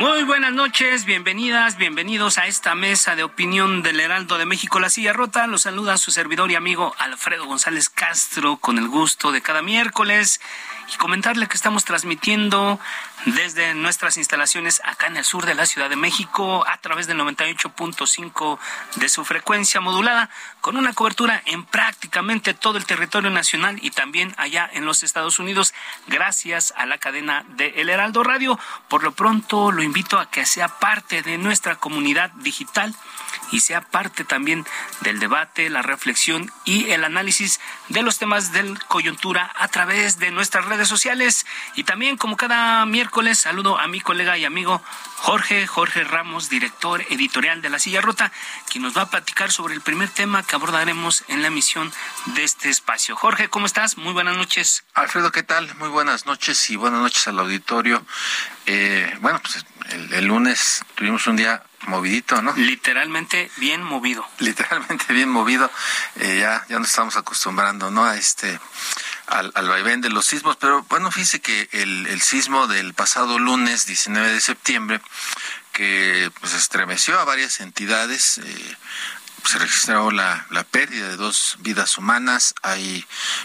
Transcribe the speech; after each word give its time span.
Muy 0.00 0.22
buenas 0.22 0.54
noches, 0.54 1.04
bienvenidas, 1.04 1.76
bienvenidos 1.76 2.38
a 2.38 2.46
esta 2.46 2.74
mesa 2.74 3.16
de 3.16 3.22
opinión 3.22 3.82
del 3.82 4.00
Heraldo 4.00 4.38
de 4.38 4.46
México, 4.46 4.80
La 4.80 4.88
Silla 4.88 5.12
Rota. 5.12 5.46
Los 5.46 5.60
saluda 5.60 5.98
su 5.98 6.10
servidor 6.10 6.50
y 6.50 6.54
amigo 6.54 6.94
Alfredo 6.96 7.44
González 7.44 7.90
Castro 7.90 8.56
con 8.56 8.78
el 8.78 8.88
gusto 8.88 9.30
de 9.30 9.42
cada 9.42 9.60
miércoles 9.60 10.40
y 10.90 10.96
comentarle 10.96 11.48
que 11.48 11.56
estamos 11.56 11.84
transmitiendo 11.84 12.80
desde 13.26 13.74
nuestras 13.74 14.16
instalaciones 14.16 14.80
acá 14.84 15.06
en 15.06 15.16
el 15.16 15.24
sur 15.24 15.46
de 15.46 15.54
la 15.54 15.66
Ciudad 15.66 15.90
de 15.90 15.96
México 15.96 16.64
a 16.66 16.78
través 16.78 17.06
del 17.06 17.18
98.5 17.18 18.58
de 18.96 19.08
su 19.08 19.24
frecuencia 19.24 19.80
modulada 19.80 20.30
con 20.60 20.76
una 20.76 20.92
cobertura 20.92 21.42
en 21.46 21.64
prácticamente 21.64 22.54
todo 22.54 22.78
el 22.78 22.86
territorio 22.86 23.30
nacional 23.30 23.78
y 23.82 23.90
también 23.90 24.34
allá 24.38 24.68
en 24.72 24.84
los 24.84 25.02
Estados 25.02 25.38
Unidos 25.38 25.74
gracias 26.06 26.72
a 26.76 26.86
la 26.86 26.98
cadena 26.98 27.44
de 27.56 27.68
El 27.76 27.90
Heraldo 27.90 28.22
Radio. 28.22 28.58
Por 28.88 29.02
lo 29.02 29.12
pronto 29.12 29.70
lo 29.72 29.82
invito 29.82 30.18
a 30.18 30.30
que 30.30 30.46
sea 30.46 30.68
parte 30.68 31.22
de 31.22 31.38
nuestra 31.38 31.76
comunidad 31.76 32.30
digital 32.32 32.94
y 33.50 33.60
sea 33.60 33.80
parte 33.80 34.24
también 34.24 34.66
del 35.00 35.18
debate, 35.18 35.70
la 35.70 35.82
reflexión 35.82 36.52
y 36.64 36.90
el 36.90 37.04
análisis 37.04 37.60
de 37.88 38.02
los 38.02 38.18
temas 38.18 38.52
de 38.52 38.74
coyuntura 38.88 39.52
a 39.56 39.68
través 39.68 40.18
de 40.18 40.30
nuestras 40.30 40.64
redes 40.66 40.88
sociales. 40.88 41.46
Y 41.74 41.84
también, 41.84 42.16
como 42.16 42.36
cada 42.36 42.84
miércoles, 42.86 43.38
saludo 43.38 43.78
a 43.78 43.86
mi 43.86 44.00
colega 44.00 44.38
y 44.38 44.44
amigo 44.44 44.82
Jorge, 45.16 45.66
Jorge 45.66 46.04
Ramos, 46.04 46.48
director 46.48 47.04
editorial 47.10 47.60
de 47.62 47.70
La 47.70 47.78
Silla 47.78 48.00
Rota, 48.00 48.32
quien 48.70 48.82
nos 48.82 48.96
va 48.96 49.02
a 49.02 49.10
platicar 49.10 49.52
sobre 49.52 49.74
el 49.74 49.80
primer 49.80 50.08
tema 50.08 50.42
que 50.42 50.54
abordaremos 50.54 51.24
en 51.28 51.42
la 51.42 51.48
emisión 51.48 51.92
de 52.26 52.44
este 52.44 52.70
espacio. 52.70 53.16
Jorge, 53.16 53.48
¿cómo 53.48 53.66
estás? 53.66 53.98
Muy 53.98 54.12
buenas 54.12 54.36
noches. 54.36 54.84
Alfredo, 54.94 55.30
¿qué 55.30 55.42
tal? 55.42 55.74
Muy 55.76 55.88
buenas 55.88 56.26
noches 56.26 56.70
y 56.70 56.76
buenas 56.76 57.00
noches 57.00 57.28
al 57.28 57.38
auditorio. 57.38 58.04
Eh, 58.66 59.16
bueno, 59.20 59.40
pues 59.40 59.64
el, 59.90 60.12
el 60.14 60.24
lunes 60.26 60.82
tuvimos 60.94 61.26
un 61.26 61.36
día 61.36 61.62
movidito, 61.86 62.40
¿no? 62.42 62.52
Literalmente 62.56 63.50
bien 63.56 63.82
movido. 63.82 64.26
Literalmente 64.38 65.04
bien 65.12 65.28
movido. 65.28 65.70
Eh, 66.16 66.38
ya, 66.40 66.64
ya 66.68 66.78
nos 66.78 66.88
estamos 66.88 67.16
acostumbrando, 67.16 67.90
¿no? 67.90 68.04
A 68.04 68.16
este, 68.16 68.58
al, 69.26 69.52
al 69.54 69.68
vaivén 69.68 70.00
de 70.00 70.10
los 70.10 70.26
sismos. 70.26 70.56
Pero 70.56 70.82
bueno, 70.88 71.10
fíjese 71.10 71.40
que 71.40 71.68
el, 71.72 72.06
el 72.06 72.20
sismo 72.20 72.66
del 72.66 72.94
pasado 72.94 73.38
lunes 73.38 73.86
19 73.86 74.32
de 74.32 74.40
septiembre, 74.40 75.00
que 75.72 76.30
pues 76.40 76.54
estremeció 76.54 77.18
a 77.18 77.24
varias 77.24 77.60
entidades, 77.60 78.38
eh, 78.38 78.76
se 79.44 79.58
registró 79.58 80.10
la, 80.10 80.46
la, 80.50 80.64
pérdida 80.64 81.08
de 81.08 81.16
dos 81.16 81.56
vidas 81.60 81.98
humanas, 81.98 82.54
hay 82.62 83.04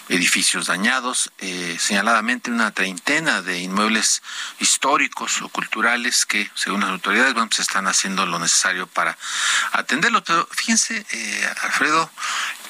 edificios 0.09 0.67
dañados, 0.67 1.31
eh, 1.39 1.77
señaladamente 1.79 2.51
una 2.51 2.71
treintena 2.71 3.41
de 3.41 3.59
inmuebles 3.59 4.21
históricos 4.59 5.41
o 5.41 5.49
culturales 5.49 6.25
que, 6.25 6.49
según 6.55 6.81
las 6.81 6.89
autoridades, 6.89 7.33
bueno, 7.33 7.49
pues 7.49 7.59
están 7.59 7.87
haciendo 7.87 8.25
lo 8.25 8.39
necesario 8.39 8.87
para 8.87 9.17
atenderlos. 9.71 10.23
Pero 10.25 10.47
fíjense, 10.51 11.05
eh, 11.11 11.49
Alfredo, 11.61 12.09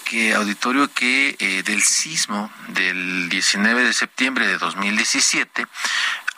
que 0.05 0.35
auditorio 0.35 0.91
que 0.93 1.35
eh, 1.39 1.63
del 1.63 1.83
sismo 1.83 2.51
del 2.69 3.27
19 3.27 3.83
de 3.83 3.93
septiembre 3.93 4.47
de 4.47 4.57
2017 4.57 5.65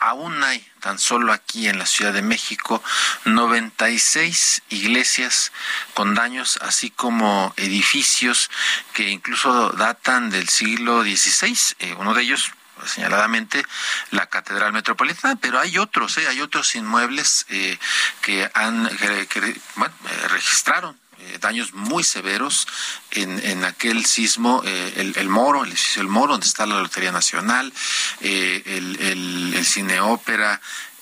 aún 0.00 0.42
hay 0.44 0.66
tan 0.80 0.98
solo 0.98 1.32
aquí 1.32 1.68
en 1.68 1.78
la 1.78 1.86
Ciudad 1.86 2.12
de 2.12 2.22
México 2.22 2.82
96 3.24 4.62
iglesias 4.70 5.52
con 5.94 6.14
daños, 6.14 6.58
así 6.62 6.90
como 6.90 7.52
edificios 7.56 8.50
que 8.92 9.08
incluso 9.10 9.70
datan 9.70 10.30
del 10.30 10.48
siglo 10.48 11.02
XVI. 11.02 11.56
Eh, 11.80 11.94
uno 11.98 12.14
de 12.14 12.22
ellos 12.22 12.52
señaladamente 12.86 13.64
la 14.10 14.26
Catedral 14.26 14.72
Metropolitana, 14.72 15.36
pero 15.40 15.58
hay 15.58 15.78
otros, 15.78 16.16
eh, 16.18 16.28
hay 16.28 16.40
otros 16.40 16.74
inmuebles 16.74 17.46
eh, 17.48 17.78
que 18.22 18.50
han 18.54 18.88
que, 18.96 19.60
registraron 20.28 20.67
daños 21.40 21.74
muy 21.74 22.04
severos 22.04 22.66
en, 23.10 23.38
en 23.44 23.64
aquel 23.64 24.04
sismo, 24.04 24.62
eh, 24.64 24.94
el, 24.96 25.16
el, 25.16 25.28
Moro, 25.28 25.64
el 25.64 25.70
edificio 25.70 26.02
El 26.02 26.08
Moro, 26.08 26.32
donde 26.32 26.46
está 26.46 26.66
la 26.66 26.80
Lotería 26.80 27.12
Nacional, 27.12 27.72
eh, 28.20 28.62
el, 28.66 29.00
el, 29.00 29.54
el 29.54 29.64
Cine 29.64 30.00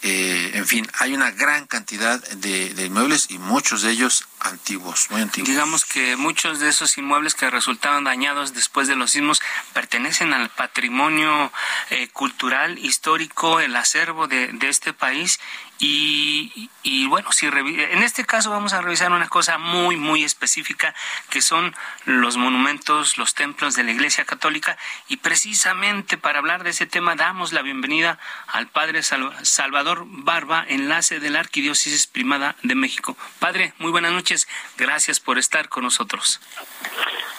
eh, 0.08 0.52
en 0.54 0.68
fin, 0.68 0.88
hay 1.00 1.14
una 1.14 1.32
gran 1.32 1.66
cantidad 1.66 2.22
de, 2.28 2.86
inmuebles 2.86 3.28
y 3.28 3.38
muchos 3.38 3.82
de 3.82 3.90
ellos 3.90 4.28
antiguos, 4.38 5.10
muy 5.10 5.20
antiguos. 5.20 5.48
Digamos 5.48 5.84
que 5.84 6.14
muchos 6.14 6.60
de 6.60 6.68
esos 6.68 6.96
inmuebles 6.96 7.34
que 7.34 7.50
resultaron 7.50 8.04
dañados 8.04 8.54
después 8.54 8.86
de 8.86 8.94
los 8.94 9.10
sismos 9.10 9.42
pertenecen 9.72 10.32
al 10.32 10.48
patrimonio 10.50 11.50
eh, 11.90 12.06
cultural, 12.12 12.78
histórico, 12.78 13.58
el 13.58 13.74
acervo 13.74 14.28
de, 14.28 14.52
de 14.52 14.68
este 14.68 14.92
país 14.92 15.40
y, 15.78 16.70
y, 16.82 17.06
bueno, 17.06 17.32
si 17.32 17.46
en 17.46 18.02
este 18.02 18.24
caso 18.24 18.50
vamos 18.50 18.72
a 18.72 18.80
revisar 18.80 19.12
una 19.12 19.28
cosa 19.28 19.58
muy, 19.58 19.96
muy 19.96 20.24
específica, 20.24 20.94
que 21.28 21.42
son 21.42 21.74
los 22.06 22.38
monumentos, 22.38 23.18
los 23.18 23.34
templos 23.34 23.74
de 23.76 23.84
la 23.84 23.90
Iglesia 23.90 24.24
Católica, 24.24 24.78
y 25.08 25.18
precisamente 25.18 26.16
para 26.16 26.38
hablar 26.38 26.64
de 26.64 26.70
ese 26.70 26.86
tema 26.86 27.14
damos 27.14 27.52
la 27.52 27.60
bienvenida 27.60 28.18
al 28.46 28.68
Padre 28.68 29.02
Salvador 29.02 29.95
Barba, 30.04 30.64
enlace 30.68 31.20
de 31.20 31.30
la 31.30 31.40
Arquidiócesis 31.40 32.06
Primada 32.06 32.56
de 32.62 32.74
México. 32.74 33.16
Padre, 33.38 33.72
muy 33.78 33.90
buenas 33.90 34.12
noches, 34.12 34.48
gracias 34.76 35.20
por 35.20 35.38
estar 35.38 35.68
con 35.68 35.84
nosotros. 35.84 36.40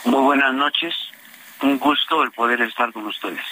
Muy 0.06 0.22
buenas 0.22 0.54
noches, 0.54 0.96
un 1.62 1.78
gusto 1.78 2.24
el 2.24 2.32
poder 2.32 2.62
estar 2.62 2.92
con 2.94 3.06
ustedes. 3.06 3.46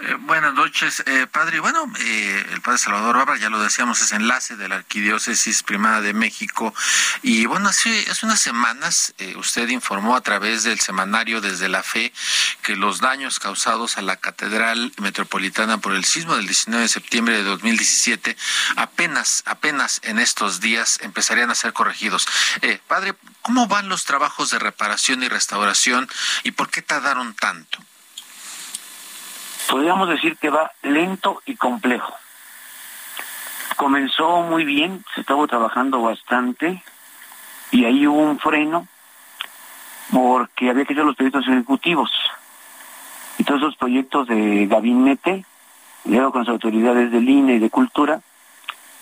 Eh, 0.00 0.14
buenas 0.20 0.54
noches, 0.54 1.02
eh, 1.06 1.26
padre. 1.26 1.58
Bueno, 1.58 1.92
eh, 1.98 2.46
el 2.52 2.60
padre 2.60 2.78
Salvador 2.78 3.16
Barba, 3.16 3.36
ya 3.36 3.50
lo 3.50 3.60
decíamos, 3.60 4.00
es 4.00 4.12
enlace 4.12 4.54
de 4.56 4.68
la 4.68 4.76
Arquidiócesis 4.76 5.64
Primada 5.64 6.00
de 6.00 6.12
México. 6.12 6.72
Y 7.22 7.46
bueno, 7.46 7.68
hace, 7.68 8.08
hace 8.08 8.24
unas 8.24 8.40
semanas 8.40 9.14
eh, 9.18 9.34
usted 9.36 9.68
informó 9.70 10.14
a 10.14 10.20
través 10.20 10.62
del 10.62 10.78
semanario 10.78 11.40
Desde 11.40 11.68
la 11.68 11.82
Fe 11.82 12.12
que 12.62 12.76
los 12.76 13.00
daños 13.00 13.40
causados 13.40 13.98
a 13.98 14.02
la 14.02 14.16
Catedral 14.16 14.92
Metropolitana 14.98 15.78
por 15.78 15.94
el 15.94 16.04
sismo 16.04 16.36
del 16.36 16.46
19 16.46 16.82
de 16.82 16.88
septiembre 16.88 17.36
de 17.36 17.42
2017 17.42 18.36
apenas, 18.76 19.42
apenas 19.46 20.00
en 20.04 20.20
estos 20.20 20.60
días 20.60 21.00
empezarían 21.02 21.50
a 21.50 21.56
ser 21.56 21.72
corregidos. 21.72 22.28
padre, 22.86 23.14
¿cómo 23.42 23.66
van 23.66 23.88
los 23.88 24.04
trabajos 24.04 24.50
de 24.50 24.60
reparación 24.60 25.24
y 25.24 25.28
restauración 25.28 26.08
y 26.44 26.52
por 26.52 26.70
qué 26.70 26.82
tardaron 26.82 27.34
tanto? 27.34 27.78
Podríamos 29.68 30.08
decir 30.08 30.36
que 30.36 30.50
va 30.50 30.72
lento 30.82 31.42
y 31.46 31.56
complejo. 31.56 32.14
Comenzó 33.76 34.42
muy 34.42 34.64
bien, 34.64 35.04
se 35.14 35.20
estuvo 35.20 35.46
trabajando 35.46 36.02
bastante 36.02 36.82
y 37.70 37.84
ahí 37.84 38.06
hubo 38.06 38.18
un 38.18 38.38
freno 38.38 38.88
porque 40.12 40.70
había 40.70 40.84
que 40.84 40.94
hacer 40.94 41.04
los 41.04 41.14
proyectos 41.14 41.46
ejecutivos. 41.46 42.10
Y 43.36 43.44
todos 43.44 43.60
esos 43.60 43.76
proyectos 43.76 44.26
de 44.26 44.66
gabinete, 44.66 45.44
luego 46.06 46.32
con 46.32 46.40
las 46.42 46.48
autoridades 46.48 47.12
del 47.12 47.28
INE 47.28 47.54
y 47.54 47.58
de 47.58 47.70
Cultura, 47.70 48.20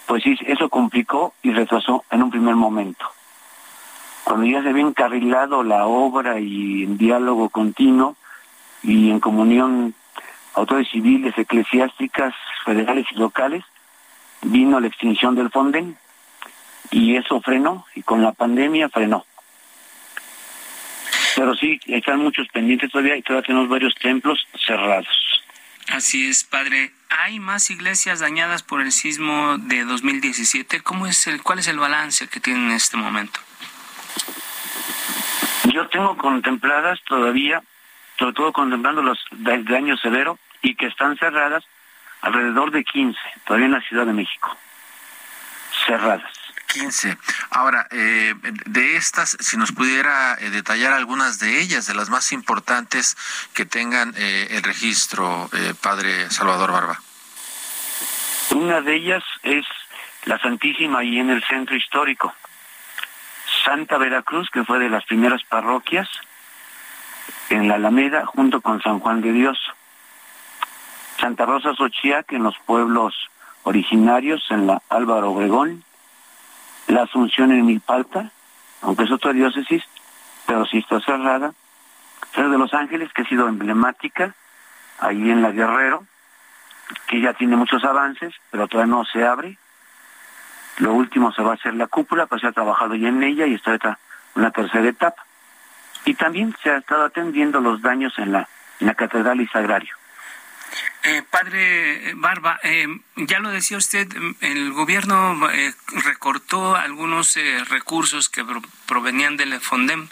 pues 0.07 0.23
sí, 0.25 0.37
eso 0.47 0.69
complicó 0.69 1.33
y 1.43 1.53
retrasó 1.53 2.05
en 2.11 2.23
un 2.23 2.31
primer 2.31 2.55
momento. 2.55 3.07
Cuando 4.25 4.47
ya 4.47 4.63
se 4.63 4.71
había 4.71 4.83
encarrilado 4.83 5.63
la 5.63 5.87
obra 5.87 6.41
y 6.41 6.83
en 6.83 6.99
diálogo 6.99 7.49
continuo 7.49 8.17
y 8.83 9.11
en 9.11 9.21
comunión 9.21 9.95
autores 10.57 10.89
civiles, 10.91 11.37
eclesiásticas, 11.37 12.35
federales 12.65 13.07
y 13.13 13.17
locales, 13.17 13.63
vino 14.43 14.81
la 14.81 14.89
extinción 14.89 15.35
del 15.35 15.51
Fonden 15.51 15.97
y 16.91 17.17
eso 17.17 17.41
frenó 17.43 17.87
y 17.95 18.03
con 18.03 18.23
la 18.23 18.33
pandemia 18.33 18.89
frenó. 18.89 19.25
Pero 21.37 21.55
sí, 21.55 21.79
están 21.87 22.21
muchos 22.21 22.49
pendientes 22.49 22.91
todavía 22.91 23.17
y 23.17 23.23
todavía 23.23 23.47
tenemos 23.47 23.69
varios 23.69 23.95
templos 23.97 24.47
cerrados. 24.67 25.07
Así 25.89 26.27
es, 26.27 26.45
padre. 26.45 26.91
¿Hay 27.11 27.39
más 27.39 27.71
iglesias 27.71 28.21
dañadas 28.21 28.63
por 28.63 28.81
el 28.81 28.91
sismo 28.93 29.59
de 29.59 29.85
2017? 29.85 30.81
¿Cómo 30.81 31.07
es 31.07 31.27
el, 31.27 31.43
¿Cuál 31.43 31.59
es 31.59 31.69
el 31.69 31.79
balance 31.79 32.29
que 32.29 32.41
tienen 32.41 32.71
en 32.71 32.73
este 32.73 32.97
momento? 32.97 33.39
Yo 35.73 35.87
tengo 35.89 36.17
contempladas 36.17 36.99
todavía, 37.07 37.63
sobre 38.19 38.33
todo 38.33 38.53
contemplando 38.53 39.03
los 39.03 39.19
daños 39.31 40.01
severos 40.01 40.39
y 40.67 40.75
que 40.75 40.87
están 40.87 41.17
cerradas, 41.17 41.65
alrededor 42.23 42.73
de 42.73 42.83
15, 42.83 43.17
todavía 43.45 43.67
en 43.67 43.73
la 43.73 43.81
Ciudad 43.83 44.05
de 44.05 44.13
México. 44.13 44.57
Cerradas. 45.87 46.33
15. 46.67 47.17
Ahora, 47.51 47.87
eh, 47.93 48.35
de 48.43 48.97
estas, 48.97 49.37
si 49.39 49.57
nos 49.57 49.71
pudiera 49.71 50.35
eh, 50.35 50.51
detallar 50.51 50.93
algunas 50.93 51.39
de 51.39 51.61
ellas, 51.61 51.87
de 51.87 51.95
las 51.95 52.11
más 52.11 52.33
importantes 52.33 53.17
que 53.55 53.65
tengan 53.65 54.13
eh, 54.17 54.49
el 54.51 54.65
registro, 54.65 55.49
padre 55.81 56.29
Salvador 56.31 56.73
Barba. 56.73 57.01
Una 58.51 58.81
de 58.81 58.97
ellas 58.97 59.23
es 59.45 59.65
la 60.25 60.39
Santísima 60.41 61.05
y 61.05 61.21
en 61.21 61.31
el 61.31 61.45
centro 61.45 61.77
histórico. 61.77 62.35
Santa 63.65 63.99
Veracruz, 63.99 64.51
que 64.51 64.65
fue 64.65 64.81
de 64.81 64.91
las 64.91 65.05
primeras 65.05 65.45
parroquias, 65.45 66.09
en 67.51 67.69
la 67.69 67.77
Alameda, 67.77 68.27
junto 68.27 68.61
con 68.61 68.83
San 68.83 68.99
Juan 68.99 69.21
de 69.21 69.33
Dios. 69.33 69.59
Santa 71.19 71.47
Rosa 71.47 71.75
Xochiac, 71.75 72.33
en 72.33 72.43
los 72.43 72.57
pueblos 72.59 73.15
originarios, 73.63 74.45
en 74.51 74.67
la 74.67 74.83
Álvaro 74.89 75.31
Obregón, 75.31 75.83
la 76.89 77.03
Asunción 77.03 77.51
en 77.53 77.67
Milpalta, 77.67 78.31
aunque 78.83 79.05
es 79.05 79.11
otra 79.11 79.33
diócesis, 79.33 79.83
pero 80.47 80.65
sí 80.67 80.79
está 80.79 81.01
cerrada. 81.01 81.53
Ciudad 82.33 82.51
de 82.51 82.59
Los 82.59 82.75
Ángeles, 82.75 83.13
que 83.13 83.23
ha 83.23 83.29
sido 83.29 83.49
emblemática, 83.49 84.35
ahí 85.01 85.31
en 85.31 85.43
la 85.43 85.51
Guerrero, 85.51 86.05
que 87.09 87.21
ya 87.21 87.33
tiene 87.33 87.57
muchos 87.57 87.83
avances, 87.85 88.35
pero 88.51 88.69
todavía 88.69 88.95
no 88.95 89.05
se 89.05 89.25
abre. 89.25 89.59
Lo 90.79 90.93
último 90.93 91.33
se 91.33 91.43
va 91.43 91.53
a 91.53 91.55
hacer 91.55 91.75
la 91.75 91.87
cúpula, 91.87 92.27
pues 92.27 92.43
se 92.43 92.49
ha 92.49 92.53
trabajado 92.53 92.95
ya 92.95 93.09
en 93.09 93.23
ella 93.23 93.47
y 93.47 93.55
está 93.55 93.99
una 94.35 94.51
tercera 94.51 94.87
etapa. 94.87 95.25
Y 96.05 96.15
también 96.15 96.55
se 96.63 96.71
ha 96.71 96.77
estado 96.77 97.05
atendiendo 97.05 97.61
los 97.61 97.83
daños 97.83 98.17
en 98.19 98.33
la, 98.33 98.49
en 98.81 98.87
la 98.87 98.95
Catedral 98.95 99.41
y 99.41 99.47
Sagrario. 99.49 99.95
Eh, 101.09 101.23
padre 101.23 102.15
Barba, 102.17 102.59
eh, 102.65 102.89
ya 103.15 103.39
lo 103.39 103.51
decía 103.51 103.77
usted, 103.77 104.09
el 104.41 104.73
gobierno 104.73 105.49
eh, 105.53 105.73
recortó 106.03 106.75
algunos 106.75 107.39
recursos 107.69 108.29
que 108.29 108.45
provenían 108.87 109.37
del 109.37 109.61
FONDEM, 109.61 110.09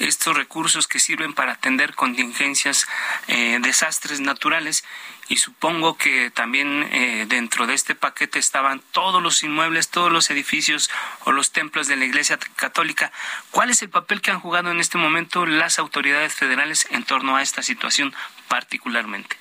estos 0.00 0.36
recursos 0.36 0.86
que 0.86 0.98
sirven 0.98 1.32
para 1.32 1.52
atender 1.52 1.94
contingencias, 1.94 2.86
desastres 3.26 4.20
naturales, 4.20 4.84
y 5.28 5.38
supongo 5.38 5.96
que 5.96 6.30
también 6.30 6.90
dentro 7.28 7.66
de 7.66 7.72
este 7.72 7.94
paquete 7.94 8.38
estaban 8.38 8.82
todos 8.92 9.22
los 9.22 9.42
inmuebles, 9.44 9.88
todos 9.88 10.12
los 10.12 10.28
edificios 10.28 10.90
o 11.24 11.32
los 11.32 11.52
templos 11.52 11.86
de 11.86 11.96
la 11.96 12.04
Iglesia 12.04 12.38
Católica. 12.56 13.12
¿Cuál 13.50 13.70
es 13.70 13.80
el 13.80 13.88
papel 13.88 14.20
que 14.20 14.30
han 14.30 14.40
jugado 14.40 14.70
en 14.70 14.80
este 14.80 14.98
momento 14.98 15.46
las 15.46 15.78
autoridades 15.78 16.34
federales 16.34 16.86
en 16.90 17.04
torno 17.04 17.36
a 17.36 17.42
esta 17.42 17.62
situación 17.62 18.14
particularmente? 18.48 19.38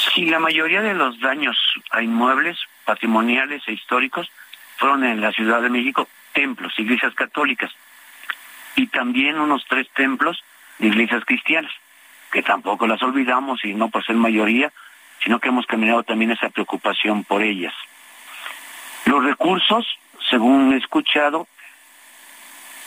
Sí, 0.00 0.24
la 0.24 0.38
mayoría 0.38 0.80
de 0.80 0.94
los 0.94 1.20
daños 1.20 1.56
a 1.90 2.02
inmuebles 2.02 2.58
patrimoniales 2.84 3.62
e 3.66 3.72
históricos 3.72 4.30
fueron 4.78 5.04
en 5.04 5.20
la 5.20 5.30
Ciudad 5.32 5.60
de 5.60 5.68
México 5.68 6.08
templos, 6.32 6.78
iglesias 6.78 7.14
católicas 7.14 7.70
y 8.76 8.86
también 8.86 9.38
unos 9.38 9.64
tres 9.68 9.88
templos 9.90 10.42
de 10.78 10.86
iglesias 10.86 11.24
cristianas, 11.26 11.72
que 12.32 12.42
tampoco 12.42 12.86
las 12.86 13.02
olvidamos 13.02 13.62
y 13.64 13.74
no 13.74 13.90
por 13.90 14.04
ser 14.04 14.16
mayoría, 14.16 14.72
sino 15.22 15.38
que 15.38 15.48
hemos 15.48 15.66
caminado 15.66 16.02
también 16.02 16.30
esa 16.30 16.48
preocupación 16.48 17.24
por 17.24 17.42
ellas. 17.42 17.74
Los 19.04 19.22
recursos, 19.22 19.86
según 20.30 20.72
he 20.72 20.78
escuchado, 20.78 21.46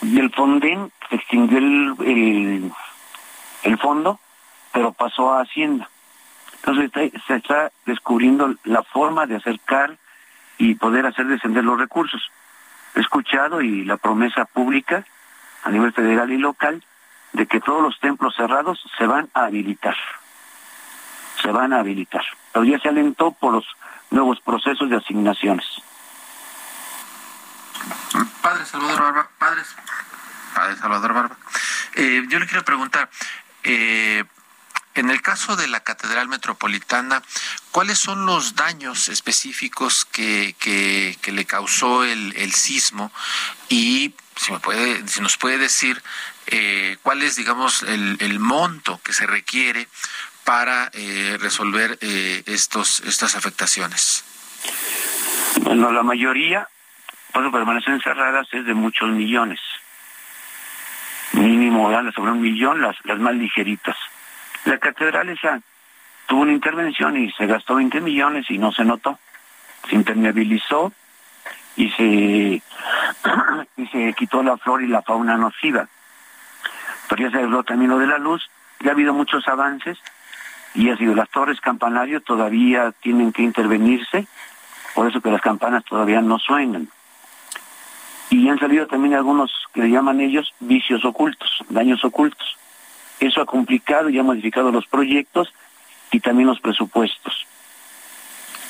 del 0.02 0.32
Fonden 0.32 0.92
extinguió 1.12 1.60
el, 1.60 2.72
el 3.64 3.78
fondo, 3.78 4.20
pero 4.72 4.94
pasó 4.94 5.34
a 5.34 5.42
Hacienda. 5.42 5.90
Entonces 6.66 7.12
se 7.28 7.36
está 7.36 7.72
descubriendo 7.86 8.56
la 8.64 8.84
forma 8.84 9.26
de 9.26 9.36
acercar 9.36 9.98
y 10.58 10.76
poder 10.76 11.06
hacer 11.06 11.28
descender 11.28 11.64
los 11.64 11.78
recursos. 11.78 12.32
He 12.96 13.02
escuchado 13.02 13.62
y 13.62 13.84
la 13.84 13.98
promesa 13.98 14.46
pública 14.46 15.06
a 15.64 15.70
nivel 15.70 15.92
federal 15.92 16.32
y 16.32 16.38
local 16.38 16.84
de 17.34 17.48
que 17.48 17.60
todos 17.60 17.82
los 17.82 18.00
templos 18.00 18.36
cerrados 18.36 18.82
se 18.98 19.06
van 19.06 19.30
a 19.34 19.46
habilitar. 19.46 19.96
Se 21.42 21.52
van 21.52 21.74
a 21.74 21.80
habilitar. 21.80 22.24
Pero 22.54 22.64
ya 22.64 22.80
se 22.80 22.90
alentó 22.90 23.32
por 23.32 23.54
los 23.54 23.66
nuevos 24.12 24.40
procesos 24.40 24.90
de 24.90 24.98
asignaciones. 24.98 25.66
Padre 28.42 28.66
Salvador 28.66 29.02
Barba, 29.02 29.30
padres, 29.38 29.76
Padre 30.54 30.76
Salvador 30.78 31.14
Barba, 31.14 31.38
eh, 31.96 32.24
yo 32.30 32.40
le 32.40 32.46
quiero 32.46 32.64
preguntar, 32.64 33.10
eh, 33.64 34.24
en 35.02 35.10
el 35.10 35.22
caso 35.22 35.56
de 35.56 35.68
la 35.68 35.80
Catedral 35.80 36.28
Metropolitana, 36.28 37.22
¿cuáles 37.72 37.98
son 37.98 38.26
los 38.26 38.56
daños 38.56 39.10
específicos 39.10 40.06
que, 40.06 40.56
que, 40.60 41.32
le 41.32 41.46
causó 41.46 42.04
el, 42.04 42.34
el, 42.38 42.54
sismo? 42.54 43.12
Y 43.70 44.14
si, 44.36 44.52
me 44.52 44.60
puede, 44.60 45.08
si 45.08 45.22
nos 45.22 45.38
puede 45.38 45.58
decir 45.58 46.02
eh, 46.48 46.98
cuál 47.02 47.24
es, 47.24 47.36
digamos, 47.36 47.84
el, 47.84 48.18
el, 48.20 48.40
monto 48.40 49.00
que 49.04 49.14
se 49.14 49.26
requiere 49.26 49.88
para 50.44 50.90
eh, 50.94 51.38
resolver 51.40 51.98
eh, 52.02 52.44
estos, 52.46 53.00
estas 53.02 53.36
afectaciones. 53.36 54.24
Bueno, 55.62 55.92
la 55.92 56.04
mayoría, 56.04 56.68
cuando 57.32 57.52
permanecen 57.52 58.02
cerradas, 58.02 58.48
es 58.52 58.66
de 58.66 58.74
muchos 58.74 59.10
millones. 59.10 59.60
Mínimo, 61.32 61.90
sobre 62.14 62.32
un 62.32 62.42
millón 62.42 62.82
las, 62.82 62.96
las 63.06 63.18
más 63.18 63.34
ligeritas 63.34 63.98
la 64.66 64.78
catedral 64.78 65.30
esa 65.30 65.62
tuvo 66.28 66.42
una 66.42 66.54
intervención 66.54 67.18
y 67.18 67.32
se 67.32 67.46
gastó 67.46 67.76
20 67.76 68.02
millones 68.02 68.46
y 68.50 68.58
no 68.58 68.72
se 68.72 68.86
notó. 68.86 69.20
Se 69.90 69.96
impermeabilizó 69.96 70.94
y 71.76 71.90
se, 71.92 72.04
y 73.78 73.88
se 73.88 74.14
quitó 74.14 74.44
la 74.44 74.58
flor 74.58 74.84
y 74.84 74.88
la 74.88 75.02
fauna 75.02 75.38
nociva. 75.38 75.88
Pero 77.10 77.24
ya 77.24 77.32
se 77.32 77.44
habló 77.44 77.64
también 77.64 77.92
lo 77.92 78.00
de 78.00 78.08
la 78.08 78.18
luz, 78.18 78.50
ya 78.80 78.90
ha 78.90 78.94
habido 78.94 79.14
muchos 79.14 79.48
avances 79.48 79.98
y 80.74 80.90
ha 80.90 80.98
sido 80.98 81.14
las 81.14 81.30
torres 81.30 81.62
campanario 81.62 82.22
todavía 82.22 82.92
tienen 83.02 83.32
que 83.32 83.44
intervenirse, 83.44 84.28
por 84.96 85.10
eso 85.10 85.22
que 85.22 85.32
las 85.32 85.42
campanas 85.42 85.84
todavía 85.84 86.22
no 86.22 86.40
suenan. 86.40 86.90
Y 88.30 88.50
han 88.50 88.60
salido 88.60 88.88
también 88.88 89.14
algunos 89.14 89.52
que 89.74 89.82
le 89.82 89.92
llaman 89.92 90.22
ellos 90.22 90.54
vicios 90.60 91.06
ocultos, 91.06 91.64
daños 91.70 92.04
ocultos. 92.04 92.58
Eso 93.24 93.42
ha 93.42 93.46
complicado 93.46 94.10
y 94.10 94.20
ha 94.20 94.24
modificado 94.24 94.70
los 94.70 94.86
proyectos 94.86 95.54
y 96.12 96.20
también 96.20 96.48
los 96.48 96.60
presupuestos. 96.60 97.48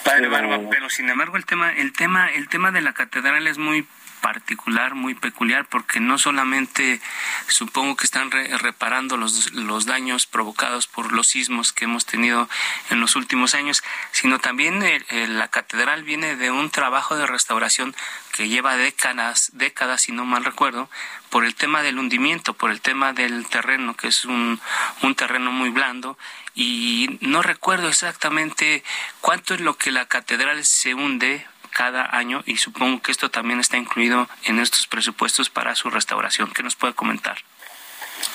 Padre 0.03 0.27
Barba, 0.27 0.59
pero 0.69 0.89
sin 0.89 1.09
embargo 1.09 1.37
el 1.37 1.45
tema, 1.45 1.71
el 1.71 1.91
tema, 1.93 2.29
el 2.29 2.47
tema 2.49 2.71
de 2.71 2.81
la 2.81 2.93
catedral 2.93 3.47
es 3.47 3.57
muy 3.57 3.87
particular, 4.23 4.95
muy 4.95 5.15
peculiar, 5.15 5.65
porque 5.65 5.99
no 5.99 6.17
solamente 6.17 7.01
supongo 7.47 7.97
que 7.97 8.05
están 8.05 8.31
reparando 8.31 9.17
los, 9.17 9.51
los 9.51 9.85
daños 9.85 10.25
provocados 10.25 10.87
por 10.87 11.11
los 11.11 11.27
sismos 11.27 11.73
que 11.73 11.83
hemos 11.83 12.05
tenido 12.05 12.49
en 12.89 13.01
los 13.01 13.17
últimos 13.17 13.53
años, 13.53 13.83
sino 14.13 14.39
también 14.39 14.81
la 15.09 15.49
catedral 15.49 16.03
viene 16.03 16.37
de 16.37 16.51
un 16.51 16.69
trabajo 16.69 17.17
de 17.17 17.27
restauración 17.27 17.93
que 18.31 18.47
lleva 18.47 18.77
décadas, 18.77 19.51
décadas, 19.53 20.03
si 20.03 20.13
no 20.13 20.23
mal 20.23 20.45
recuerdo, 20.45 20.89
por 21.29 21.43
el 21.43 21.53
tema 21.53 21.81
del 21.81 21.99
hundimiento, 21.99 22.53
por 22.53 22.71
el 22.71 22.79
tema 22.79 23.11
del 23.11 23.45
terreno, 23.47 23.93
que 23.95 24.07
es 24.07 24.23
un, 24.23 24.61
un 25.01 25.15
terreno 25.15 25.51
muy 25.51 25.69
blando, 25.69 26.17
y 26.55 27.17
no 27.19 27.41
recuerdo 27.41 27.89
exactamente 27.89 28.85
cuánto 29.19 29.53
es 29.53 29.59
lo 29.59 29.77
que 29.77 29.91
la 29.91 30.05
catedral 30.05 30.63
se 30.63 30.93
hunde 30.93 31.45
cada 31.73 32.15
año 32.15 32.43
y 32.45 32.57
supongo 32.57 33.01
que 33.01 33.11
esto 33.11 33.29
también 33.29 33.59
está 33.59 33.77
incluido 33.77 34.27
en 34.45 34.59
estos 34.59 34.87
presupuestos 34.87 35.49
para 35.49 35.75
su 35.75 35.89
restauración. 35.89 36.51
¿Qué 36.53 36.63
nos 36.63 36.75
puede 36.75 36.93
comentar? 36.93 37.37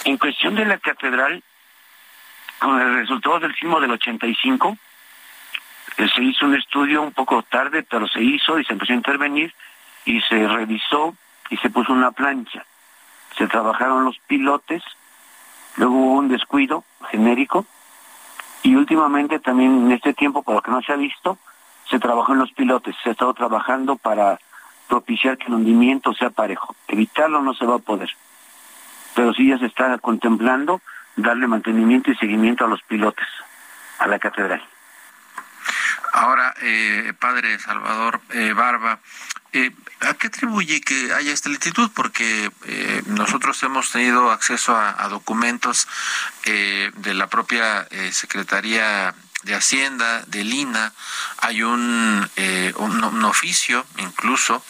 En 0.04 0.18
cuestión 0.18 0.54
de 0.54 0.64
la 0.64 0.78
catedral, 0.78 1.42
con 2.59 2.80
el 2.80 2.95
resultado 2.95 3.40
del 3.40 3.54
sismo 3.54 3.80
del 3.80 3.92
85, 3.92 4.76
Eh, 5.99 6.09
se 6.14 6.23
hizo 6.23 6.47
un 6.47 6.54
estudio 6.54 7.02
un 7.02 7.12
poco 7.12 7.42
tarde, 7.42 7.83
pero 7.83 8.07
se 8.07 8.23
hizo 8.23 8.59
y 8.59 8.64
se 8.64 8.73
empezó 8.73 8.92
a 8.92 8.97
intervenir 8.97 9.52
y 10.04 10.21
se 10.23 10.47
revisó 10.47 11.16
y 11.50 11.57
se 11.57 11.71
puso 11.71 11.92
una 11.92 12.12
plancha. 12.12 12.64
Se 13.37 13.49
trabajaron 13.49 14.04
los 14.04 14.16
pilotes, 14.21 14.83
luego 15.76 15.95
hubo 15.95 16.12
un 16.14 16.28
descuido 16.28 16.85
genérico 17.11 17.66
y 18.62 18.76
últimamente 18.76 19.40
también 19.40 19.87
en 19.87 19.92
este 19.92 20.14
tiempo, 20.14 20.42
por 20.45 20.54
lo 20.54 20.62
que 20.62 20.71
no 20.71 20.80
se 20.83 20.92
ha 20.92 20.97
visto, 20.97 21.37
se 21.90 21.99
trabajó 21.99 22.33
en 22.33 22.40
los 22.40 22.52
pilotes. 22.52 22.95
Se 23.02 23.11
ha 23.11 23.12
estado 23.12 23.35
trabajando 23.35 23.97
para 23.97 24.38
propiciar 24.88 25.38
que 25.38 25.47
el 25.47 25.54
hundimiento 25.54 26.12
sea 26.14 26.30
parejo. 26.30 26.75
Evitarlo 26.87 27.42
no 27.42 27.54
se 27.54 27.66
va 27.66 27.76
a 27.76 27.80
poder. 27.80 28.11
Pero 29.14 29.33
sí 29.35 29.49
ya 29.49 29.59
se 29.59 29.66
está 29.66 29.97
contemplando 29.99 30.80
darle 31.16 31.47
mantenimiento 31.47 32.11
y 32.11 32.16
seguimiento 32.16 32.64
a 32.64 32.68
los 32.68 32.83
pilotes, 32.83 33.26
a 33.99 34.07
la 34.07 34.18
catedral. 34.18 34.62
Ahora, 36.12 36.54
eh, 36.62 37.12
padre 37.18 37.59
Salvador 37.59 38.21
eh, 38.30 38.52
Barba, 38.54 39.00
eh, 39.52 39.73
¿a 40.00 40.14
qué 40.14 40.26
atribuye 40.26 40.80
que 40.83 41.12
haya 41.14 41.33
esta 41.33 41.49
lentitud? 41.49 41.90
Porque 41.95 42.50
eh, 42.66 43.02
nosotros 43.07 43.62
hemos 43.62 43.90
tenido 43.90 44.30
acceso 44.30 44.76
a, 44.76 45.09
documentos 45.09 45.88
eh, 46.45 46.90
de 46.97 47.14
la 47.14 47.28
propia 47.28 47.88
Secretaría 48.12 49.14
de 49.42 49.54
Hacienda, 49.54 50.25
de 50.26 50.45
Lina, 50.45 50.92
hay 51.38 51.62
un, 51.62 52.28
un, 52.76 53.25
oficio 53.25 53.87
incluso 53.99 54.62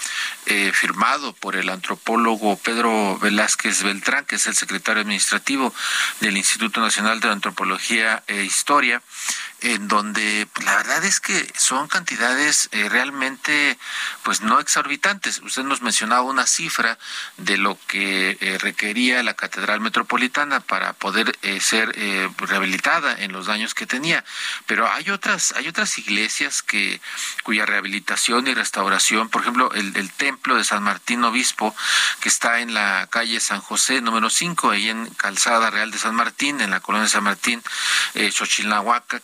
firmado 0.73 1.33
por 1.35 1.57
el 1.57 1.69
antropólogo 1.69 2.57
Pedro 2.57 3.19
Velázquez 3.19 3.83
Beltrán, 3.83 4.25
que 4.25 4.37
es 4.37 4.47
el 4.47 4.55
secretario 4.55 5.03
administrativo 5.03 5.75
del 6.21 6.37
Instituto 6.37 6.81
Nacional 6.81 7.21
de 7.21 7.29
Antropología 7.31 8.23
e 8.27 8.45
Historia, 8.45 9.03
en 9.61 9.89
donde 9.89 10.47
pues, 10.53 10.65
la 10.67 10.77
verdad 10.77 11.05
es 11.05 11.21
que 11.21 11.53
son 11.57 11.89
cantidades 11.89 12.69
eh, 12.73 12.89
realmente 12.89 13.79
pues 14.23 14.41
no 14.41 14.61
exorbitantes. 14.61 15.41
Usted 15.43 15.65
nos 15.65 15.83
mencionaba 15.83 16.23
una 16.23 16.47
cifra 16.47 16.99
de 17.39 17.57
lo 17.57 17.79
que 17.87 18.37
eh, 18.41 18.59
requería 18.59 19.23
la 19.23 19.35
Catedral 19.35 19.81
Metropolitana 19.81 20.61
para 20.61 20.93
poder 20.93 21.37
eh, 21.43 21.61
ser 21.61 21.89
rehabilitada 22.39 23.19
en 23.19 23.33
los 23.33 23.47
daños 23.47 23.75
que 23.75 23.87
tenía, 23.87 24.25
pero 24.69 24.89
hay 24.93 25.11
otras 25.11 25.53
hay 25.57 25.67
otras 25.67 25.99
iglesias 25.99 26.63
que 26.63 27.01
cuya 27.43 27.67
rehabilitación 27.67 28.47
y 28.47 28.55
restauración, 28.55 29.29
por 29.29 29.43
ejemplo, 29.43 29.73
el, 29.73 29.97
el 29.97 30.13
templo 30.13 30.55
de 30.55 30.63
San 30.63 30.85
Martín 30.85 31.25
Obispo 31.25 31.75
que 32.21 32.29
está 32.29 32.61
en 32.61 32.75
la 32.75 33.09
calle 33.11 33.41
San 33.41 33.61
José 33.61 34.01
número 34.01 34.31
5, 34.31 34.71
ahí 34.71 34.89
en 34.91 35.07
Calzada 35.15 35.71
Real 35.71 35.91
de 35.91 35.99
San 35.99 36.15
Martín, 36.15 36.61
en 36.61 36.71
la 36.71 36.81
colonia 36.81 37.05
de 37.05 37.11
San 37.11 37.25
Martín, 37.25 37.63
eh, 38.15 38.31
Xochilnahuaca, 38.31 39.23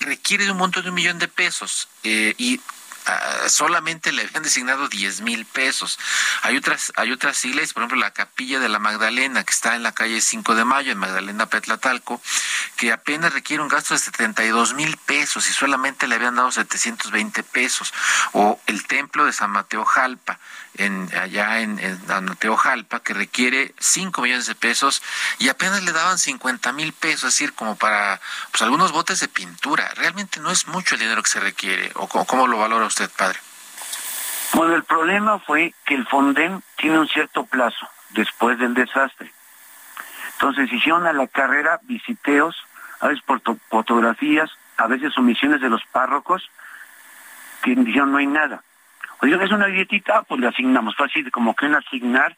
requiere 0.00 0.50
un 0.50 0.58
monto 0.58 0.82
de 0.82 0.88
un 0.88 0.94
millón 0.94 1.18
de 1.18 1.28
pesos 1.28 1.88
eh, 2.02 2.34
y 2.36 2.60
ah, 3.06 3.48
solamente 3.48 4.12
le 4.12 4.22
habían 4.22 4.42
designado 4.42 4.88
10 4.88 5.20
mil 5.22 5.46
pesos. 5.46 5.98
Hay 6.42 6.56
otras, 6.56 6.92
hay 6.96 7.12
otras 7.12 7.44
iglesias, 7.44 7.72
por 7.72 7.82
ejemplo, 7.82 7.98
la 7.98 8.12
Capilla 8.12 8.58
de 8.60 8.68
la 8.68 8.78
Magdalena, 8.78 9.44
que 9.44 9.52
está 9.52 9.76
en 9.76 9.82
la 9.82 9.92
calle 9.92 10.20
5 10.20 10.54
de 10.54 10.64
Mayo, 10.64 10.92
en 10.92 10.98
Magdalena 10.98 11.46
Petlatalco, 11.46 12.20
que 12.76 12.92
apenas 12.92 13.32
requiere 13.32 13.62
un 13.62 13.68
gasto 13.68 13.94
de 13.94 14.00
72 14.00 14.74
mil 14.74 14.96
pesos 14.98 15.48
y 15.48 15.52
solamente 15.52 16.06
le 16.06 16.16
habían 16.16 16.36
dado 16.36 16.50
720 16.50 17.42
pesos. 17.42 17.92
O 18.32 18.60
el 18.66 18.86
templo 18.86 19.24
de 19.24 19.32
San 19.32 19.50
Mateo 19.50 19.84
Jalpa, 19.84 20.38
en, 20.76 21.08
allá 21.16 21.60
en, 21.60 21.78
en 21.78 22.00
Jalpa 22.56 23.00
que 23.00 23.14
requiere 23.14 23.74
5 23.78 24.22
millones 24.22 24.46
de 24.46 24.54
pesos 24.54 25.02
y 25.38 25.48
apenas 25.48 25.82
le 25.82 25.92
daban 25.92 26.18
50 26.18 26.72
mil 26.72 26.92
pesos, 26.92 27.24
es 27.24 27.34
decir, 27.34 27.54
como 27.54 27.76
para 27.76 28.20
pues, 28.50 28.62
algunos 28.62 28.92
botes 28.92 29.20
de 29.20 29.28
pintura. 29.28 29.92
Realmente 29.94 30.40
no 30.40 30.50
es 30.50 30.66
mucho 30.66 30.94
el 30.94 31.00
dinero 31.00 31.22
que 31.22 31.30
se 31.30 31.40
requiere. 31.40 31.90
¿O 31.94 32.08
cómo, 32.08 32.46
lo 32.46 32.58
valora 32.58 32.86
usted, 32.86 32.93
padre? 33.16 33.38
Bueno, 34.54 34.74
el 34.74 34.84
problema 34.84 35.38
fue 35.40 35.74
que 35.84 35.94
el 35.94 36.06
Fonden 36.06 36.62
tiene 36.76 36.98
un 36.98 37.08
cierto 37.08 37.44
plazo 37.44 37.88
después 38.10 38.58
del 38.58 38.74
desastre. 38.74 39.32
Entonces 40.34 40.72
hicieron 40.72 41.06
a 41.06 41.12
la 41.12 41.26
carrera 41.26 41.80
visiteos, 41.82 42.56
a 43.00 43.08
veces 43.08 43.22
por 43.24 43.40
fotografías, 43.68 44.50
a 44.76 44.86
veces 44.86 45.16
omisiones 45.18 45.60
de 45.60 45.68
los 45.68 45.84
párrocos, 45.86 46.48
que 47.62 47.74
dijeron 47.74 48.12
no 48.12 48.18
hay 48.18 48.26
nada. 48.26 48.62
Oye, 49.20 49.42
es 49.42 49.50
una 49.50 49.66
dietita, 49.66 50.22
pues 50.22 50.40
le 50.40 50.48
asignamos. 50.48 50.96
Fácil, 50.96 51.30
como 51.30 51.54
que 51.54 51.66
en 51.66 51.74
asignar 51.74 52.36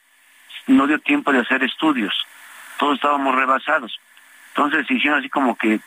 no 0.67 0.87
dio 0.87 0.99
tiempo 1.01 1.33
de 1.33 1.41
hacer 1.41 1.63
estudios. 1.63 2.15
Todos 2.79 2.97
estábamos 2.97 3.35
rebasados. 3.35 3.99
Entonces 4.49 4.91
hicieron 4.91 5.19
así 5.19 5.29
como 5.29 5.57
que 5.57 5.81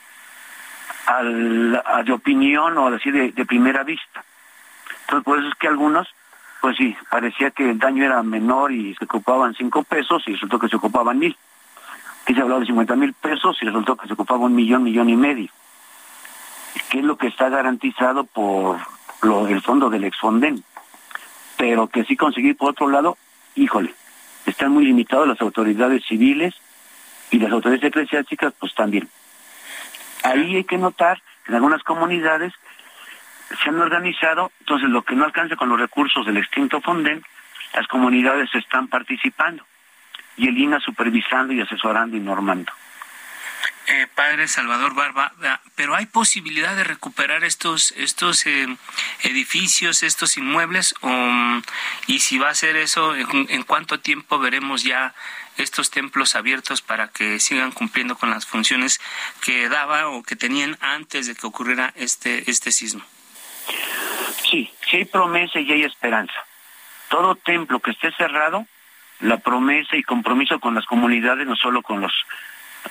al, 1.05 1.81
de 2.05 2.11
opinión 2.11 2.77
o 2.77 2.87
así 2.87 3.11
de, 3.11 3.45
primera 3.45 3.83
vista. 3.83 4.23
Entonces 5.09 5.25
por 5.25 5.39
eso 5.39 5.47
es 5.47 5.55
que 5.55 5.67
algunos, 5.67 6.07
pues 6.61 6.77
sí, 6.77 6.95
parecía 7.09 7.49
que 7.49 7.71
el 7.71 7.79
daño 7.79 8.05
era 8.05 8.21
menor 8.21 8.71
y 8.71 8.93
se 8.93 9.05
ocupaban 9.05 9.55
cinco 9.55 9.83
pesos 9.83 10.21
y 10.27 10.33
resultó 10.33 10.59
que 10.59 10.69
se 10.69 10.75
ocupaban 10.75 11.17
mil. 11.17 11.35
Aquí 12.23 12.35
se 12.35 12.41
hablaba 12.41 12.59
de 12.59 12.67
cincuenta 12.67 12.95
mil 12.95 13.13
pesos 13.13 13.57
y 13.61 13.65
resultó 13.65 13.95
que 13.95 14.07
se 14.07 14.13
ocupaba 14.13 14.45
un 14.45 14.55
millón, 14.55 14.83
millón 14.83 15.09
y 15.09 15.15
medio. 15.15 15.49
¿Qué 16.91 16.99
es 16.99 17.03
lo 17.03 17.17
que 17.17 17.27
está 17.27 17.49
garantizado 17.49 18.23
por 18.23 18.77
el 19.49 19.61
fondo 19.63 19.89
del 19.89 20.03
Exfonden? 20.03 20.63
pero 21.59 21.87
que 21.87 22.05
sí 22.05 22.15
conseguir 22.15 22.55
por 22.55 22.69
otro 22.69 22.87
lado, 22.87 23.17
híjole, 23.53 23.93
están 24.45 24.71
muy 24.71 24.85
limitados 24.85 25.27
las 25.27 25.41
autoridades 25.41 26.05
civiles 26.07 26.55
y 27.31 27.39
las 27.39 27.51
autoridades 27.51 27.83
eclesiásticas 27.83 28.53
pues 28.57 28.73
también. 28.73 29.09
Ahí 30.23 30.55
hay 30.55 30.63
que 30.63 30.77
notar 30.77 31.21
que 31.43 31.51
en 31.51 31.55
algunas 31.55 31.83
comunidades 31.83 32.53
se 33.61 33.69
han 33.69 33.79
organizado, 33.79 34.51
entonces 34.59 34.89
lo 34.89 35.03
que 35.03 35.15
no 35.15 35.25
alcanza 35.25 35.55
con 35.55 35.69
los 35.69 35.79
recursos 35.79 36.25
del 36.25 36.37
extinto 36.37 36.81
Fonden, 36.81 37.23
las 37.73 37.87
comunidades 37.87 38.53
están 38.53 38.87
participando 38.87 39.65
y 40.37 40.47
el 40.47 40.57
INA 40.57 40.79
supervisando 40.79 41.53
y 41.53 41.61
asesorando 41.61 42.15
y 42.15 42.19
normando. 42.19 42.71
Eh, 43.87 44.07
padre 44.13 44.47
Salvador 44.47 44.93
Barba, 44.93 45.33
pero 45.75 45.95
hay 45.95 46.05
posibilidad 46.05 46.75
de 46.75 46.83
recuperar 46.83 47.43
estos 47.43 47.91
estos 47.97 48.45
eh, 48.45 48.67
edificios, 49.23 50.03
estos 50.03 50.37
inmuebles, 50.37 50.93
y 52.05 52.19
si 52.19 52.37
va 52.37 52.49
a 52.49 52.55
ser 52.55 52.75
eso, 52.75 53.15
¿en, 53.15 53.63
cuánto 53.63 53.99
tiempo 53.99 54.37
veremos 54.37 54.83
ya 54.83 55.15
estos 55.57 55.89
templos 55.89 56.35
abiertos 56.35 56.83
para 56.83 57.07
que 57.07 57.39
sigan 57.39 57.71
cumpliendo 57.71 58.15
con 58.15 58.29
las 58.29 58.45
funciones 58.45 59.01
que 59.41 59.67
daba 59.69 60.07
o 60.07 60.21
que 60.21 60.35
tenían 60.35 60.77
antes 60.81 61.25
de 61.25 61.33
que 61.33 61.47
ocurriera 61.47 61.91
este 61.95 62.49
este 62.49 62.71
sismo? 62.71 63.03
Sí, 64.49 64.71
sí 64.81 64.97
hay 64.97 65.05
promesa 65.05 65.59
y 65.59 65.71
hay 65.71 65.83
esperanza. 65.83 66.33
Todo 67.09 67.35
templo 67.35 67.79
que 67.79 67.91
esté 67.91 68.11
cerrado, 68.13 68.65
la 69.19 69.37
promesa 69.37 69.95
y 69.95 70.03
compromiso 70.03 70.59
con 70.59 70.75
las 70.75 70.85
comunidades, 70.85 71.47
no 71.47 71.55
solo 71.55 71.81
con 71.81 72.01
los 72.01 72.13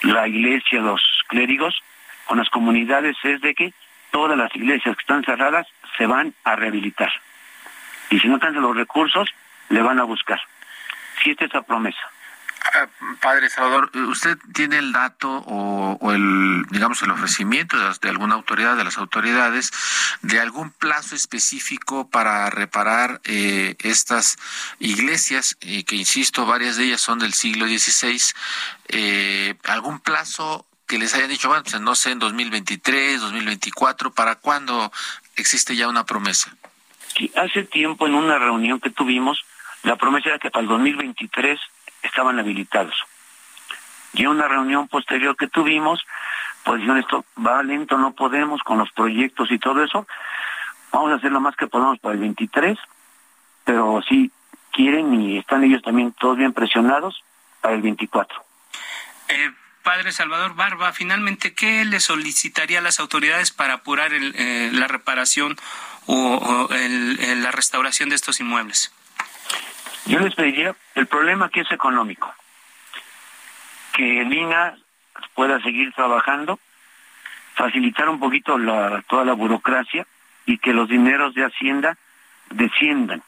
la 0.03 0.29
iglesia, 0.29 0.81
los 0.81 1.03
clérigos, 1.29 1.83
con 2.27 2.39
las 2.39 2.51
comunidades 2.51 3.17
es 3.23 3.41
de 3.41 3.55
que 3.55 3.73
todas 4.11 4.37
las 4.37 4.55
iglesias 4.55 4.97
que 4.97 5.01
están 5.01 5.25
cerradas 5.25 5.67
se 5.97 6.07
van 6.07 6.35
a 6.45 6.57
rehabilitar. 6.57 7.11
Y 8.11 8.21
si 8.21 8.29
no 8.29 8.39
tienen 8.39 8.63
los 8.63 8.77
recursos, 8.77 9.29
le 9.69 9.83
van 9.83 9.99
a 9.99 10.05
buscar. 10.05 10.41
Si 11.23 11.31
esta 11.31 11.47
es 11.47 11.55
la 11.55 11.63
promesa. 11.63 12.01
Padre 13.21 13.49
Salvador, 13.51 13.91
¿usted 14.09 14.39
tiene 14.53 14.79
el 14.79 14.93
dato 14.93 15.45
o, 15.47 16.13
el, 16.13 16.65
digamos, 16.71 17.03
el 17.03 17.11
ofrecimiento 17.11 17.77
de, 17.77 18.09
alguna 18.09 18.35
autoridad, 18.35 18.77
de 18.77 18.85
las 18.85 18.99
autoridades, 18.99 19.73
de 20.23 20.41
algún 20.41 20.71
plazo 20.71 21.15
específico 21.15 22.09
para 22.09 22.49
reparar 22.51 23.21
eh, 23.25 23.77
estas 23.81 24.37
iglesias, 24.79 25.57
y 25.61 25.85
que 25.85 25.97
insisto, 25.97 26.47
varias 26.47 26.77
de 26.77 26.85
ellas 26.85 27.01
son 27.01 27.19
del 27.19 27.35
siglo 27.35 27.67
XVI, 27.67 28.21
eh, 28.89 29.55
algún 29.65 30.01
plazo 30.01 30.67
que 30.87 30.99
les 30.99 31.15
hayan 31.15 31.29
dicho, 31.29 31.49
bueno, 31.49 31.65
pues 31.65 31.81
no 31.81 31.95
sé, 31.95 32.13
en 32.13 32.19
2023, 32.19 33.21
2024, 33.21 34.13
¿para 34.13 34.37
cuándo 34.37 34.91
existe 35.37 35.77
ya 35.77 35.89
una 35.89 36.05
promesa? 36.05 36.55
hace 37.35 37.65
tiempo 37.65 38.07
en 38.07 38.15
una 38.15 38.39
reunión 38.39 38.79
que 38.79 38.91
tuvimos, 38.91 39.45
la 39.83 39.97
promesa 39.97 40.29
era 40.29 40.39
que 40.39 40.51
para 40.51 40.63
el 40.63 40.69
2023 40.69 41.59
estaban 42.02 42.38
habilitados. 42.38 42.95
Y 44.12 44.23
en 44.23 44.28
una 44.28 44.49
reunión 44.49 44.88
posterior 44.88 45.37
que 45.37 45.49
tuvimos, 45.49 46.05
pues 46.64 46.78
dijeron 46.78 46.99
esto 46.99 47.25
va 47.45 47.62
lento, 47.62 47.99
no 47.99 48.12
podemos 48.12 48.62
con 48.62 48.78
los 48.78 48.90
proyectos 48.93 49.50
y 49.50 49.59
todo 49.59 49.83
eso. 49.85 50.07
Vamos 50.93 51.12
a 51.12 51.17
hacer 51.17 51.31
lo 51.31 51.40
más 51.40 51.57
que 51.57 51.67
podamos 51.67 51.99
para 51.99 52.14
el 52.14 52.21
23, 52.21 52.78
pero 53.64 54.02
si 54.09 54.31
quieren 54.73 55.14
y 55.21 55.38
están 55.38 55.64
ellos 55.64 55.83
también 55.83 56.12
todos 56.12 56.37
bien 56.37 56.52
presionados 56.52 57.23
para 57.61 57.75
el 57.75 57.83
24. 57.83 58.43
Eh, 59.28 59.50
padre 59.83 60.12
Salvador 60.12 60.55
Barba, 60.55 60.93
finalmente, 60.93 61.55
¿qué 61.55 61.85
le 61.85 62.00
solicitaría 62.00 62.78
a 62.78 62.83
las 62.83 63.00
autoridades 63.00 63.50
para 63.50 63.75
apurar 63.75 64.12
eh, 64.12 64.71
la 64.73 64.87
reparación 64.87 65.57
o, 66.07 66.69
la 66.71 67.50
restauración 67.50 68.09
de 68.09 68.14
estos 68.14 68.40
inmuebles? 68.40 68.93
Yo 70.09 70.21
les 70.21 70.35
pediría, 70.35 70.75
el 70.95 71.07
problema 71.07 71.47
aquí 71.47 71.61
es 71.61 71.71
económico, 71.71 72.35
que 73.93 74.23
el 74.23 74.33
INA 74.33 74.75
pueda 75.35 75.61
seguir 75.61 75.93
trabajando, 75.93 76.59
facilitar 77.55 78.09
un 78.09 78.19
poquito 78.19 78.57
toda 79.07 79.25
la 79.27 79.35
burocracia 79.35 80.07
y 80.47 80.57
que 80.57 80.73
los 80.73 80.88
dineros 80.88 81.35
de 81.35 81.45
Hacienda 81.45 81.99
desciendan 82.49 83.23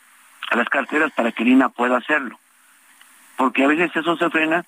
a 0.50 0.56
las 0.56 0.70
carteras 0.70 1.12
para 1.12 1.32
que 1.32 1.44
Lina 1.44 1.68
pueda 1.68 1.98
hacerlo. 1.98 2.40
Porque 3.36 3.64
a 3.64 3.68
veces 3.68 3.94
eso 3.94 4.16
se 4.16 4.30
frena, 4.30 4.64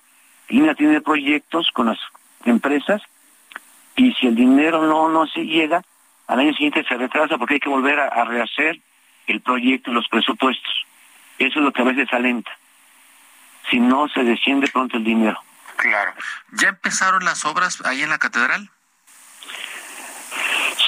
Lina 0.49 0.75
tiene 0.75 1.01
proyectos 1.01 1.71
con 1.73 1.87
las 1.87 1.99
empresas 2.45 3.01
y 3.95 4.13
si 4.13 4.27
el 4.27 4.35
dinero 4.35 4.85
no, 4.85 5.09
no 5.09 5.25
se 5.25 5.45
llega, 5.45 5.81
al 6.27 6.39
año 6.39 6.53
siguiente 6.53 6.83
se 6.87 6.95
retrasa 6.95 7.39
porque 7.39 7.55
hay 7.55 7.59
que 7.59 7.69
volver 7.69 7.99
a, 7.99 8.23
rehacer 8.23 8.79
el 9.25 9.41
proyecto 9.41 9.89
y 9.89 9.95
los 9.95 10.07
presupuestos. 10.09 10.85
Eso 11.39 11.59
es 11.59 11.65
lo 11.65 11.71
que 11.71 11.81
a 11.81 11.85
veces 11.85 12.11
alenta. 12.11 12.51
Si 13.69 13.79
no, 13.79 14.07
se 14.09 14.23
desciende 14.23 14.67
pronto 14.67 14.97
el 14.97 15.03
dinero. 15.03 15.39
Claro. 15.77 16.13
¿Ya 16.51 16.69
empezaron 16.69 17.25
las 17.25 17.45
obras 17.45 17.81
ahí 17.85 18.03
en 18.03 18.09
la 18.09 18.19
catedral? 18.19 18.69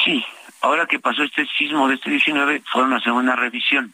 Sí. 0.04 0.26
Ahora 0.62 0.86
que 0.86 1.00
pasó 1.00 1.24
este 1.24 1.46
sismo 1.58 1.88
de 1.88 1.96
este 1.96 2.10
19, 2.10 2.64
fueron 2.72 2.94
a 2.94 2.98
hacer 2.98 3.12
una 3.12 3.36
revisión. 3.36 3.94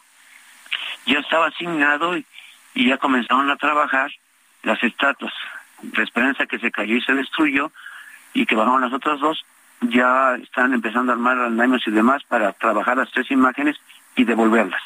Ya 1.05 1.20
estaba 1.20 1.48
asignado 1.48 2.17
y, 2.17 2.25
y 2.74 2.89
ya 2.89 2.98
comenzaron 2.98 3.50
a 3.50 3.58
trabajar 3.58 4.12
las 4.63 4.81
estatuas. 4.84 5.34
La 5.93 6.03
esperanza 6.03 6.46
que 6.46 6.60
se 6.60 6.72
cayó 6.72 6.96
y 6.96 7.01
se 7.01 7.13
destruyó 7.13 7.72
y 8.34 8.46
que 8.46 8.55
bajaron 8.55 8.81
las 8.81 8.93
otras 8.93 9.20
dos, 9.20 9.43
ya 9.81 10.36
están 10.36 10.74
empezando 10.74 11.12
a 11.12 11.15
armar 11.15 11.39
andamios 11.39 11.81
y 11.88 11.91
demás 11.91 12.24
para 12.24 12.53
trabajar 12.53 12.98
las 12.98 13.12
tres 13.12 13.29
imágenes 13.31 13.77
y 14.15 14.24
devolverlas. 14.24 14.81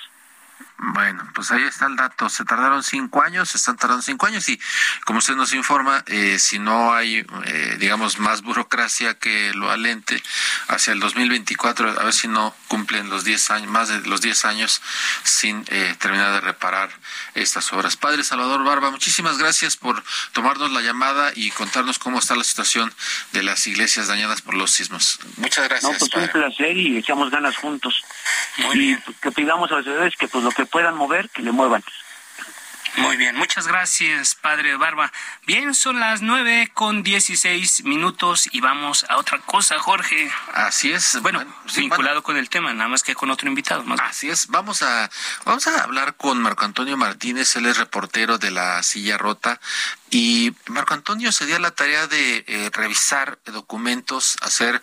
Bueno, 0.78 1.24
pues 1.34 1.52
ahí 1.52 1.64
está 1.64 1.88
el 1.88 1.96
dato. 1.96 2.28
Se 2.30 2.44
tardaron 2.44 2.84
cinco 2.84 3.24
años, 3.24 3.50
se 3.50 3.58
están 3.58 3.78
tardando 3.78 4.02
cinco 4.02 4.26
años 4.26 4.48
y 4.50 4.60
como 5.06 5.20
usted 5.20 5.36
nos 5.36 5.54
informa, 5.54 6.04
eh, 6.08 6.38
si 6.38 6.60
no 6.60 6.94
hay, 6.94 7.26
eh, 7.46 7.78
digamos, 7.80 8.20
más 8.20 8.42
burocracia 8.42 9.14
que 9.14 9.54
lo 9.54 9.72
alente 9.72 10.22
hacia 10.68 10.92
el 10.92 11.00
2024, 11.00 12.00
a 12.00 12.04
ver 12.04 12.14
si 12.14 12.28
no 12.28 12.54
cumplen 12.68 13.10
los 13.10 13.24
diez 13.24 13.52
años, 13.52 13.70
más 13.70 13.88
de 13.88 14.02
los 14.02 14.20
diez 14.22 14.44
años 14.44 14.82
sin 15.24 15.64
eh, 15.68 15.96
terminar 16.00 16.34
de 16.34 16.42
reparar 16.42 16.90
estas 17.36 17.72
obras. 17.72 17.96
Padre 17.96 18.24
Salvador 18.24 18.64
Barba, 18.64 18.92
muchísimas 18.92 19.38
gracias 19.38 19.78
por 19.78 20.04
tomarnos 20.34 20.72
la 20.72 20.82
llamada 20.82 21.32
y 21.36 21.52
contarnos 21.52 22.00
cómo 22.00 22.20
está 22.20 22.36
la 22.36 22.44
situación 22.44 22.94
de 23.32 23.44
las 23.44 23.66
iglesias 23.68 24.08
dañadas 24.08 24.42
por 24.42 24.56
los 24.56 24.72
sismos. 24.72 25.20
Muchas 25.38 25.70
gracias. 25.70 25.92
No, 25.92 25.98
pues 25.98 26.14
un 26.14 26.30
placer 26.30 26.78
y 26.78 26.98
echamos 26.98 27.32
ganas 27.32 27.56
juntos. 27.56 28.04
Muy 28.58 28.78
bien. 28.78 29.04
Que 29.22 29.32
pidamos 29.32 29.72
a 29.72 29.76
las 29.76 29.84
ciudades 29.86 30.16
que 30.18 30.28
pues 30.28 30.44
lo 30.44 30.52
que 30.52 30.65
puedan 30.66 30.96
mover, 30.96 31.30
que 31.30 31.42
le 31.42 31.52
muevan. 31.52 31.84
Muy 32.98 33.18
bien, 33.18 33.36
muchas 33.36 33.68
gracias, 33.68 34.36
padre 34.36 34.78
Barba. 34.78 35.12
Bien, 35.46 35.76
son 35.76 36.00
las 36.00 36.22
nueve 36.22 36.72
con 36.74 37.04
dieciséis 37.04 37.84
minutos 37.84 38.48
y 38.52 38.62
vamos 38.62 39.06
a 39.10 39.18
otra 39.18 39.40
cosa, 39.40 39.78
Jorge. 39.80 40.32
Así 40.54 40.94
es. 40.94 41.22
Bueno, 41.22 41.44
vinculado 41.76 42.24
con 42.24 42.38
el 42.38 42.50
tema, 42.50 42.74
nada 42.74 42.90
más 42.90 43.04
que 43.04 43.14
con 43.14 43.30
otro 43.32 43.50
invitado. 43.50 43.84
Más 43.84 44.00
Así 44.00 44.30
es. 44.30 44.48
Vamos 44.48 44.82
a, 44.82 45.10
vamos 45.44 45.68
a 45.68 45.84
hablar 45.84 46.16
con 46.16 46.42
Marco 46.42 46.64
Antonio 46.64 46.96
Martínez, 46.96 47.56
él 47.58 47.66
es 47.66 47.78
reportero 47.78 48.38
de 48.38 48.52
la 48.52 48.82
Silla 48.82 49.18
Rota. 49.18 49.60
Y 50.10 50.54
Marco 50.68 50.94
Antonio 50.94 51.32
se 51.34 51.46
dio 51.46 51.60
la 51.60 51.72
tarea 51.72 52.08
de 52.08 52.46
eh, 52.48 52.70
revisar 52.72 53.40
documentos, 53.46 54.38
hacer 54.42 54.82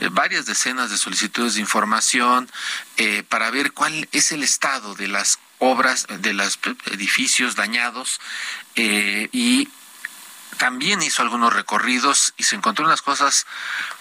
eh, 0.00 0.08
varias 0.10 0.44
decenas 0.44 0.90
de 0.90 0.98
solicitudes 0.98 1.54
de 1.54 1.60
información 1.60 2.50
eh, 2.98 3.22
para 3.28 3.50
ver 3.50 3.72
cuál 3.72 4.08
es 4.12 4.32
el 4.32 4.42
estado 4.42 4.94
de 4.94 5.08
las 5.08 5.38
obras 5.58 6.06
de 6.08 6.32
los 6.32 6.58
edificios 6.86 7.56
dañados 7.56 8.20
eh, 8.76 9.28
y 9.32 9.68
también 10.58 11.02
hizo 11.02 11.22
algunos 11.22 11.52
recorridos 11.52 12.34
y 12.36 12.44
se 12.44 12.56
encontró 12.56 12.84
unas 12.84 13.02
cosas 13.02 13.46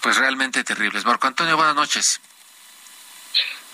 pues 0.02 0.18
realmente 0.18 0.64
terribles. 0.64 1.06
Marco 1.06 1.28
Antonio, 1.28 1.56
buenas 1.58 1.76
noches. 1.76 2.22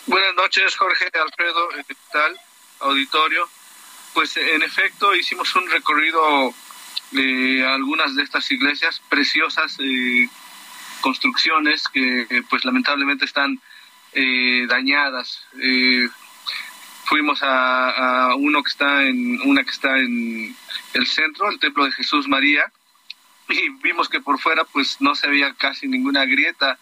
Buenas 0.05 0.33
noches, 0.35 0.75
Jorge, 0.75 1.09
Alfredo, 1.13 1.69
¿qué 1.87 1.95
tal? 2.11 2.39
Auditorio. 2.79 3.49
Pues 4.13 4.35
en 4.37 4.63
efecto 4.63 5.13
hicimos 5.13 5.55
un 5.55 5.69
recorrido 5.69 6.53
de 7.11 7.65
algunas 7.65 8.15
de 8.15 8.23
estas 8.23 8.49
iglesias, 8.51 9.01
preciosas 9.09 9.75
eh, 9.79 10.27
construcciones 11.01 11.87
que 11.89 12.43
pues 12.49 12.65
lamentablemente 12.65 13.25
están 13.25 13.59
eh, 14.13 14.65
dañadas. 14.67 15.45
Eh, 15.61 16.09
fuimos 17.09 17.39
a, 17.41 18.35
uno 18.37 18.61
que 18.61 18.69
está 18.69 19.03
en 19.03 19.41
una 19.41 19.63
que 19.63 19.71
está 19.71 19.97
en 19.97 20.55
el 20.93 21.07
centro, 21.07 21.49
el 21.49 21.57
templo 21.57 21.85
de 21.85 21.91
Jesús 21.91 22.27
María, 22.27 22.71
y 23.49 23.69
vimos 23.81 24.07
que 24.07 24.21
por 24.21 24.39
fuera 24.39 24.63
pues 24.63 25.01
no 25.01 25.15
se 25.15 25.27
veía 25.27 25.55
casi 25.55 25.87
ninguna 25.87 26.25
grieta, 26.25 26.77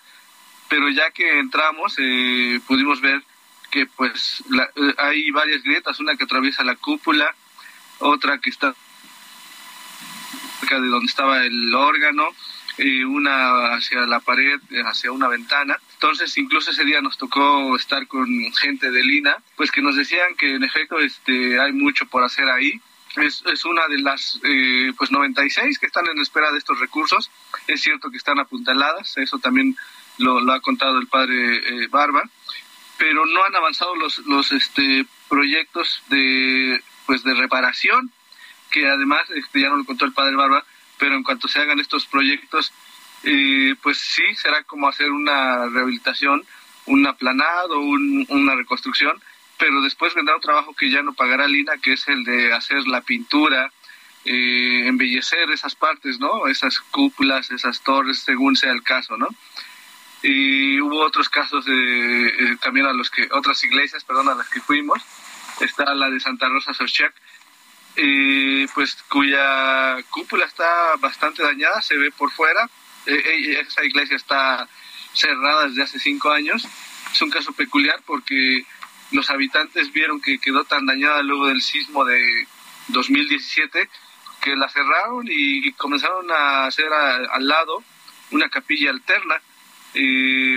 pero 0.68 0.90
ya 0.90 1.12
que 1.12 1.40
entramos 1.40 1.96
eh, 1.98 2.60
pudimos 2.68 3.00
ver 3.00 3.24
que 3.72 3.86
pues 3.86 4.44
eh, 4.76 4.94
hay 4.98 5.32
varias 5.32 5.64
grietas, 5.64 6.02
una 6.02 6.18
que 6.18 6.26
atraviesa 6.26 6.66
la 6.66 6.76
cúpula, 6.76 7.34
otra 8.00 8.40
que 8.40 8.50
está 8.50 8.76
cerca 10.60 10.82
de 10.82 10.88
donde 10.90 11.06
estaba 11.06 11.46
el 11.46 11.74
órgano, 11.74 12.28
y 12.78 13.04
una 13.04 13.76
hacia 13.76 14.06
la 14.06 14.20
pared, 14.20 14.60
hacia 14.86 15.12
una 15.12 15.28
ventana. 15.28 15.78
Entonces, 15.94 16.38
incluso 16.38 16.72
ese 16.72 16.86
día 16.86 17.02
nos 17.02 17.18
tocó 17.18 17.76
estar 17.76 18.08
con 18.08 18.28
gente 18.54 18.92
de 18.92 19.04
Lina, 19.04 19.38
pues 19.56 19.72
que 19.72 19.82
nos 19.82 19.96
decían 19.96 20.36
que 20.38 20.56
en 20.56 20.64
efecto 20.64 21.00
este, 21.00 21.60
hay 21.60 21.74
mucho 21.74 22.06
por 22.06 22.24
hacer 22.24 22.50
ahí. 22.50 22.80
Es, 23.16 23.44
es 23.52 23.66
una 23.66 23.88
de 23.88 23.98
las 24.00 24.40
eh, 24.44 24.92
pues 24.96 25.10
96 25.10 25.80
que 25.80 25.88
están 25.88 26.08
en 26.08 26.20
espera 26.20 26.52
de 26.52 26.60
estos 26.60 26.80
recursos. 26.80 27.32
Es 27.66 27.82
cierto 27.82 28.12
que 28.12 28.18
están 28.18 28.40
apuntaladas, 28.40 29.18
eso 29.18 29.40
también 29.40 29.76
lo, 30.20 30.40
lo 30.42 30.54
ha 30.54 30.60
contado 30.60 31.00
el 31.00 31.08
padre 31.08 31.58
eh, 31.58 31.88
Barba, 31.88 32.24
pero 32.98 33.26
no 33.26 33.44
han 33.44 33.56
avanzado 33.56 33.96
los, 33.96 34.20
los 34.20 34.52
este, 34.52 35.06
proyectos 35.30 36.04
de, 36.10 36.82
pues 37.06 37.24
de 37.24 37.34
reparación, 37.34 38.12
que 38.72 38.88
además, 38.88 39.30
este, 39.32 39.62
ya 39.62 39.70
no 39.70 39.78
lo 39.78 39.86
contó 39.86 40.06
el 40.06 40.14
padre 40.14 40.36
Barba, 40.36 40.64
pero 40.98 41.16
en 41.16 41.24
cuanto 41.24 41.48
se 41.48 41.60
hagan 41.60 41.80
estos 41.80 42.06
proyectos, 42.06 42.74
eh, 43.24 43.76
pues 43.82 43.98
sí, 43.98 44.24
será 44.36 44.64
como 44.64 44.88
hacer 44.88 45.12
una 45.12 45.68
rehabilitación, 45.68 46.44
un 46.86 47.08
aplanado, 47.08 47.80
una 47.80 48.56
reconstrucción, 48.56 49.22
pero 49.58 49.82
después 49.82 50.14
vendrá 50.14 50.36
un 50.36 50.42
trabajo 50.42 50.74
que 50.74 50.90
ya 50.90 51.02
no 51.02 51.14
pagará 51.14 51.48
Lina, 51.48 51.78
que 51.82 51.94
es 51.94 52.08
el 52.08 52.24
de 52.24 52.54
hacer 52.54 52.88
la 52.88 53.02
pintura, 53.02 53.72
eh, 54.26 54.84
embellecer 54.88 55.50
esas 55.52 55.76
partes, 55.76 56.20
¿no? 56.20 56.48
Esas 56.48 56.80
cúpulas, 56.80 57.50
esas 57.52 57.82
torres, 57.82 58.20
según 58.20 58.56
sea 58.56 58.72
el 58.72 58.84
caso, 58.84 59.18
¿no? 59.18 59.28
Y 60.22 60.80
hubo 60.82 61.00
otros 61.00 61.30
casos 61.30 61.66
de, 61.66 62.28
eh, 62.28 62.58
también 62.62 62.86
a 62.88 62.94
los 62.94 63.10
que, 63.10 63.28
otras 63.32 63.64
iglesias, 63.64 64.04
perdón, 64.04 64.30
a 64.30 64.36
las 64.36 64.50
que 64.50 64.62
fuimos. 64.62 65.02
Está 65.62 65.94
la 65.96 66.10
de 66.10 66.20
Santa 66.20 66.50
Rosa 66.50 66.74
Sochac, 66.74 67.14
eh, 67.98 68.68
pues 68.74 68.96
cuya 69.10 69.98
cúpula 70.12 70.46
está 70.46 70.96
bastante 70.98 71.44
dañada, 71.44 71.82
se 71.82 71.98
ve 71.98 72.12
por 72.12 72.32
fuera. 72.32 72.70
Eh, 73.08 73.60
esa 73.60 73.84
iglesia 73.84 74.16
está 74.16 74.68
cerrada 75.14 75.68
desde 75.68 75.84
hace 75.84 76.00
cinco 76.00 76.30
años. 76.32 76.68
Es 77.12 77.22
un 77.22 77.32
caso 77.32 77.52
peculiar 77.54 78.00
porque 78.06 78.66
los 79.12 79.30
habitantes 79.30 79.92
vieron 79.92 80.22
que 80.22 80.38
quedó 80.38 80.64
tan 80.66 80.86
dañada 80.86 81.24
luego 81.24 81.48
del 81.48 81.62
sismo 81.62 82.06
de 82.06 82.48
2017 82.90 83.90
que 84.42 84.56
la 84.56 84.70
cerraron 84.70 85.26
y 85.28 85.72
comenzaron 85.74 86.30
a 86.32 86.68
hacer 86.68 86.92
al 86.94 87.48
lado 87.48 87.84
una 88.32 88.50
capilla 88.50 88.92
alterna 88.92 89.42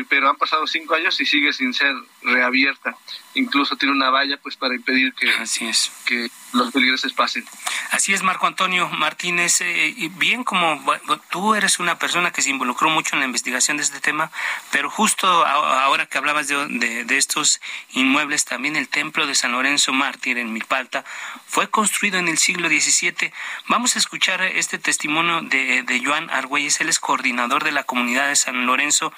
pero 0.08 0.28
han 0.28 0.36
pasado 0.36 0.66
cinco 0.66 0.94
años 0.94 1.20
y 1.20 1.26
sigue 1.26 1.52
sin 1.52 1.72
ser 1.72 1.94
reabierta. 2.22 2.96
Incluso 3.34 3.76
tiene 3.76 3.94
una 3.94 4.10
valla 4.10 4.36
pues 4.42 4.56
para 4.56 4.74
impedir 4.74 5.14
que, 5.14 5.30
Así 5.30 5.66
es. 5.66 5.92
que 6.04 6.28
los 6.52 6.72
peligros 6.72 7.00
pasen. 7.12 7.44
Así 7.90 8.12
es, 8.12 8.22
Marco 8.22 8.46
Antonio 8.46 8.88
Martínez. 8.88 9.60
Eh, 9.60 10.10
bien 10.16 10.44
como 10.44 10.82
tú 11.30 11.54
eres 11.54 11.78
una 11.78 11.98
persona 11.98 12.32
que 12.32 12.42
se 12.42 12.50
involucró 12.50 12.90
mucho 12.90 13.14
en 13.14 13.20
la 13.20 13.26
investigación 13.26 13.76
de 13.76 13.84
este 13.84 14.00
tema, 14.00 14.30
pero 14.72 14.90
justo 14.90 15.26
ahora 15.26 16.06
que 16.06 16.18
hablabas 16.18 16.48
de, 16.48 17.04
de, 17.04 17.16
estos 17.16 17.60
inmuebles, 17.92 18.44
también 18.44 18.76
el 18.76 18.88
templo 18.88 19.26
de 19.26 19.34
San 19.34 19.52
Lorenzo 19.52 19.92
Mártir 19.92 20.38
en 20.38 20.52
Milpalta 20.52 21.04
fue 21.46 21.70
construido 21.70 22.18
en 22.18 22.28
el 22.28 22.38
siglo 22.38 22.68
XVII. 22.68 23.32
Vamos 23.68 23.96
a 23.96 23.98
escuchar 23.98 24.42
este 24.42 24.78
testimonio 24.78 25.42
de, 25.42 25.82
de 25.82 26.04
Joan 26.04 26.30
Argüelles, 26.30 26.80
él 26.80 26.88
es 26.88 26.98
coordinador 26.98 27.64
de 27.64 27.72
la 27.72 27.84
comunidad 27.84 28.28
de 28.28 28.36
San 28.36 28.66
Lorenzo 28.66 29.12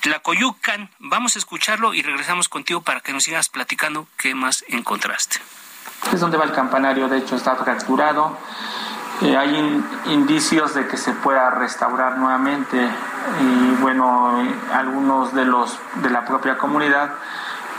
Tlacoyucan. 0.00 0.90
Vamos 0.98 1.36
a 1.36 1.38
escucharlo 1.38 1.94
y 1.94 2.02
regresamos 2.02 2.48
contigo 2.48 2.82
para 2.82 3.00
que 3.00 3.12
nos 3.12 3.24
sigas 3.24 3.48
platicando 3.48 4.06
qué 4.16 4.34
más 4.34 4.64
encontraste. 4.68 5.40
Es 6.12 6.20
donde 6.20 6.36
va 6.36 6.44
el 6.44 6.52
campanario, 6.52 7.08
de 7.08 7.18
hecho 7.18 7.36
está 7.36 7.56
fracturado. 7.56 8.38
Eh, 9.20 9.36
hay 9.36 9.84
indicios 10.06 10.74
de 10.74 10.86
que 10.86 10.96
se 10.96 11.12
pueda 11.12 11.50
restaurar 11.50 12.18
nuevamente 12.18 12.88
y 13.40 13.74
bueno, 13.80 14.46
algunos 14.72 15.34
de 15.34 15.44
los 15.44 15.76
de 15.96 16.10
la 16.10 16.24
propia 16.24 16.56
comunidad 16.56 17.14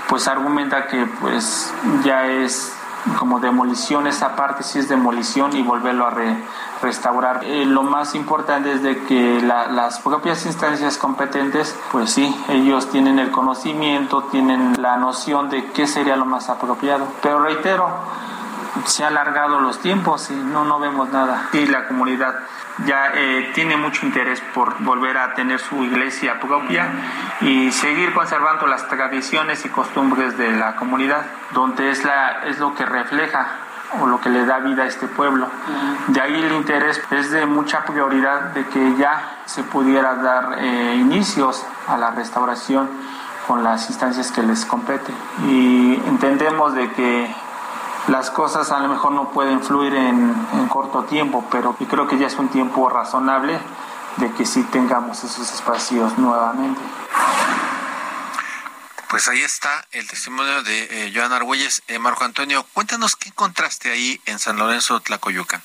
pues 0.09 0.27
argumenta 0.27 0.87
que 0.87 1.05
pues 1.05 1.73
ya 2.03 2.25
es 2.25 2.73
como 3.17 3.39
demolición 3.39 4.07
esa 4.07 4.35
parte 4.35 4.63
si 4.63 4.79
es 4.79 4.89
demolición 4.89 5.55
y 5.55 5.61
volverlo 5.61 6.07
a 6.07 6.13
restaurar. 6.81 7.43
Eh, 7.43 7.65
lo 7.65 7.83
más 7.83 8.15
importante 8.15 8.73
es 8.73 8.83
de 8.83 9.03
que 9.03 9.41
las 9.41 9.99
propias 9.99 10.45
instancias 10.45 10.97
competentes, 10.97 11.75
pues 11.91 12.11
sí, 12.11 12.35
ellos 12.49 12.89
tienen 12.89 13.19
el 13.19 13.31
conocimiento, 13.31 14.23
tienen 14.23 14.81
la 14.81 14.97
noción 14.97 15.49
de 15.49 15.71
qué 15.71 15.87
sería 15.87 16.15
lo 16.15 16.25
más 16.25 16.49
apropiado. 16.49 17.07
Pero 17.21 17.39
reitero, 17.39 17.89
se 18.85 19.03
han 19.03 19.13
alargado 19.17 19.59
los 19.59 19.79
tiempos 19.79 20.29
y 20.31 20.35
no, 20.35 20.65
no 20.65 20.79
vemos 20.79 21.09
nada. 21.09 21.49
Y 21.53 21.65
la 21.67 21.87
comunidad 21.87 22.35
ya 22.85 23.11
eh, 23.13 23.51
tiene 23.53 23.75
mucho 23.77 24.05
interés 24.05 24.41
por 24.53 24.81
volver 24.83 25.17
a 25.17 25.33
tener 25.33 25.59
su 25.59 25.83
iglesia 25.83 26.39
propia 26.39 26.87
y 27.41 27.71
seguir 27.71 28.13
conservando 28.13 28.67
las 28.67 28.87
tradiciones 28.87 29.65
y 29.65 29.69
costumbres 29.69 30.37
de 30.37 30.51
la 30.53 30.75
comunidad, 30.75 31.25
donde 31.51 31.91
es, 31.91 32.03
la, 32.03 32.43
es 32.45 32.59
lo 32.59 32.73
que 32.75 32.85
refleja 32.85 33.47
o 33.99 34.05
lo 34.05 34.21
que 34.21 34.29
le 34.29 34.45
da 34.45 34.59
vida 34.59 34.83
a 34.83 34.85
este 34.85 35.07
pueblo. 35.07 35.47
De 36.07 36.21
ahí 36.21 36.35
el 36.35 36.53
interés 36.53 37.01
es 37.11 37.31
de 37.31 37.45
mucha 37.45 37.83
prioridad 37.85 38.53
de 38.53 38.65
que 38.67 38.95
ya 38.97 39.39
se 39.45 39.63
pudiera 39.63 40.15
dar 40.15 40.59
eh, 40.59 40.95
inicios 40.95 41.65
a 41.87 41.97
la 41.97 42.11
restauración 42.11 42.89
con 43.47 43.63
las 43.63 43.89
instancias 43.89 44.31
que 44.31 44.43
les 44.43 44.63
compete. 44.65 45.11
Y 45.47 45.95
entendemos 46.05 46.75
de 46.75 46.91
que 46.91 47.35
las 48.09 48.31
cosas 48.31 48.71
a 48.71 48.79
lo 48.79 48.87
mejor 48.87 49.11
no 49.11 49.31
pueden 49.31 49.63
fluir 49.63 49.93
en, 49.93 50.33
corto 50.67 51.03
tiempo, 51.03 51.47
pero 51.51 51.75
creo 51.75 52.07
que 52.07 52.17
ya 52.17 52.27
es 52.27 52.35
un 52.35 52.49
tiempo 52.49 52.89
razonable 52.89 53.59
de 54.17 54.31
que 54.33 54.45
sí 54.45 54.63
tengamos 54.63 55.23
esos 55.23 55.51
espacios 55.51 56.17
nuevamente. 56.17 56.81
Pues 59.09 59.27
ahí 59.27 59.41
está 59.41 59.87
el 59.91 60.07
testimonio 60.07 60.61
de 60.61 61.07
eh, 61.07 61.11
Joan 61.15 61.33
Argüelles. 61.33 61.81
Eh, 61.87 61.97
Marco 61.97 62.23
Antonio, 62.25 62.65
cuéntanos 62.73 63.15
qué 63.15 63.29
encontraste 63.29 63.91
ahí 63.91 64.21
en 64.25 64.37
San 64.37 64.57
Lorenzo, 64.57 64.99
Tlacoyucan. 64.99 65.61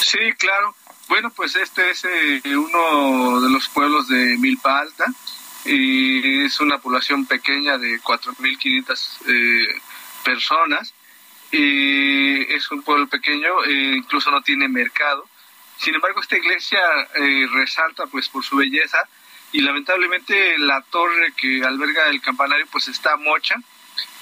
Sí, 0.00 0.18
claro. 0.38 0.74
Bueno, 1.08 1.30
pues 1.30 1.54
este 1.56 1.90
es 1.90 2.04
eh, 2.04 2.42
uno 2.56 3.40
de 3.40 3.50
los 3.50 3.68
pueblos 3.68 4.08
de 4.08 4.36
Milpa 4.38 4.80
Alta 4.80 5.04
y 5.64 6.44
es 6.44 6.58
una 6.60 6.78
población 6.78 7.26
pequeña 7.26 7.78
de 7.78 8.00
4.500 8.00 9.18
eh, 9.28 9.80
personas. 10.24 10.94
y 11.54 12.54
es 12.54 12.70
un 12.70 12.82
pueblo 12.82 13.06
pequeño, 13.08 13.64
eh, 13.64 13.96
incluso 13.96 14.30
no 14.30 14.40
tiene 14.40 14.68
mercado. 14.68 15.28
Sin 15.78 15.94
embargo, 15.94 16.20
esta 16.20 16.36
iglesia 16.36 16.80
eh, 17.16 17.46
resalta 17.52 18.06
pues 18.06 18.28
por 18.28 18.44
su 18.44 18.56
belleza 18.56 18.98
y 19.52 19.60
lamentablemente 19.60 20.56
la 20.58 20.80
torre 20.82 21.32
que 21.36 21.62
alberga 21.64 22.08
el 22.08 22.22
campanario 22.22 22.66
pues 22.70 22.88
está 22.88 23.16
mocha 23.16 23.56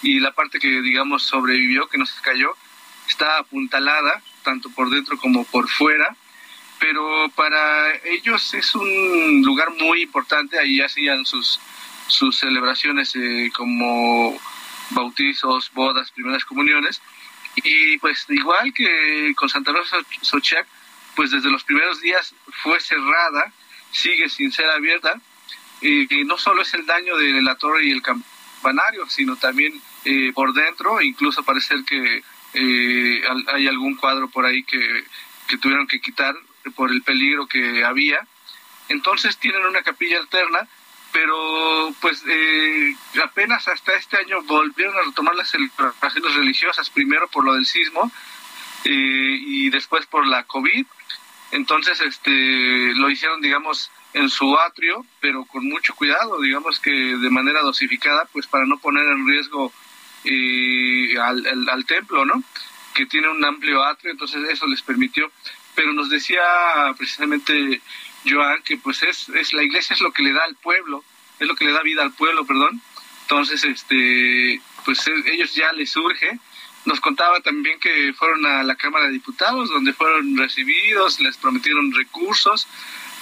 y 0.03 0.19
la 0.21 0.33
parte 0.33 0.59
que 0.59 0.81
digamos 0.81 1.23
sobrevivió, 1.23 1.87
que 1.87 1.99
no 1.99 2.07
se 2.07 2.21
cayó, 2.23 2.57
está 3.09 3.39
apuntalada 3.39 4.23
tanto 4.43 4.71
por 4.71 4.91
dentro 4.91 5.19
como 5.19 5.45
por 5.45 5.69
fuera. 5.69 6.17
Pero 6.79 7.29
para 7.35 7.95
ellos 8.05 8.55
es 8.55 8.75
un 8.75 9.43
lugar 9.45 9.71
muy 9.79 10.03
importante, 10.03 10.59
ahí 10.59 10.81
hacían 10.81 11.27
sus, 11.27 11.61
sus 12.09 12.39
celebraciones 12.39 13.15
eh, 13.17 13.51
como 13.55 14.41
bautizos, 14.91 15.71
bodas, 15.73 16.11
primeras 16.11 16.45
comuniones. 16.45 17.01
Y 17.57 17.99
pues 17.99 18.27
igual 18.29 18.73
que 18.73 19.33
con 19.37 19.49
Santa 19.49 19.73
Rosa 19.73 19.99
Sochiac, 20.23 20.67
pues 21.17 21.31
desde 21.31 21.51
los 21.51 21.65
primeros 21.65 22.01
días 22.01 22.35
fue 22.63 22.81
cerrada, 22.81 23.53
sigue 23.91 24.29
sin 24.29 24.53
ser 24.53 24.69
abierta. 24.71 25.21
Y, 25.81 26.07
no 26.25 26.37
solo 26.37 26.63
es 26.63 26.75
el 26.75 26.85
daño 26.85 27.17
de 27.17 27.41
la 27.43 27.55
torre 27.55 27.87
y 27.87 27.91
el 27.91 28.03
campanario, 28.03 29.09
sino 29.09 29.37
también 29.37 29.81
eh, 30.05 30.31
por 30.35 30.53
dentro, 30.53 31.01
incluso 31.01 31.43
parece 31.43 31.75
que 31.87 32.23
eh, 32.53 33.23
hay 33.49 33.67
algún 33.67 33.97
cuadro 33.97 34.29
por 34.29 34.45
ahí 34.45 34.63
que, 34.63 35.05
que 35.49 35.57
tuvieron 35.57 35.87
que 35.87 36.01
quitar 36.01 36.37
por 36.75 36.91
el 36.91 37.03
peligro 37.03 37.47
que 37.47 37.85
había. 37.85 38.27
Entonces 38.89 39.39
tienen 39.39 39.65
una 39.65 39.83
capilla 39.83 40.19
alterna 40.19 40.69
pero 41.13 41.93
pues 42.01 42.23
eh, 42.29 42.95
apenas 43.23 43.67
hasta 43.69 43.95
este 43.95 44.17
año 44.17 44.43
volvieron 44.43 44.97
a 44.97 45.03
retomar 45.03 45.35
las 45.35 45.51
celebraciones 45.51 46.35
religiosas, 46.35 46.91
primero 46.91 47.29
por 47.29 47.45
lo 47.45 47.55
del 47.55 47.67
sismo 47.67 48.11
eh, 48.85 49.39
y 49.41 49.71
después 49.71 50.07
por 50.07 50.27
la 50.27 50.45
COVID. 50.45 50.87
Entonces 51.53 52.01
este 52.01 52.95
lo 52.95 53.11
hicieron, 53.11 53.41
digamos, 53.41 53.91
en 54.13 54.31
su 54.31 54.57
atrio, 54.59 55.05
pero 55.21 55.45
con 55.45 55.69
mucho 55.69 55.95
cuidado, 55.95 56.41
digamos 56.41 56.79
que 56.79 56.91
de 56.91 57.31
manera 57.31 57.61
dosificada, 57.63 58.27
pues 58.33 58.47
para 58.47 58.67
no 58.67 58.79
poner 58.79 59.07
en 59.07 59.27
riesgo 59.27 59.73
eh, 60.25 61.15
al, 61.19 61.69
al 61.69 61.85
templo, 61.87 62.25
¿no? 62.25 62.43
Que 62.95 63.07
tiene 63.07 63.29
un 63.29 63.45
amplio 63.45 63.83
atrio, 63.83 64.13
entonces 64.13 64.49
eso 64.49 64.67
les 64.67 64.83
permitió. 64.83 65.31
Pero 65.75 65.93
nos 65.93 66.11
decía 66.11 66.43
precisamente 66.99 67.81
Joan, 68.25 68.63
que 68.63 68.77
pues 68.77 69.03
es, 69.03 69.29
es 69.31 69.53
la 69.53 69.63
iglesia 69.63 69.95
es 69.95 70.01
lo 70.01 70.13
que 70.13 70.23
le 70.23 70.33
da 70.33 70.45
al 70.45 70.55
pueblo, 70.57 71.05
es 71.39 71.47
lo 71.49 71.55
que 71.55 71.65
le 71.65 71.73
da 71.73 71.83
vida 71.83 72.03
al 72.03 72.13
pueblo, 72.13 72.45
perdón. 72.45 72.81
Entonces, 73.23 73.65
este, 73.65 74.61
pues 74.85 75.07
e, 75.07 75.33
ellos 75.33 75.55
ya 75.55 75.73
les 75.73 75.91
surge. 75.91 76.39
Nos 76.85 77.01
contaba 77.01 77.41
también 77.41 77.79
que 77.79 78.13
fueron 78.15 78.45
a 78.47 78.63
la 78.63 78.75
Cámara 78.75 79.07
de 79.07 79.13
Diputados, 79.13 79.69
donde 79.69 79.93
fueron 79.93 80.37
recibidos, 80.37 81.21
les 81.21 81.37
prometieron 81.37 81.93
recursos, 81.93 82.67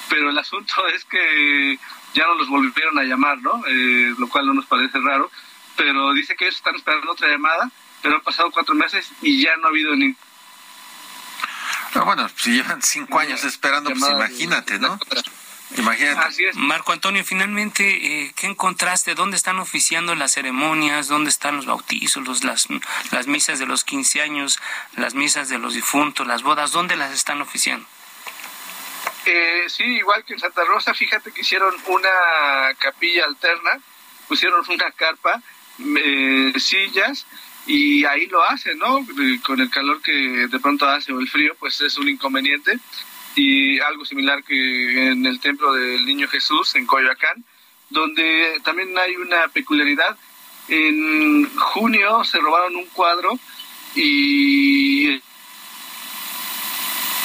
pero 0.09 0.31
el 0.31 0.39
asunto 0.39 0.75
es 0.95 1.05
que 1.05 1.79
ya 2.15 2.27
no 2.27 2.35
los 2.37 2.49
volvieron 2.49 2.99
a 2.99 3.05
llamar, 3.05 3.39
¿no? 3.43 3.63
Eh, 3.67 4.15
lo 4.19 4.29
cual 4.29 4.47
no 4.47 4.55
nos 4.55 4.67
parece 4.67 4.99
raro, 4.99 5.31
pero 5.77 6.13
dice 6.13 6.37
que 6.37 6.47
ellos 6.47 6.57
están 6.57 6.77
esperando 6.77 7.13
otra 7.13 7.29
llamada, 7.29 7.71
pero 8.03 8.17
han 8.17 8.23
pasado 8.23 8.51
cuatro 8.51 8.75
meses 8.75 9.11
y 9.23 9.43
ya 9.43 9.57
no 9.57 9.67
ha 9.67 9.71
habido 9.71 9.95
ni 11.94 12.01
bueno, 12.01 12.29
si 12.37 12.53
llevan 12.53 12.83
cinco 12.83 13.18
años 13.18 13.44
esperando, 13.44 13.90
pues 13.90 14.11
imagínate, 14.11 14.79
¿no? 14.79 14.98
Imagínate. 15.77 16.53
Marco 16.55 16.92
Antonio, 16.92 17.24
finalmente, 17.24 17.85
eh, 17.88 18.33
¿qué 18.35 18.46
encontraste? 18.46 19.14
¿Dónde 19.14 19.37
están 19.37 19.59
oficiando 19.59 20.14
las 20.14 20.33
ceremonias? 20.33 21.09
¿Dónde 21.09 21.29
están 21.29 21.57
los 21.57 21.66
bautizos, 21.66 22.27
los, 22.27 22.42
las, 22.42 22.68
las 23.11 23.27
misas 23.27 23.59
de 23.59 23.66
los 23.66 23.85
15 23.85 24.22
años, 24.22 24.59
las 24.96 25.14
misas 25.14 25.48
de 25.51 25.59
los 25.59 25.74
difuntos, 25.74 26.27
las 26.27 26.42
bodas? 26.42 26.72
¿Dónde 26.72 26.96
las 26.96 27.12
están 27.12 27.42
oficiando? 27.42 27.87
Eh, 29.27 29.64
sí, 29.68 29.85
igual 29.85 30.24
que 30.24 30.35
en 30.35 30.40
Santa 30.40 30.64
Rosa, 30.64 30.94
fíjate 30.94 31.33
que 31.33 31.42
hicieron 31.42 31.74
una 31.87 32.74
capilla 32.79 33.27
alterna, 33.27 33.79
pusieron 34.27 34.64
una 34.68 34.90
carpa, 34.92 35.42
eh, 35.79 36.55
sillas 36.57 37.27
y 37.68 38.02
ahí 38.07 38.26
lo 38.26 38.42
hacen, 38.42 38.78
¿no? 38.78 39.07
Con 39.44 39.61
el 39.61 39.70
calor 39.70 40.00
que 40.00 40.12
de 40.12 40.59
pronto 40.59 40.88
hace 40.88 41.12
o 41.12 41.20
el 41.20 41.28
frío, 41.28 41.54
pues 41.61 41.78
es 41.83 41.98
un 41.98 42.09
inconveniente. 42.09 42.78
Y 43.35 43.78
algo 43.81 44.07
similar 44.07 44.42
que 44.42 45.09
en 45.09 45.26
el 45.26 45.38
templo 45.38 45.74
del 45.74 46.04
Niño 46.07 46.26
Jesús, 46.28 46.74
en 46.76 46.87
Coyoacán, 46.87 47.44
donde 47.90 48.59
también 48.64 48.96
hay 48.96 49.16
una 49.16 49.48
peculiaridad. 49.48 50.16
En 50.68 51.48
junio 51.57 52.24
se 52.24 52.38
robaron 52.38 52.74
un 52.74 52.87
cuadro 52.87 53.38
y 53.94 55.16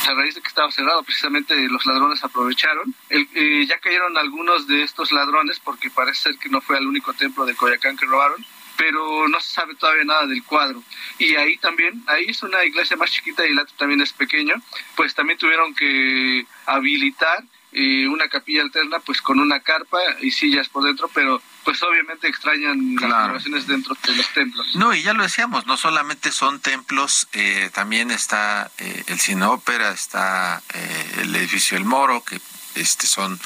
a 0.06 0.13
raíz 0.13 0.36
de 0.36 0.41
que 0.41 0.49
estaba 0.49 0.69
cerrado, 0.71 1.03
precisamente 1.03 1.56
los 1.69 1.86
ladrones 1.86 2.21
aprovecharon. 2.21 2.93
Eh, 3.10 3.65
ya 3.65 3.79
cayeron 3.79 4.17
algunos 4.17 4.67
de 4.67 4.84
estos 4.84 5.13
ladrones, 5.13 5.62
porque 5.62 5.89
parece 5.89 6.23
ser 6.23 6.38
que 6.38 6.49
no 6.49 6.60
fue 6.60 6.77
el 6.77 6.86
único 6.86 7.13
templo 7.13 7.45
de 7.45 7.56
Coyoacán 7.56 7.95
que 7.95 8.06
robaron 8.06 8.45
pero 8.78 9.28
no 9.28 9.40
se 9.40 9.54
sabe 9.54 9.76
todavía 9.76 10.04
nada 10.04 10.26
del 10.26 10.44
cuadro. 10.44 10.84
Y 11.20 11.36
ahí 11.36 11.58
también, 11.58 12.04
ahí 12.08 12.26
es 12.28 12.44
una 12.44 12.64
iglesia 12.64 12.98
más 12.98 13.12
chiquita 13.12 13.46
y 13.46 13.52
el 13.52 13.60
atrio 13.60 13.78
también 13.78 14.02
es 14.02 14.14
pequeño, 14.14 14.56
pues 14.96 15.14
también 15.14 15.38
tuvieron 15.38 15.74
que 15.76 16.46
habilitar 16.66 17.44
eh, 17.76 18.08
una 18.08 18.28
capilla 18.30 18.62
alterna 18.62 19.00
pues 19.00 19.20
con 19.22 19.40
una 19.40 19.60
carpa 19.60 19.98
y 20.22 20.30
sillas 20.30 20.70
por 20.70 20.84
dentro, 20.84 21.10
pero 21.14 21.42
pues 21.64 21.82
obviamente 21.82 22.28
extrañan 22.28 22.96
las 22.96 23.10
celebraciones 23.10 23.68
dentro 23.68 23.96
de 24.06 24.16
los 24.16 24.28
templos. 24.34 24.76
No, 24.76 24.94
y 24.94 25.02
ya 25.02 25.14
lo 25.14 25.24
decíamos, 25.24 25.66
no 25.66 25.76
solamente 25.76 26.32
son 26.32 26.60
templos, 26.60 27.28
eh, 27.34 27.72
también 27.74 28.12
está 28.12 28.70
eh, 28.78 29.04
el 29.08 29.20
cine 29.20 29.46
ópera, 29.46 29.92
está 29.92 30.62
el 31.18 31.36
edificio 31.36 31.76
El 31.78 31.86
Moro, 31.86 32.24
que 32.24 32.40
este, 32.76 33.08
son 33.08 33.40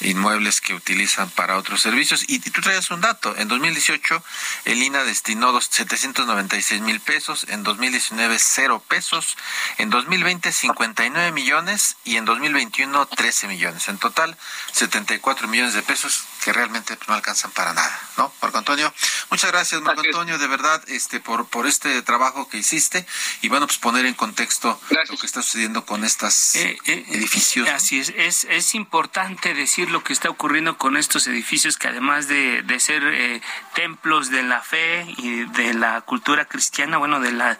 inmuebles 0.00 0.60
que 0.60 0.74
utilizan 0.74 1.30
para 1.30 1.56
otros 1.56 1.80
servicios. 1.80 2.24
Y, 2.28 2.38
tú 2.38 2.60
traes 2.60 2.90
un 2.90 3.00
dato, 3.00 3.34
en 3.36 3.48
2018 3.48 4.22
el 4.64 4.82
INA 4.82 5.04
destinó 5.04 5.60
796 5.60 6.80
mil 6.80 7.00
pesos, 7.00 7.46
en 7.48 7.62
2019 7.62 8.38
cero 8.38 8.82
pesos, 8.86 9.36
en 9.78 9.90
2020 9.90 10.52
59 10.52 11.32
millones 11.32 11.96
y 12.04 12.16
en 12.16 12.24
2021 12.24 13.06
13 13.06 13.48
millones. 13.48 13.88
En 13.88 13.98
total 13.98 14.36
74 14.72 15.48
millones 15.48 15.74
de 15.74 15.82
pesos 15.82 16.24
que 16.42 16.52
realmente 16.52 16.98
no 17.08 17.14
alcanzan 17.14 17.50
para 17.52 17.72
nada, 17.72 18.00
¿no? 18.16 18.32
Marco 18.42 18.58
Antonio, 18.58 18.92
muchas 19.30 19.50
gracias 19.50 19.80
Marco 19.80 20.02
Antonio, 20.02 20.38
de 20.38 20.46
verdad, 20.46 20.82
este 20.88 21.20
por 21.20 21.46
por 21.46 21.66
este 21.66 22.02
trabajo 22.02 22.48
que 22.48 22.58
hiciste 22.58 23.06
y 23.40 23.48
bueno, 23.48 23.66
pues 23.66 23.78
poner 23.78 24.06
en 24.06 24.14
contexto 24.14 24.80
lo 25.08 25.16
que 25.16 25.26
está 25.26 25.42
sucediendo 25.42 25.84
con 25.86 26.04
estos 26.04 26.54
eh, 26.56 26.78
eh, 26.86 27.04
edificios. 27.10 27.68
Así 27.68 27.98
es, 27.98 28.10
es, 28.16 28.44
es 28.44 28.73
es 28.74 28.76
importante 28.76 29.54
decir 29.54 29.88
lo 29.92 30.02
que 30.02 30.12
está 30.12 30.28
ocurriendo 30.28 30.76
con 30.76 30.96
estos 30.96 31.28
edificios 31.28 31.76
que 31.76 31.86
además 31.86 32.26
de, 32.26 32.64
ser 32.80 33.04
eh, 33.04 33.40
templos 33.72 34.30
de 34.30 34.42
la 34.42 34.62
fe 34.62 35.06
y 35.16 35.44
de 35.44 35.74
la 35.74 36.00
cultura 36.00 36.44
cristiana, 36.46 36.98
bueno, 36.98 37.20
de 37.20 37.30
la 37.30 37.52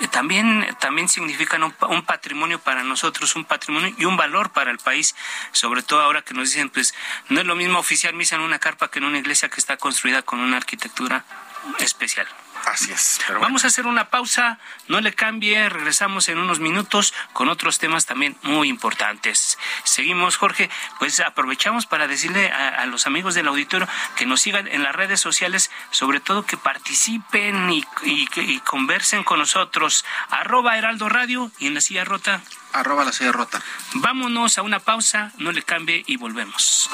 eh, 0.00 0.08
también 0.10 0.66
también 0.80 1.10
significan 1.10 1.62
un, 1.62 1.74
un, 1.90 2.06
patrimonio 2.06 2.58
para 2.58 2.84
nosotros, 2.84 3.36
un 3.36 3.44
patrimonio 3.44 3.94
y 3.98 4.06
un 4.06 4.16
valor 4.16 4.48
para 4.50 4.70
el 4.70 4.78
país, 4.78 5.14
sobre 5.52 5.82
todo 5.82 6.00
ahora 6.00 6.22
que 6.22 6.32
nos 6.32 6.48
dicen, 6.48 6.70
pues 6.70 6.94
no 7.28 7.40
es 7.40 7.46
lo 7.46 7.54
mismo 7.54 7.78
oficiar 7.78 8.14
misa 8.14 8.36
en 8.36 8.40
una 8.40 8.58
carpa 8.58 8.90
que 8.90 8.98
en 8.98 9.04
una 9.04 9.18
iglesia 9.18 9.50
que 9.50 9.60
está 9.60 9.76
construida 9.76 10.22
con 10.22 10.40
una 10.40 10.56
arquitectura 10.56 11.26
especial. 11.80 12.26
Así 12.64 12.92
es. 12.92 13.20
Pero 13.26 13.40
Vamos 13.40 13.64
a 13.64 13.68
hacer 13.68 13.86
una 13.86 14.10
pausa, 14.10 14.58
no 14.88 15.00
le 15.00 15.12
cambie, 15.12 15.68
regresamos 15.68 16.28
en 16.28 16.38
unos 16.38 16.58
minutos 16.58 17.14
con 17.32 17.48
otros 17.48 17.78
temas 17.78 18.06
también 18.06 18.36
muy 18.42 18.68
importantes. 18.68 19.58
Seguimos, 19.84 20.36
Jorge, 20.36 20.70
pues 20.98 21.20
aprovechamos 21.20 21.86
para 21.86 22.08
decirle 22.08 22.50
a, 22.50 22.68
a 22.82 22.86
los 22.86 23.06
amigos 23.06 23.34
del 23.34 23.48
auditorio 23.48 23.88
que 24.16 24.26
nos 24.26 24.40
sigan 24.40 24.66
en 24.68 24.82
las 24.82 24.94
redes 24.94 25.20
sociales, 25.20 25.70
sobre 25.90 26.20
todo 26.20 26.44
que 26.44 26.56
participen 26.56 27.70
y, 27.70 27.84
y, 28.02 28.28
y 28.36 28.60
conversen 28.60 29.22
con 29.24 29.38
nosotros. 29.38 30.04
Arroba 30.30 30.76
Heraldo 30.76 31.08
Radio 31.08 31.50
y 31.58 31.66
en 31.68 31.74
la 31.74 31.80
silla 31.80 32.04
rota. 32.04 32.42
Arroba 32.72 33.04
la 33.04 33.12
silla 33.12 33.32
rota. 33.32 33.62
Vámonos 33.94 34.58
a 34.58 34.62
una 34.62 34.80
pausa, 34.80 35.32
no 35.38 35.52
le 35.52 35.62
cambie 35.62 36.02
y 36.06 36.16
volvemos. 36.16 36.90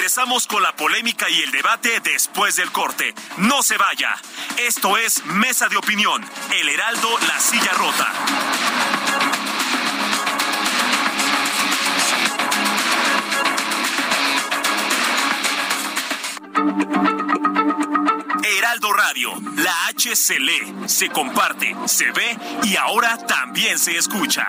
Regresamos 0.00 0.46
con 0.46 0.62
la 0.62 0.74
polémica 0.74 1.28
y 1.28 1.42
el 1.42 1.50
debate 1.50 2.00
después 2.00 2.56
del 2.56 2.72
corte. 2.72 3.14
No 3.36 3.62
se 3.62 3.76
vaya. 3.76 4.16
Esto 4.56 4.96
es 4.96 5.22
Mesa 5.26 5.68
de 5.68 5.76
Opinión, 5.76 6.24
El 6.58 6.70
Heraldo, 6.70 7.06
La 7.28 7.38
Silla 7.38 7.70
Rota. 7.74 8.10
Heraldo 18.56 18.92
Radio, 18.94 19.34
la 19.56 19.86
H 19.88 20.16
se 20.16 20.40
lee, 20.40 20.76
se 20.86 21.10
comparte, 21.10 21.76
se 21.84 22.10
ve 22.12 22.38
y 22.62 22.74
ahora 22.76 23.18
también 23.18 23.78
se 23.78 23.98
escucha. 23.98 24.48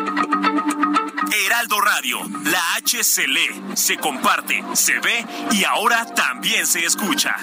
Heraldo 1.33 1.79
Radio, 1.79 2.19
la 2.43 2.75
H 2.75 3.03
se 3.03 3.27
lee, 3.27 3.61
se 3.73 3.97
comparte, 3.97 4.63
se 4.73 4.99
ve 4.99 5.25
y 5.51 5.63
ahora 5.63 6.05
también 6.05 6.67
se 6.67 6.85
escucha. 6.85 7.35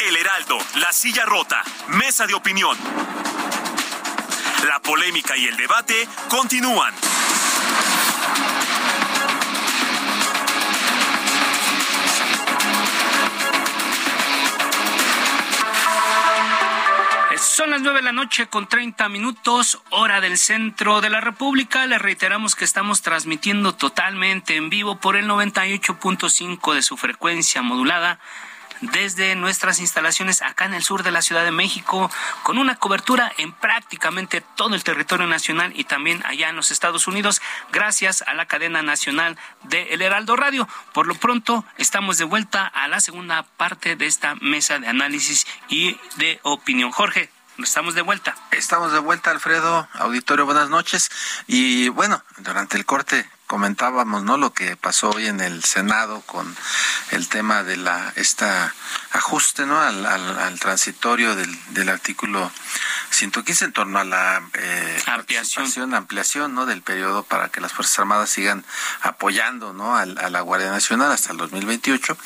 El 0.00 0.16
Heraldo, 0.16 0.58
la 0.76 0.92
silla 0.92 1.24
rota, 1.24 1.62
mesa 1.88 2.26
de 2.26 2.34
opinión. 2.34 2.76
La 4.66 4.80
polémica 4.80 5.36
y 5.36 5.46
el 5.46 5.56
debate 5.56 6.08
continúan. 6.28 6.94
Son 17.42 17.70
las 17.70 17.82
nueve 17.82 17.98
de 17.98 18.04
la 18.04 18.12
noche 18.12 18.46
con 18.46 18.68
30 18.68 19.08
minutos, 19.08 19.82
hora 19.90 20.20
del 20.20 20.38
centro 20.38 21.00
de 21.00 21.10
la 21.10 21.20
República. 21.20 21.88
Les 21.88 22.00
reiteramos 22.00 22.54
que 22.54 22.64
estamos 22.64 23.02
transmitiendo 23.02 23.74
totalmente 23.74 24.54
en 24.54 24.70
vivo 24.70 25.00
por 25.00 25.16
el 25.16 25.26
98.5 25.26 26.72
de 26.72 26.82
su 26.82 26.96
frecuencia 26.96 27.60
modulada 27.60 28.20
desde 28.82 29.34
nuestras 29.36 29.80
instalaciones 29.80 30.42
acá 30.42 30.64
en 30.64 30.74
el 30.74 30.82
sur 30.82 31.02
de 31.02 31.10
la 31.10 31.22
Ciudad 31.22 31.44
de 31.44 31.52
México, 31.52 32.10
con 32.42 32.58
una 32.58 32.76
cobertura 32.76 33.32
en 33.38 33.52
prácticamente 33.52 34.42
todo 34.56 34.74
el 34.74 34.84
territorio 34.84 35.26
nacional 35.26 35.72
y 35.74 35.84
también 35.84 36.22
allá 36.26 36.48
en 36.48 36.56
los 36.56 36.70
Estados 36.70 37.06
Unidos, 37.06 37.40
gracias 37.72 38.22
a 38.22 38.34
la 38.34 38.46
cadena 38.46 38.82
nacional 38.82 39.38
de 39.62 39.94
El 39.94 40.02
Heraldo 40.02 40.36
Radio. 40.36 40.68
Por 40.92 41.06
lo 41.06 41.14
pronto, 41.14 41.64
estamos 41.78 42.18
de 42.18 42.24
vuelta 42.24 42.66
a 42.66 42.88
la 42.88 43.00
segunda 43.00 43.44
parte 43.56 43.96
de 43.96 44.06
esta 44.06 44.34
mesa 44.36 44.78
de 44.78 44.88
análisis 44.88 45.46
y 45.68 45.98
de 46.16 46.40
opinión. 46.42 46.90
Jorge, 46.90 47.30
Estamos 47.58 47.94
de 47.94 48.00
vuelta. 48.00 48.34
Estamos 48.50 48.92
de 48.92 48.98
vuelta, 48.98 49.30
Alfredo. 49.30 49.86
Auditorio, 49.92 50.46
buenas 50.46 50.70
noches. 50.70 51.10
Y 51.46 51.90
bueno, 51.90 52.22
durante 52.38 52.78
el 52.78 52.86
corte 52.86 53.28
comentábamos, 53.52 54.22
¿no? 54.22 54.38
Lo 54.38 54.54
que 54.54 54.78
pasó 54.78 55.10
hoy 55.10 55.26
en 55.26 55.42
el 55.42 55.62
Senado 55.62 56.22
con 56.22 56.56
el 57.10 57.28
tema 57.28 57.62
de 57.62 57.76
la 57.76 58.10
esta 58.16 58.74
ajuste, 59.10 59.66
¿no? 59.66 59.78
Al, 59.78 60.06
al, 60.06 60.38
al 60.38 60.58
transitorio 60.58 61.36
del, 61.36 61.74
del 61.74 61.90
artículo 61.90 62.50
115 63.10 63.66
en 63.66 63.72
torno 63.74 63.98
a 63.98 64.04
la 64.04 64.42
eh, 64.54 65.02
ampliación. 65.04 65.92
ampliación, 65.94 66.54
¿no? 66.54 66.64
Del 66.64 66.80
periodo 66.80 67.24
para 67.24 67.50
que 67.50 67.60
las 67.60 67.74
Fuerzas 67.74 67.98
Armadas 67.98 68.30
sigan 68.30 68.64
apoyando, 69.02 69.74
¿no? 69.74 69.96
A, 69.96 70.00
a 70.00 70.30
la 70.30 70.40
Guardia 70.40 70.70
Nacional 70.70 71.12
hasta 71.12 71.32
el 71.32 71.36
2028, 71.36 72.16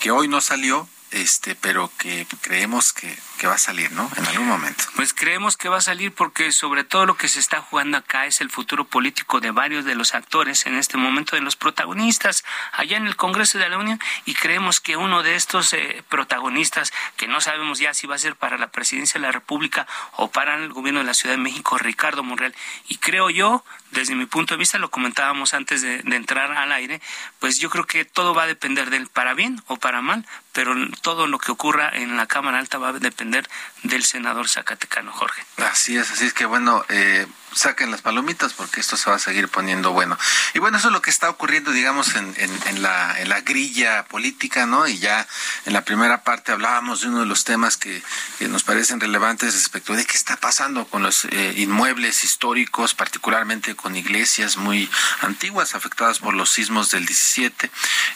que 0.00 0.10
hoy 0.10 0.26
no 0.26 0.40
salió, 0.40 0.88
este, 1.12 1.54
pero 1.54 1.90
que 1.98 2.26
creemos 2.40 2.92
que, 2.92 3.16
que, 3.38 3.46
va 3.46 3.54
a 3.54 3.58
salir, 3.58 3.92
¿no? 3.92 4.10
En 4.16 4.26
algún 4.26 4.48
momento. 4.48 4.84
Pues 4.96 5.12
creemos 5.12 5.56
que 5.56 5.68
va 5.68 5.76
a 5.76 5.82
salir 5.82 6.12
porque 6.12 6.52
sobre 6.52 6.84
todo 6.84 7.04
lo 7.06 7.16
que 7.16 7.28
se 7.28 7.38
está 7.38 7.60
jugando 7.60 7.98
acá 7.98 8.26
es 8.26 8.40
el 8.40 8.50
futuro 8.50 8.86
político 8.86 9.40
de 9.40 9.50
varios 9.50 9.84
de 9.84 9.94
los 9.94 10.14
actores 10.14 10.64
en 10.72 10.78
este 10.78 10.96
momento, 10.96 11.36
de 11.36 11.42
los 11.42 11.56
protagonistas 11.56 12.44
allá 12.72 12.96
en 12.96 13.06
el 13.06 13.16
Congreso 13.16 13.58
de 13.58 13.68
la 13.68 13.78
Unión 13.78 14.00
y 14.24 14.34
creemos 14.34 14.80
que 14.80 14.96
uno 14.96 15.22
de 15.22 15.34
estos 15.34 15.72
eh, 15.72 16.02
protagonistas, 16.08 16.92
que 17.16 17.28
no 17.28 17.40
sabemos 17.40 17.78
ya 17.78 17.94
si 17.94 18.06
va 18.06 18.16
a 18.16 18.18
ser 18.18 18.36
para 18.36 18.58
la 18.58 18.70
presidencia 18.70 19.20
de 19.20 19.26
la 19.26 19.32
República 19.32 19.86
o 20.16 20.30
para 20.30 20.56
el 20.56 20.72
gobierno 20.72 21.00
de 21.00 21.06
la 21.06 21.14
Ciudad 21.14 21.34
de 21.34 21.42
México, 21.42 21.78
Ricardo 21.78 22.22
Monreal, 22.22 22.54
y 22.88 22.96
creo 22.96 23.30
yo, 23.30 23.64
desde 23.92 24.14
mi 24.14 24.26
punto 24.26 24.54
de 24.54 24.58
vista, 24.58 24.78
lo 24.78 24.90
comentábamos 24.90 25.54
antes 25.54 25.82
de, 25.82 26.02
entrar 26.04 26.52
al 26.52 26.72
aire, 26.72 27.00
pues 27.38 27.58
yo 27.58 27.70
creo 27.70 27.86
que 27.86 28.04
todo 28.04 28.34
va 28.34 28.44
a 28.44 28.46
depender 28.46 28.90
del 28.90 29.06
para 29.06 29.34
bien 29.34 29.62
o 29.66 29.76
para 29.76 30.02
mal, 30.02 30.26
pero 30.52 30.74
todo 31.02 31.26
lo 31.26 31.38
que 31.38 31.52
ocurra 31.52 31.90
en 31.92 32.16
la 32.16 32.26
Cámara 32.26 32.58
Alta 32.58 32.78
va 32.78 32.88
a 32.88 32.92
depender 32.92 33.48
del 33.82 34.04
senador 34.04 34.48
Zacatecano, 34.48 35.12
Jorge. 35.12 35.42
Así 35.58 35.96
es, 35.96 36.10
así 36.10 36.26
es 36.26 36.34
que 36.34 36.46
bueno, 36.46 36.84
eh, 36.88 37.26
saquen 37.54 37.90
las 37.90 38.02
palomitas 38.02 38.52
porque 38.52 38.80
esto 38.80 38.96
se 38.96 39.10
va 39.10 39.16
a 39.16 39.18
seguir 39.18 39.48
poniendo 39.48 39.92
bueno. 39.92 40.18
Y 40.54 40.58
bueno, 40.58 40.78
eso 40.78 40.88
es 40.88 40.92
lo 40.92 41.02
que 41.02 41.10
está 41.10 41.30
ocurriendo, 41.30 41.70
digamos, 41.72 42.14
en, 42.14 42.82
la, 42.82 43.40
grilla 43.44 44.04
política, 44.04 44.66
¿no? 44.66 44.86
Y 44.86 44.98
ya 44.98 45.26
en 45.66 45.72
la 45.72 45.82
primera 45.82 46.22
parte 46.22 46.52
hablábamos 46.52 47.00
de 47.00 47.08
uno 47.08 47.20
de 47.20 47.26
los 47.26 47.44
temas 47.44 47.76
que, 47.76 48.02
que 48.38 48.48
nos 48.48 48.62
parecen 48.62 49.00
relevantes 49.00 49.54
respecto 49.54 49.94
de 49.94 50.06
qué 50.06 50.16
está 50.16 50.36
pasando 50.36 50.86
con 50.86 51.02
los 51.02 51.24
eh, 51.24 51.54
inmuebles 51.56 52.22
históricos, 52.24 52.94
particularmente 52.94 53.74
con 53.82 53.96
iglesias 53.96 54.56
muy 54.56 54.88
antiguas 55.20 55.74
afectadas 55.74 56.20
por 56.20 56.34
los 56.34 56.50
sismos 56.50 56.90
del 56.90 57.04
17, 57.04 57.70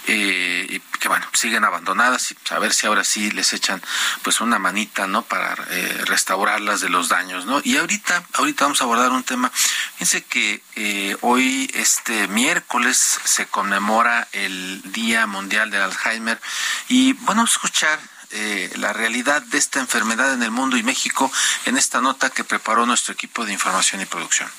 eh, 0.06 0.80
que 1.00 1.08
bueno, 1.08 1.26
siguen 1.32 1.64
abandonadas 1.64 2.30
y 2.30 2.36
a 2.54 2.58
ver 2.58 2.72
si 2.72 2.86
ahora 2.86 3.04
sí 3.04 3.30
les 3.32 3.52
echan 3.52 3.82
pues 4.22 4.40
una 4.40 4.58
manita, 4.58 5.06
¿no? 5.06 5.22
Para 5.22 5.56
eh, 5.70 6.02
restaurarlas 6.06 6.80
de 6.80 6.88
los 6.88 7.08
daños, 7.08 7.44
¿no? 7.46 7.60
Y 7.64 7.76
ahorita, 7.76 8.22
ahorita 8.34 8.64
vamos 8.64 8.80
a 8.80 8.84
abordar 8.84 9.10
un 9.10 9.24
tema. 9.24 9.50
Fíjense 9.50 10.24
que 10.24 10.62
eh, 10.76 11.16
hoy, 11.20 11.70
este 11.74 12.28
miércoles, 12.28 13.18
se 13.24 13.46
conmemora 13.46 14.28
el 14.32 14.80
Día 14.92 15.26
Mundial 15.26 15.70
del 15.70 15.82
Alzheimer 15.82 16.40
y 16.88 17.12
bueno, 17.14 17.44
escuchar 17.44 17.98
eh, 18.32 18.70
la 18.76 18.92
realidad 18.92 19.40
de 19.42 19.58
esta 19.58 19.78
enfermedad 19.78 20.34
en 20.34 20.42
el 20.42 20.50
mundo 20.50 20.76
y 20.76 20.82
México 20.82 21.30
en 21.64 21.76
esta 21.76 22.00
nota 22.00 22.28
que 22.28 22.42
preparó 22.42 22.84
nuestro 22.84 23.14
equipo 23.14 23.44
de 23.44 23.52
información 23.52 24.00
y 24.00 24.06
producción. 24.06 24.50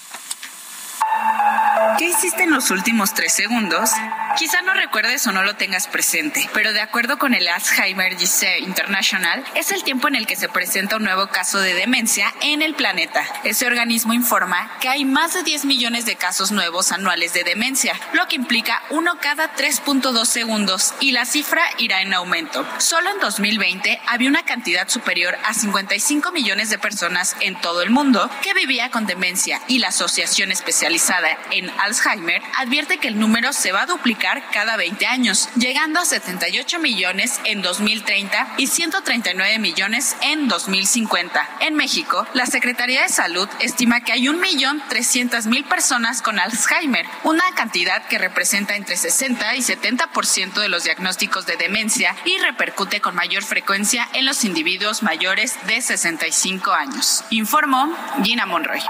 ¿Qué 1.98 2.06
hiciste 2.06 2.44
en 2.44 2.52
los 2.52 2.70
últimos 2.70 3.16
tres 3.16 3.34
segundos? 3.34 3.90
Quizá 4.38 4.62
no 4.62 4.76
recuerdes 4.76 5.26
o 5.26 5.32
no 5.32 5.42
lo 5.42 5.56
tengas 5.56 5.88
presente, 5.88 6.48
pero 6.54 6.72
de 6.72 6.80
acuerdo 6.80 7.18
con 7.18 7.34
el 7.34 7.48
Alzheimer 7.48 8.16
Disease 8.18 8.60
International, 8.60 9.44
es 9.56 9.72
el 9.72 9.84
tiempo 9.84 10.08
en 10.08 10.14
el 10.14 10.28
que 10.28 10.36
se 10.36 10.48
presenta 10.48 10.98
un 10.98 11.06
nuevo 11.06 11.26
caso 11.30 11.60
de 11.60 11.74
demencia 11.74 12.32
en 12.42 12.62
el 12.62 12.76
planeta. 12.76 13.26
Ese 13.44 13.66
organismo 13.66 14.14
informa 14.14 14.78
que 14.80 14.90
hay 14.90 15.06
más 15.06 15.34
de 15.34 15.42
10 15.42 15.66
millones 15.66 16.06
de 16.06 16.18
casos 16.18 16.52
nuevos 16.52 16.92
anuales 16.92 17.34
de 17.34 17.46
demencia, 17.46 18.00
lo 18.14 18.28
que 18.28 18.36
implica 18.36 18.84
uno 18.92 19.18
cada 19.20 19.56
3.2 19.56 20.26
segundos 20.26 20.94
y 21.00 21.14
la 21.14 21.26
cifra 21.26 21.64
irá 21.80 22.04
en 22.04 22.14
aumento. 22.14 22.64
Solo 22.78 23.10
en 23.10 23.20
2020 23.20 24.00
había 24.06 24.30
una 24.30 24.44
cantidad 24.44 24.88
superior 24.88 25.36
a 25.46 25.56
55 25.56 26.32
millones 26.32 26.70
de 26.70 26.78
personas 26.78 27.36
en 27.40 27.60
todo 27.60 27.82
el 27.82 27.90
mundo 27.90 28.30
que 28.44 28.54
vivía 28.54 28.92
con 28.92 29.08
demencia 29.08 29.62
y 29.68 29.80
la 29.80 29.88
Asociación 29.88 30.52
Especializada 30.52 31.40
en 31.50 31.72
Alzheimer 31.80 32.44
advierte 32.60 33.00
que 33.00 33.08
el 33.08 33.20
número 33.20 33.52
se 33.52 33.72
va 33.72 33.82
a 33.82 33.86
duplicar 33.88 34.27
cada 34.52 34.78
20 34.78 35.06
años, 35.06 35.50
llegando 35.56 36.00
a 36.00 36.06
78 36.06 36.80
millones 36.80 37.40
en 37.46 37.62
2030 37.62 38.56
y 38.58 38.68
139 38.68 39.60
millones 39.60 40.16
en 40.22 40.48
2050. 40.48 41.50
En 41.62 41.76
México, 41.76 42.28
la 42.34 42.46
Secretaría 42.46 43.04
de 43.04 43.10
Salud 43.10 43.48
estima 43.60 44.02
que 44.02 44.12
hay 44.12 44.26
1.300.000 44.26 45.68
personas 45.68 46.22
con 46.22 46.40
Alzheimer, 46.40 47.06
una 47.24 47.44
cantidad 47.56 48.06
que 48.08 48.18
representa 48.18 48.76
entre 48.76 48.98
60 48.98 49.56
y 49.56 49.60
70% 49.60 50.54
de 50.54 50.70
los 50.70 50.84
diagnósticos 50.84 51.46
de 51.46 51.58
demencia 51.58 52.16
y 52.26 52.38
repercute 52.40 53.02
con 53.02 53.16
mayor 53.16 53.44
frecuencia 53.44 54.08
en 54.14 54.26
los 54.26 54.44
individuos 54.44 55.04
mayores 55.04 55.56
de 55.68 55.82
65 55.82 56.72
años. 56.72 57.24
Informó 57.30 57.96
Gina 58.24 58.46
Monroy. 58.46 58.82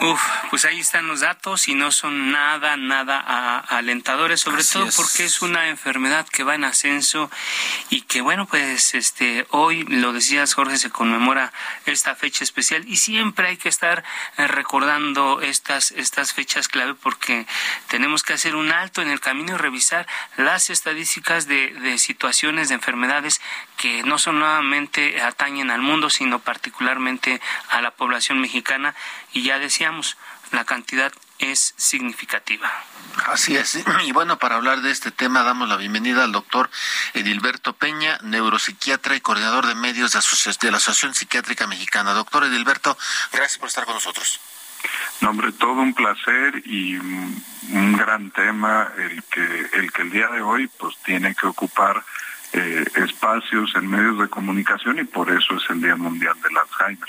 Uf, 0.00 0.22
pues 0.50 0.64
ahí 0.64 0.78
están 0.78 1.08
los 1.08 1.20
datos 1.20 1.66
y 1.66 1.74
no 1.74 1.90
son 1.90 2.30
nada, 2.30 2.76
nada 2.76 3.58
alentadores, 3.58 4.40
sobre 4.40 4.62
todo 4.62 4.88
porque 4.94 5.24
es 5.24 5.42
una 5.42 5.68
enfermedad 5.68 6.24
que 6.28 6.44
va 6.44 6.54
en 6.54 6.62
ascenso 6.62 7.28
y 7.90 8.02
que 8.02 8.20
bueno, 8.20 8.46
pues 8.46 8.94
este 8.94 9.44
hoy 9.50 9.82
lo 9.82 10.12
decías 10.12 10.54
Jorge 10.54 10.78
se 10.78 10.90
conmemora 10.90 11.52
esta 11.84 12.14
fecha 12.14 12.44
especial 12.44 12.86
y 12.86 12.98
siempre 12.98 13.48
hay 13.48 13.56
que 13.56 13.68
estar 13.68 14.04
eh, 14.36 14.46
recordando 14.46 15.40
estas 15.40 15.90
estas 15.90 16.32
fechas 16.32 16.68
clave 16.68 16.94
porque 16.94 17.46
tenemos 17.88 18.22
que 18.22 18.34
hacer 18.34 18.54
un 18.54 18.70
alto 18.70 19.02
en 19.02 19.10
el 19.10 19.18
camino 19.18 19.54
y 19.54 19.56
revisar 19.56 20.06
las 20.36 20.70
estadísticas 20.70 21.48
de, 21.48 21.70
de 21.70 21.98
situaciones 21.98 22.68
de 22.68 22.76
enfermedades 22.76 23.40
que 23.78 24.02
no 24.02 24.18
solamente 24.18 25.22
atañen 25.22 25.70
al 25.70 25.80
mundo, 25.80 26.10
sino 26.10 26.40
particularmente 26.40 27.40
a 27.70 27.80
la 27.80 27.92
población 27.92 28.40
mexicana. 28.40 28.94
Y 29.32 29.42
ya 29.42 29.58
decíamos, 29.88 30.18
la 30.52 30.64
cantidad 30.64 31.12
es 31.38 31.72
significativa. 31.78 32.70
Así 33.26 33.56
es. 33.56 33.78
Y 34.04 34.12
bueno, 34.12 34.38
para 34.38 34.56
hablar 34.56 34.82
de 34.82 34.90
este 34.90 35.10
tema 35.10 35.42
damos 35.42 35.68
la 35.68 35.76
bienvenida 35.76 36.24
al 36.24 36.32
doctor 36.32 36.68
Edilberto 37.14 37.72
Peña, 37.72 38.18
neuropsiquiatra 38.22 39.16
y 39.16 39.20
coordinador 39.20 39.66
de 39.66 39.74
medios 39.74 40.12
de, 40.12 40.20
de 40.60 40.70
la 40.70 40.76
Asociación 40.76 41.14
Psiquiátrica 41.14 41.66
Mexicana. 41.66 42.12
Doctor 42.12 42.44
Edilberto, 42.44 42.98
gracias 43.32 43.58
por 43.58 43.68
estar 43.68 43.86
con 43.86 43.94
nosotros. 43.94 44.40
No, 45.22 45.30
hombre, 45.30 45.52
todo 45.52 45.80
un 45.80 45.94
placer 45.94 46.62
y 46.66 46.96
un 46.96 47.96
gran 47.96 48.30
tema 48.30 48.92
el 48.98 49.22
que 49.24 49.70
el 49.72 49.90
que 49.90 50.02
el 50.02 50.10
día 50.10 50.28
de 50.28 50.42
hoy 50.42 50.68
pues 50.78 50.96
tiene 51.04 51.34
que 51.34 51.46
ocupar 51.46 52.04
eh, 52.52 52.84
espacios 52.96 53.74
en 53.74 53.88
medios 53.88 54.18
de 54.18 54.28
comunicación 54.28 54.98
y 54.98 55.04
por 55.04 55.30
eso 55.30 55.56
es 55.56 55.62
el 55.70 55.80
Día 55.80 55.96
Mundial 55.96 56.36
del 56.42 56.56
Alzheimer. 56.56 57.08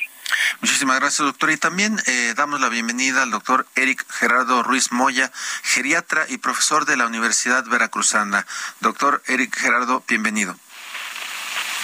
Muchísimas 0.62 1.00
gracias, 1.00 1.26
doctor. 1.26 1.52
Y 1.52 1.58
también 1.58 2.00
eh, 2.06 2.34
damos 2.36 2.60
la 2.62 2.70
bienvenida 2.70 3.24
al 3.24 3.32
doctor 3.32 3.66
Eric 3.76 4.06
Gerardo 4.12 4.64
Ruiz 4.64 4.92
Moya, 4.92 5.32
geriatra 5.64 6.26
y 6.30 6.38
profesor 6.38 6.86
de 6.86 6.98
la 6.98 7.08
Universidad 7.08 7.66
Veracruzana. 7.66 8.46
Doctor 8.80 9.22
Eric 9.28 9.58
Gerardo, 9.58 10.04
bienvenido. 10.08 10.56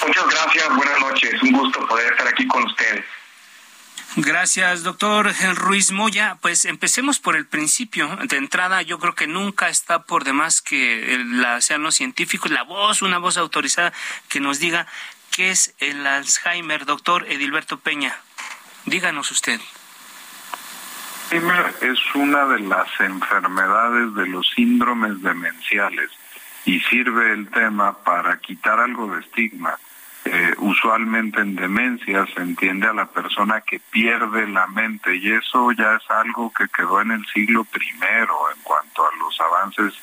Muchas 0.06 0.28
gracias, 0.28 0.76
buenas 0.76 1.00
noches. 1.00 1.42
Un 1.42 1.52
gusto 1.52 1.88
poder 1.88 2.12
estar 2.12 2.28
aquí 2.28 2.48
con 2.48 2.64
ustedes. 2.64 3.06
Gracias, 4.18 4.84
doctor 4.84 5.34
Ruiz 5.56 5.92
Moya. 5.92 6.38
Pues 6.42 6.64
empecemos 6.64 7.20
por 7.20 7.36
el 7.36 7.46
principio. 7.46 8.16
De 8.30 8.38
entrada, 8.38 8.82
yo 8.82 8.98
creo 8.98 9.14
que 9.14 9.28
nunca 9.28 9.68
está 9.68 10.04
por 10.04 10.24
demás 10.24 10.62
que 10.62 11.22
la, 11.32 11.60
sean 11.60 11.84
los 11.84 11.96
científicos, 11.96 12.50
la 12.50 12.64
voz, 12.64 13.02
una 13.02 13.18
voz 13.18 13.38
autorizada 13.38 13.92
que 14.30 14.40
nos 14.40 14.60
diga 14.60 14.88
qué 15.32 15.52
es 15.52 15.74
el 15.80 16.08
Alzheimer. 16.08 16.86
Doctor 16.86 17.30
Edilberto 17.30 17.78
Peña, 17.80 18.18
díganos 18.86 19.32
usted. 19.32 19.60
Es 21.32 22.16
una 22.16 22.46
de 22.46 22.60
las 22.60 22.88
enfermedades 23.00 24.14
de 24.16 24.28
los 24.28 24.48
síndromes 24.56 25.22
demenciales 25.22 26.10
y 26.66 26.80
sirve 26.82 27.34
el 27.34 27.50
tema 27.50 27.98
para 28.04 28.38
quitar 28.40 28.80
algo 28.80 29.08
de 29.14 29.22
estigma 29.22 29.78
eh, 30.26 30.56
usualmente 30.58 31.40
en 31.40 31.56
demencia 31.56 32.26
se 32.34 32.42
entiende 32.42 32.88
a 32.88 32.94
la 32.94 33.06
persona 33.06 33.62
que 33.62 33.80
pierde 33.80 34.48
la 34.48 34.66
mente 34.66 35.16
y 35.16 35.32
eso 35.32 35.72
ya 35.72 35.96
es 35.96 36.10
algo 36.10 36.52
que 36.52 36.68
quedó 36.68 37.00
en 37.00 37.12
el 37.12 37.24
siglo 37.28 37.64
primero 37.64 38.34
en 38.56 38.62
cuanto 38.64 39.06
a 39.06 39.16
los 39.18 39.40
avances 39.40 39.94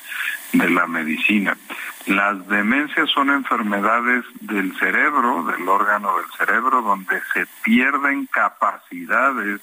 de 0.53 0.69
la 0.69 0.87
medicina. 0.87 1.57
Las 2.05 2.47
demencias 2.47 3.09
son 3.09 3.31
enfermedades 3.31 4.23
del 4.39 4.73
cerebro, 4.79 5.43
del 5.43 5.67
órgano 5.67 6.17
del 6.17 6.31
cerebro, 6.37 6.81
donde 6.81 7.21
se 7.33 7.45
pierden 7.61 8.25
capacidades 8.27 9.59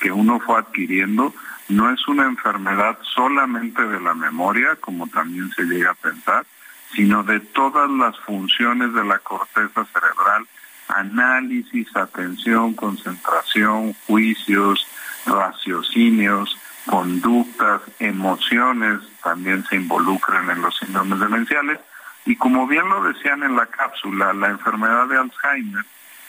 que 0.00 0.10
uno 0.10 0.40
fue 0.40 0.60
adquiriendo. 0.60 1.34
No 1.68 1.90
es 1.90 2.08
una 2.08 2.24
enfermedad 2.24 2.98
solamente 3.14 3.82
de 3.82 4.00
la 4.00 4.14
memoria, 4.14 4.76
como 4.76 5.06
también 5.08 5.50
se 5.50 5.64
llega 5.64 5.90
a 5.90 5.94
pensar, 5.94 6.46
sino 6.94 7.22
de 7.22 7.40
todas 7.40 7.90
las 7.90 8.18
funciones 8.20 8.92
de 8.94 9.04
la 9.04 9.18
corteza 9.18 9.84
cerebral, 9.86 10.46
análisis, 10.88 11.94
atención, 11.96 12.74
concentración, 12.74 13.94
juicios, 14.06 14.86
raciocinios, 15.26 16.58
conductas, 16.86 17.80
emociones 17.98 19.00
también 19.22 19.64
se 19.66 19.76
involucran 19.76 20.50
en 20.50 20.62
los 20.62 20.76
síndromes 20.76 21.18
demenciales. 21.18 21.80
Y 22.26 22.36
como 22.36 22.66
bien 22.66 22.88
lo 22.88 23.02
decían 23.02 23.42
en 23.42 23.56
la 23.56 23.66
cápsula, 23.66 24.32
la 24.32 24.48
enfermedad 24.48 25.08
de 25.08 25.18
Alzheimer 25.18 25.84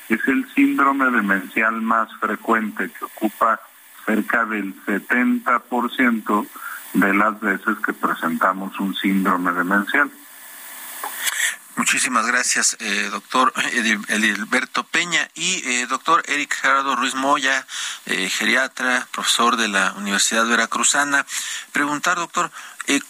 es 0.10 0.28
el 0.28 0.48
síndrome 0.54 1.10
demencial 1.12 1.82
más 1.82 2.10
frecuente 2.20 2.90
que 2.90 3.06
ocupa 3.06 3.60
cerca 4.06 4.46
del 4.46 4.76
70% 4.86 6.48
de 6.94 7.14
las 7.14 7.40
veces 7.40 7.78
que 7.86 7.94
presentamos 7.94 8.80
un 8.80 8.96
síndrome 8.96 9.52
demencial. 9.52 10.10
Muchísimas 11.76 12.26
gracias, 12.26 12.78
eh, 12.80 13.10
doctor 13.12 13.52
Edilberto 13.74 14.86
Peña 14.86 15.30
y 15.36 15.62
eh, 15.70 15.88
doctor 15.88 16.24
Eric 16.26 16.56
Gerardo 16.56 16.96
Ruiz 16.96 17.16
Moya, 17.16 17.68
eh, 18.06 18.30
geriatra, 18.30 19.06
profesor 19.12 19.58
de 19.58 19.68
la 19.68 19.92
Universidad 19.94 20.46
Veracruzana. 20.48 21.26
Preguntar, 21.74 22.16
doctor, 22.16 22.50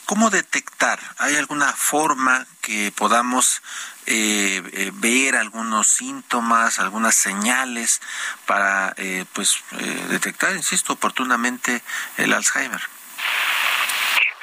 ¿cómo 0.06 0.32
detectar? 0.32 1.00
¿Hay 1.20 1.36
alguna 1.36 1.74
forma 1.74 2.48
que 2.62 2.92
podamos 2.92 3.62
ver 4.08 5.36
algunos 5.36 5.88
síntomas, 5.88 6.80
algunas 6.80 7.16
señales 7.16 8.02
para 8.46 8.96
pues 9.34 9.64
detectar, 10.10 10.56
insisto, 10.56 10.94
oportunamente 10.94 11.84
el 12.18 12.34
Alzheimer? 12.34 12.95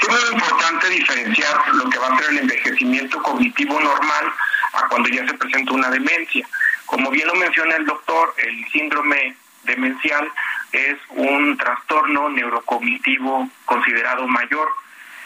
Es 0.03 0.09
muy 0.09 0.19
importante 0.33 0.89
diferenciar 0.89 1.75
lo 1.75 1.89
que 1.89 1.99
va 1.99 2.09
a 2.09 2.19
ser 2.19 2.31
el 2.31 2.39
envejecimiento 2.39 3.23
cognitivo 3.23 3.79
normal 3.81 4.33
a 4.73 4.89
cuando 4.89 5.09
ya 5.09 5.25
se 5.27 5.35
presenta 5.35 5.73
una 5.73 5.91
demencia. 5.91 6.45
Como 6.87 7.09
bien 7.11 7.29
lo 7.29 7.35
menciona 7.37 7.77
el 7.77 7.87
doctor, 7.87 8.35
el 8.39 8.69
síndrome 8.73 9.37
demencial 9.63 10.29
es 10.73 10.99
un 11.11 11.57
trastorno 11.57 12.31
neurocognitivo 12.31 13.49
considerado 13.65 14.27
mayor. 14.27 14.69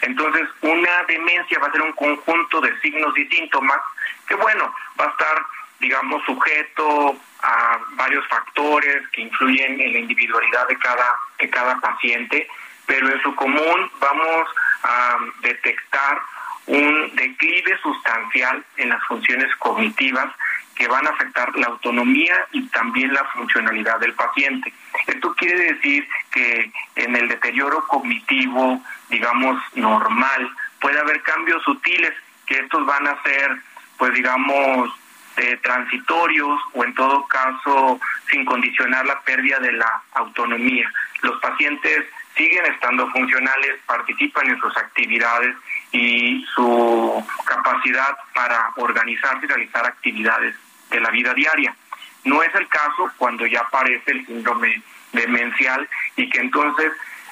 Entonces, 0.03 0.47
una 0.61 1.03
demencia 1.07 1.57
va 1.59 1.67
a 1.67 1.71
ser 1.71 1.81
un 1.81 1.93
conjunto 1.93 2.61
de 2.61 2.79
signos 2.81 3.17
y 3.17 3.25
síntomas 3.29 3.79
que, 4.27 4.35
bueno, 4.35 4.71
va 4.99 5.05
a 5.05 5.09
estar, 5.09 5.45
digamos, 5.79 6.23
sujeto 6.23 7.17
a 7.41 7.79
varios 7.95 8.27
factores 8.27 9.07
que 9.09 9.21
influyen 9.21 9.81
en 9.81 9.93
la 9.93 9.99
individualidad 9.99 10.67
de 10.67 10.77
cada, 10.77 11.15
de 11.39 11.49
cada 11.49 11.79
paciente, 11.79 12.47
pero 12.87 13.13
en 13.13 13.21
su 13.21 13.35
común 13.35 13.91
vamos 13.99 14.47
a 14.83 15.17
detectar 15.41 16.19
un 16.65 17.15
declive 17.15 17.77
sustancial 17.81 18.63
en 18.77 18.89
las 18.89 19.03
funciones 19.03 19.53
cognitivas 19.57 20.33
que 20.75 20.87
van 20.87 21.07
a 21.07 21.11
afectar 21.11 21.55
la 21.57 21.67
autonomía 21.67 22.35
y 22.51 22.67
también 22.67 23.13
la 23.13 23.23
funcionalidad 23.25 23.99
del 23.99 24.13
paciente. 24.13 24.73
Esto 25.07 25.33
quiere 25.35 25.73
decir 25.73 26.07
que 26.31 26.71
en 26.95 27.15
el 27.15 27.27
deterioro 27.27 27.85
cognitivo, 27.87 28.81
digamos, 29.09 29.61
normal, 29.75 30.49
puede 30.79 30.99
haber 30.99 31.21
cambios 31.23 31.63
sutiles, 31.63 32.13
que 32.45 32.59
estos 32.59 32.85
van 32.85 33.07
a 33.07 33.21
ser, 33.23 33.57
pues 33.97 34.13
digamos, 34.13 34.91
eh, 35.37 35.57
transitorios 35.63 36.59
o 36.73 36.83
en 36.83 36.93
todo 36.95 37.25
caso 37.27 37.99
sin 38.29 38.45
condicionar 38.45 39.05
la 39.05 39.19
pérdida 39.21 39.59
de 39.59 39.71
la 39.71 40.01
autonomía. 40.13 40.91
Los 41.21 41.39
pacientes 41.39 42.05
siguen 42.37 42.65
estando 42.65 43.09
funcionales, 43.09 43.79
participan 43.85 44.49
en 44.49 44.59
sus 44.59 44.75
actividades 44.77 45.55
y 45.91 46.45
su 46.53 47.25
capacidad 47.45 48.15
para 48.33 48.71
organizarse 48.77 49.45
y 49.45 49.49
realizar 49.49 49.85
actividades 49.85 50.55
de 50.89 50.99
la 50.99 51.09
vida 51.09 51.33
diaria. 51.33 51.75
No 52.23 52.43
es 52.43 52.53
el 52.55 52.67
caso 52.67 53.11
cuando 53.17 53.45
ya 53.45 53.61
aparece 53.61 54.11
el 54.11 54.25
síndrome 54.25 54.81
demencial 55.13 55.87
y 56.15 56.29
que 56.29 56.39
entonces 56.39 56.91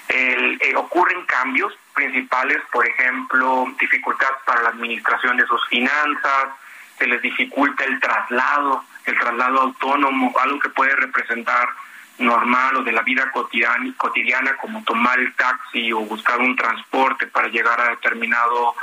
eh, 0.10 0.74
ocurren 0.76 1.26
cambios 1.26 1.78
principales, 1.94 2.62
por 2.72 2.88
ejemplo, 2.88 3.68
dificultad 3.80 4.30
para 4.46 4.62
la 4.64 4.70
administración 4.70 5.38
de 5.38 5.46
sus 5.48 5.66
finanzas, 5.68 6.50
se 6.98 7.08
les 7.08 7.22
dificulta 7.22 7.84
el 7.84 8.00
traslado, 8.00 8.84
el 9.06 9.18
traslado 9.18 9.62
autónomo, 9.62 10.34
algo 10.40 10.60
que 10.60 10.70
puede 10.70 10.96
representar 10.96 11.70
normal 12.18 12.78
o 12.78 12.84
de 12.84 12.92
la 12.92 13.02
vida 13.02 13.30
cotidiana, 13.32 13.92
cotidiana 13.98 14.56
como 14.58 14.84
tomar 14.84 15.20
el 15.20 15.34
taxi 15.34 15.92
o 15.92 16.00
buscar 16.00 16.40
un 16.40 16.56
transporte 16.56 17.28
para 17.28 17.48
llegar 17.50 17.80
a 17.80 17.90
determinado 17.90 18.76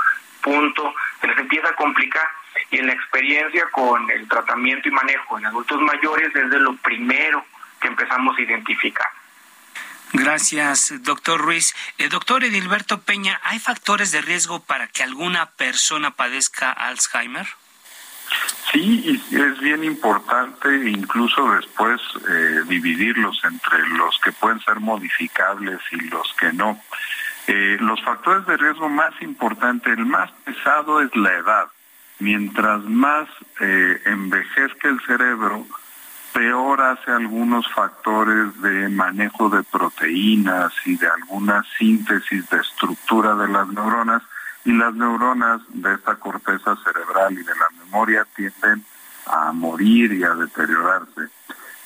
punto, 0.42 0.94
se 1.20 1.28
les 1.28 1.38
empieza 1.38 1.68
a 1.68 1.76
complicar 1.76 2.26
y 2.70 2.78
en 2.78 2.86
la 2.86 2.92
experiencia 2.92 3.66
con 3.70 4.10
el 4.10 4.28
tratamiento 4.28 4.88
y 4.88 4.92
manejo 4.92 5.38
en 5.38 5.46
adultos 5.46 5.80
mayores 5.80 6.34
es 6.34 6.44
lo 6.48 6.76
primero 6.76 7.44
que 7.80 7.88
empezamos 7.88 8.36
a 8.36 8.42
identificar. 8.42 9.08
Gracias, 10.14 10.92
doctor 11.02 11.40
Ruiz. 11.40 11.74
Eh, 11.96 12.08
doctor 12.08 12.44
Edilberto 12.44 13.00
Peña, 13.00 13.40
¿hay 13.44 13.58
factores 13.58 14.12
de 14.12 14.20
riesgo 14.20 14.62
para 14.62 14.86
que 14.88 15.02
alguna 15.02 15.46
persona 15.52 16.10
padezca 16.10 16.70
Alzheimer? 16.70 17.46
Sí, 18.72 19.20
es 19.30 19.60
bien 19.60 19.84
importante 19.84 20.88
incluso 20.88 21.50
después 21.52 22.00
eh, 22.28 22.62
dividirlos 22.66 23.38
entre 23.44 23.86
los 23.88 24.18
que 24.24 24.32
pueden 24.32 24.60
ser 24.60 24.80
modificables 24.80 25.80
y 25.92 26.08
los 26.08 26.32
que 26.34 26.52
no. 26.52 26.80
Eh, 27.46 27.76
los 27.80 28.02
factores 28.02 28.46
de 28.46 28.56
riesgo 28.56 28.88
más 28.88 29.12
importantes, 29.20 29.98
el 29.98 30.06
más 30.06 30.30
pesado 30.44 31.00
es 31.00 31.14
la 31.16 31.32
edad. 31.34 31.66
Mientras 32.18 32.82
más 32.84 33.28
eh, 33.60 34.00
envejezca 34.06 34.88
el 34.88 35.00
cerebro, 35.00 35.66
peor 36.32 36.80
hace 36.80 37.10
algunos 37.10 37.70
factores 37.72 38.60
de 38.62 38.88
manejo 38.88 39.50
de 39.50 39.62
proteínas 39.64 40.72
y 40.86 40.96
de 40.96 41.08
alguna 41.08 41.64
síntesis 41.78 42.48
de 42.48 42.58
estructura 42.58 43.34
de 43.34 43.48
las 43.48 43.68
neuronas 43.68 44.22
y 44.64 44.72
las 44.72 44.94
neuronas 44.94 45.60
de 45.68 45.94
esta 45.94 46.16
corteza 46.16 46.76
cerebral 46.84 47.32
y 47.32 47.42
de 47.42 47.54
la 47.54 47.84
memoria 47.84 48.26
tienden 48.36 48.84
a 49.26 49.52
morir 49.52 50.12
y 50.12 50.22
a 50.22 50.34
deteriorarse. 50.34 51.28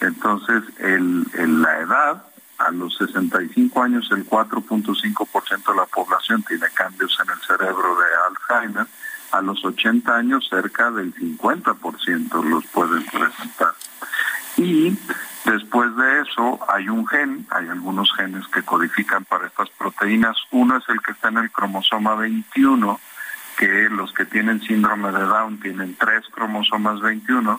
Entonces, 0.00 0.62
el, 0.78 1.26
la 1.62 1.78
edad, 1.78 2.22
a 2.58 2.70
los 2.70 2.96
65 2.96 3.82
años, 3.82 4.08
el 4.12 4.26
4.5% 4.26 5.70
de 5.70 5.76
la 5.76 5.86
población 5.86 6.42
tiene 6.42 6.66
cambios 6.74 7.18
en 7.22 7.30
el 7.30 7.40
cerebro 7.40 7.96
de 7.96 8.58
Alzheimer, 8.58 8.86
a 9.32 9.42
los 9.42 9.64
80 9.64 10.14
años 10.14 10.46
cerca 10.48 10.90
del 10.90 11.14
50% 11.14 12.44
los 12.44 12.66
pueden 12.66 13.04
presentar. 13.06 13.74
Y 14.56 14.98
después 15.46 15.94
de 15.96 16.20
eso 16.22 16.58
hay 16.68 16.88
un 16.88 17.06
gen, 17.06 17.46
hay 17.50 17.68
algunos 17.68 18.12
genes 18.14 18.46
que 18.48 18.62
codifican 18.62 19.24
para 19.24 19.46
estas 19.46 19.70
proteínas. 19.70 20.36
Uno 20.50 20.76
es 20.76 20.88
el 20.88 21.00
que 21.00 21.12
está 21.12 21.28
en 21.28 21.38
el 21.38 21.50
cromosoma 21.50 22.14
21, 22.16 23.00
que 23.56 23.88
los 23.90 24.12
que 24.12 24.24
tienen 24.24 24.60
síndrome 24.60 25.12
de 25.12 25.20
Down 25.20 25.58
tienen 25.60 25.96
tres 25.96 26.24
cromosomas 26.32 27.00
21. 27.00 27.58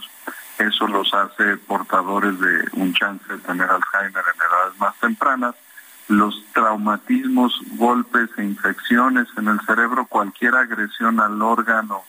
Eso 0.60 0.88
los 0.88 1.14
hace 1.14 1.58
portadores 1.58 2.40
de 2.40 2.70
un 2.74 2.94
chance 2.94 3.26
de 3.28 3.40
tener 3.40 3.70
Alzheimer 3.70 4.24
en 4.34 4.42
edades 4.42 4.80
más 4.80 4.96
tempranas. 5.00 5.56
Los 6.08 6.46
traumatismos, 6.54 7.60
golpes 7.72 8.30
e 8.38 8.44
infecciones 8.44 9.28
en 9.38 9.48
el 9.50 9.60
cerebro, 9.62 10.06
cualquier 10.06 10.56
agresión 10.56 11.20
al 11.20 11.42
órgano 11.42 12.04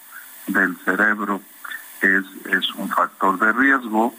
del 0.47 0.77
cerebro 0.85 1.41
es, 2.01 2.25
es 2.47 2.73
un 2.75 2.89
factor 2.89 3.39
de 3.39 3.53
riesgo 3.53 4.15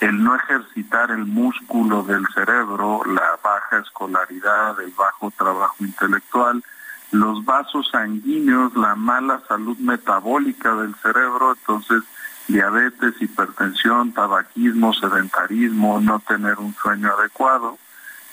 el 0.00 0.22
no 0.22 0.34
ejercitar 0.34 1.10
el 1.10 1.26
músculo 1.26 2.02
del 2.02 2.26
cerebro, 2.34 3.02
la 3.06 3.38
baja 3.42 3.78
escolaridad, 3.78 4.80
el 4.80 4.92
bajo 4.92 5.30
trabajo 5.30 5.76
intelectual, 5.80 6.64
los 7.12 7.44
vasos 7.44 7.88
sanguíneos, 7.90 8.74
la 8.76 8.94
mala 8.94 9.42
salud 9.46 9.76
metabólica 9.78 10.74
del 10.76 10.94
cerebro, 10.96 11.52
entonces 11.52 12.02
diabetes, 12.48 13.20
hipertensión, 13.20 14.12
tabaquismo, 14.12 14.92
sedentarismo, 14.94 16.00
no 16.00 16.20
tener 16.20 16.58
un 16.58 16.74
sueño 16.74 17.12
adecuado 17.18 17.78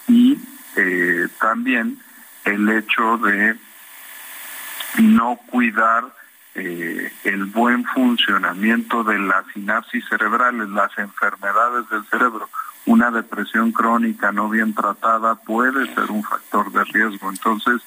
y 0.08 0.40
eh, 0.76 1.28
también 1.40 2.00
el 2.46 2.70
hecho 2.70 3.18
de 3.18 3.58
no 5.00 5.38
cuidar 5.48 6.17
eh, 6.58 7.12
el 7.24 7.46
buen 7.46 7.86
funcionamiento 7.86 9.04
de 9.04 9.20
las 9.20 9.46
sinapsis 9.54 10.04
cerebrales, 10.10 10.68
las 10.70 10.98
enfermedades 10.98 11.88
del 11.90 12.04
cerebro. 12.06 12.50
Una 12.88 13.12
depresión 13.12 13.72
crónica 13.72 14.32
no 14.32 14.50
bien 14.50 14.74
tratada 14.74 15.36
puede 15.36 15.94
ser 15.94 16.10
un 16.10 16.24
factor 16.24 16.72
de 16.72 16.84
riesgo. 16.86 17.30
Entonces, 17.30 17.82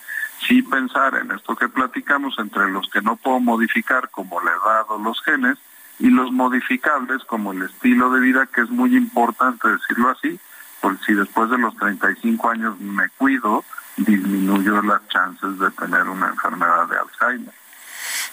sí 0.47 0.63
pensar 0.63 1.17
en 1.17 1.33
esto 1.33 1.57
que 1.57 1.69
platicamos 1.69 2.39
entre 2.39 2.71
los 2.71 2.89
que 2.91 3.03
no 3.03 3.17
puedo 3.17 3.41
modificar, 3.41 4.09
como 4.11 4.41
la 4.41 4.53
edad 4.53 4.85
o 4.89 4.99
los 4.99 5.21
genes, 5.23 5.59
y 5.99 6.09
los 6.09 6.31
modificables, 6.31 7.25
como 7.25 7.53
el 7.53 7.63
estilo 7.63 8.11
de 8.11 8.21
vida, 8.21 8.47
que 8.47 8.61
es 8.61 8.71
muy 8.71 8.97
importante 8.97 9.69
decirlo 9.69 10.11
así, 10.11 10.39
porque 10.81 11.05
si 11.07 11.15
después 11.15 11.51
de 11.51 11.59
los 11.59 11.77
35 11.77 12.51
años 12.51 12.79
me 12.79 13.09
cuido, 13.19 13.65
disminuyo 13.97 14.81
las 14.83 15.07
chances 15.09 15.59
de 15.59 15.71
tener 15.73 16.09
una 16.09 16.29
enfermedad 16.29 16.89
de 16.89 16.99
Alzheimer. 16.99 17.60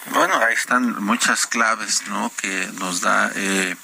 Bueno, 0.05 0.37
ahí 0.37 0.53
están 0.53 1.03
muchas 1.03 1.47
claves 1.47 2.07
¿no? 2.07 2.31
que 2.37 2.69
nos 2.79 3.01
da 3.01 3.31
eh, 3.35 3.75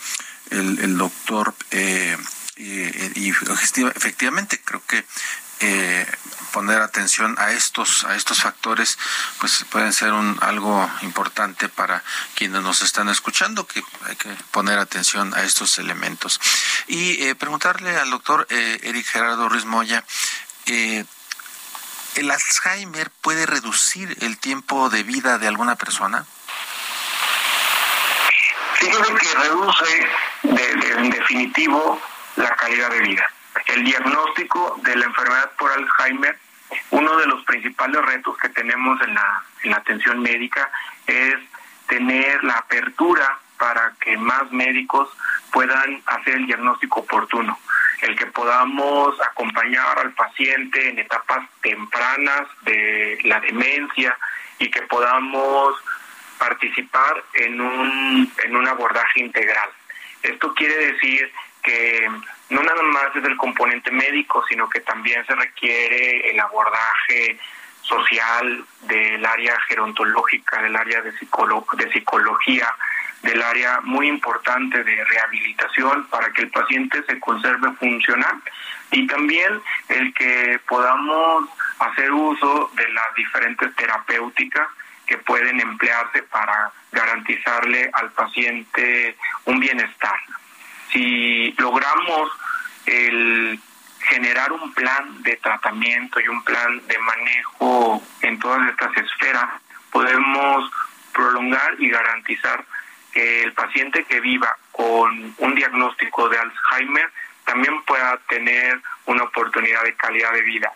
el, 0.51 0.97
doctor 0.97 1.53
eh, 1.72 2.18
y, 2.55 3.30
efectivamente 3.30 4.61
creo 4.64 4.82
que 4.86 5.05
eh, 5.59 6.05
poner 6.51 6.82
atención 6.82 7.36
a 7.39 7.51
estos 7.51 8.03
a 8.03 8.16
estos 8.16 8.41
factores 8.41 8.97
pues 9.39 9.66
pueden 9.70 9.93
ser 9.93 10.11
un 10.14 10.38
algo 10.41 10.89
importante 11.01 11.70
para 11.70 12.03
quienes 12.36 12.61
nos 12.61 12.82
están 12.82 13.09
escuchando 13.09 13.66
que 13.66 13.84
hay 14.05 14.16
que 14.16 14.30
poner 14.51 14.78
atención 14.78 15.34
a 15.34 15.43
estos 15.43 15.78
elementos 15.80 16.39
y 16.88 17.34
preguntarle 17.36 17.97
al 17.97 18.11
doctor 18.11 18.45
Eric 18.49 19.05
Gerardo 19.05 19.49
Ruiz 19.49 19.66
Moya 19.66 20.03
eh, 20.66 21.03
¿El 22.16 22.30
Alzheimer 22.30 23.09
puede 23.22 23.45
reducir 23.47 24.16
el 24.22 24.38
tiempo 24.38 24.89
de 24.89 25.03
vida 25.03 25.39
de 25.39 25.47
alguna 25.47 25.76
persona? 25.76 26.26
Fíjese 28.76 29.14
que 29.16 29.36
reduce 29.39 30.07
en 30.43 31.09
definitivo 31.09 31.99
la 32.36 32.55
calidad 32.55 32.91
de 32.91 32.99
vida. 32.99 33.26
El 33.66 33.84
diagnóstico 33.84 34.80
de 34.84 34.95
la 34.95 35.05
enfermedad 35.05 35.51
por 35.57 35.72
Alzheimer, 35.72 36.38
uno 36.91 37.18
de 37.18 37.26
los 37.26 37.43
principales 37.45 38.05
retos 38.05 38.38
que 38.38 38.49
tenemos 38.49 39.01
en 39.01 39.16
la, 39.16 39.43
en 39.64 39.72
la 39.72 39.78
atención 39.78 40.22
médica 40.22 40.70
es 41.07 41.36
tener 41.88 42.43
la 42.43 42.57
apertura 42.57 43.39
para 43.57 43.93
que 43.99 44.18
más 44.18 44.51
médicos 44.51 45.09
puedan 45.51 46.01
hacer 46.05 46.36
el 46.36 46.45
diagnóstico 46.45 46.99
oportuno 46.99 47.57
el 48.04 48.16
que 48.18 48.26
podamos 48.28 49.20
acompañar 49.22 49.97
al 49.99 50.12
paciente 50.14 50.89
en 50.89 50.99
etapas 50.99 51.47
tempranas 51.62 52.47
de 52.62 53.18
la 53.24 53.39
demencia 53.39 54.18
y 54.60 54.70
que 54.70 54.82
podamos 54.84 55.76
participar 56.38 57.24
en 57.34 57.62
un, 57.62 58.32
en 58.43 58.56
un 58.56 58.68
abordaje 58.68 59.22
integral. 59.22 59.70
Esto 60.22 60.54
quiere 60.54 60.91
decir 60.91 61.32
que 61.64 62.10
no 62.49 62.62
nada 62.62 62.84
más 62.84 63.16
es 63.16 63.24
el 63.24 63.38
componente 63.38 63.89
médico, 63.91 64.43
sino 64.49 64.70
que 64.70 64.82
también 64.82 65.26
se 65.26 65.36
requiere 65.36 66.30
el 66.30 66.39
abordaje 66.39 67.39
social 67.82 68.66
del 68.82 69.26
área 69.26 69.60
gerontológica, 69.62 70.62
del 70.62 70.76
área 70.76 71.01
de, 71.01 71.12
de 71.12 71.91
psicología, 71.91 72.76
del 73.24 73.41
área 73.41 73.80
muy 73.82 74.07
importante 74.07 74.84
de 74.84 75.03
rehabilitación 75.05 76.05
para 76.07 76.32
que 76.32 76.43
el 76.43 76.51
paciente 76.51 77.03
se 77.03 77.19
conserve 77.19 77.71
funcional 77.80 78.41
y 78.91 79.07
también 79.07 79.61
el 79.89 80.13
que 80.13 80.59
podamos 80.67 81.49
hacer 81.80 82.11
uso 82.11 82.69
de 82.76 82.88
las 82.89 83.15
diferentes 83.15 83.74
terapéuticas 83.76 84.67
que 85.07 85.17
pueden 85.17 85.59
emplearse 85.59 86.24
para 86.24 86.71
garantizarle 86.91 87.89
al 87.93 88.11
paciente 88.11 89.17
un 89.45 89.59
bienestar. 89.59 90.19
Si 90.91 91.53
logramos 91.57 92.30
el 92.86 93.59
generar 93.99 94.51
un 94.51 94.74
plan 94.74 95.24
de 95.24 95.38
tratamiento 95.38 96.19
y 96.19 96.28
un 96.28 96.43
plan 96.43 96.86
de 96.88 96.97
manejo 96.99 98.03
en 98.21 98.38
todas 98.39 98.69
estas 98.69 98.95
esferas, 98.97 99.49
podemos 99.91 100.69
prolongar 101.13 101.76
y 101.80 101.89
garantizar 101.89 102.65
que 103.14 103.43
el 103.43 103.53
paciente 103.53 104.03
que 104.05 104.20
viva 104.20 104.55
con 104.72 105.36
un 105.38 105.55
diagnóstico 105.55 106.28
de 106.30 106.38
Alzheimer 106.38 107.09
también 107.45 107.82
pueda 107.84 108.18
tener 108.28 108.80
una 109.05 109.24
oportunidad 109.24 109.84
de 109.84 109.95
calidad 109.95 110.34
de 110.34 110.41
vida. 110.41 110.72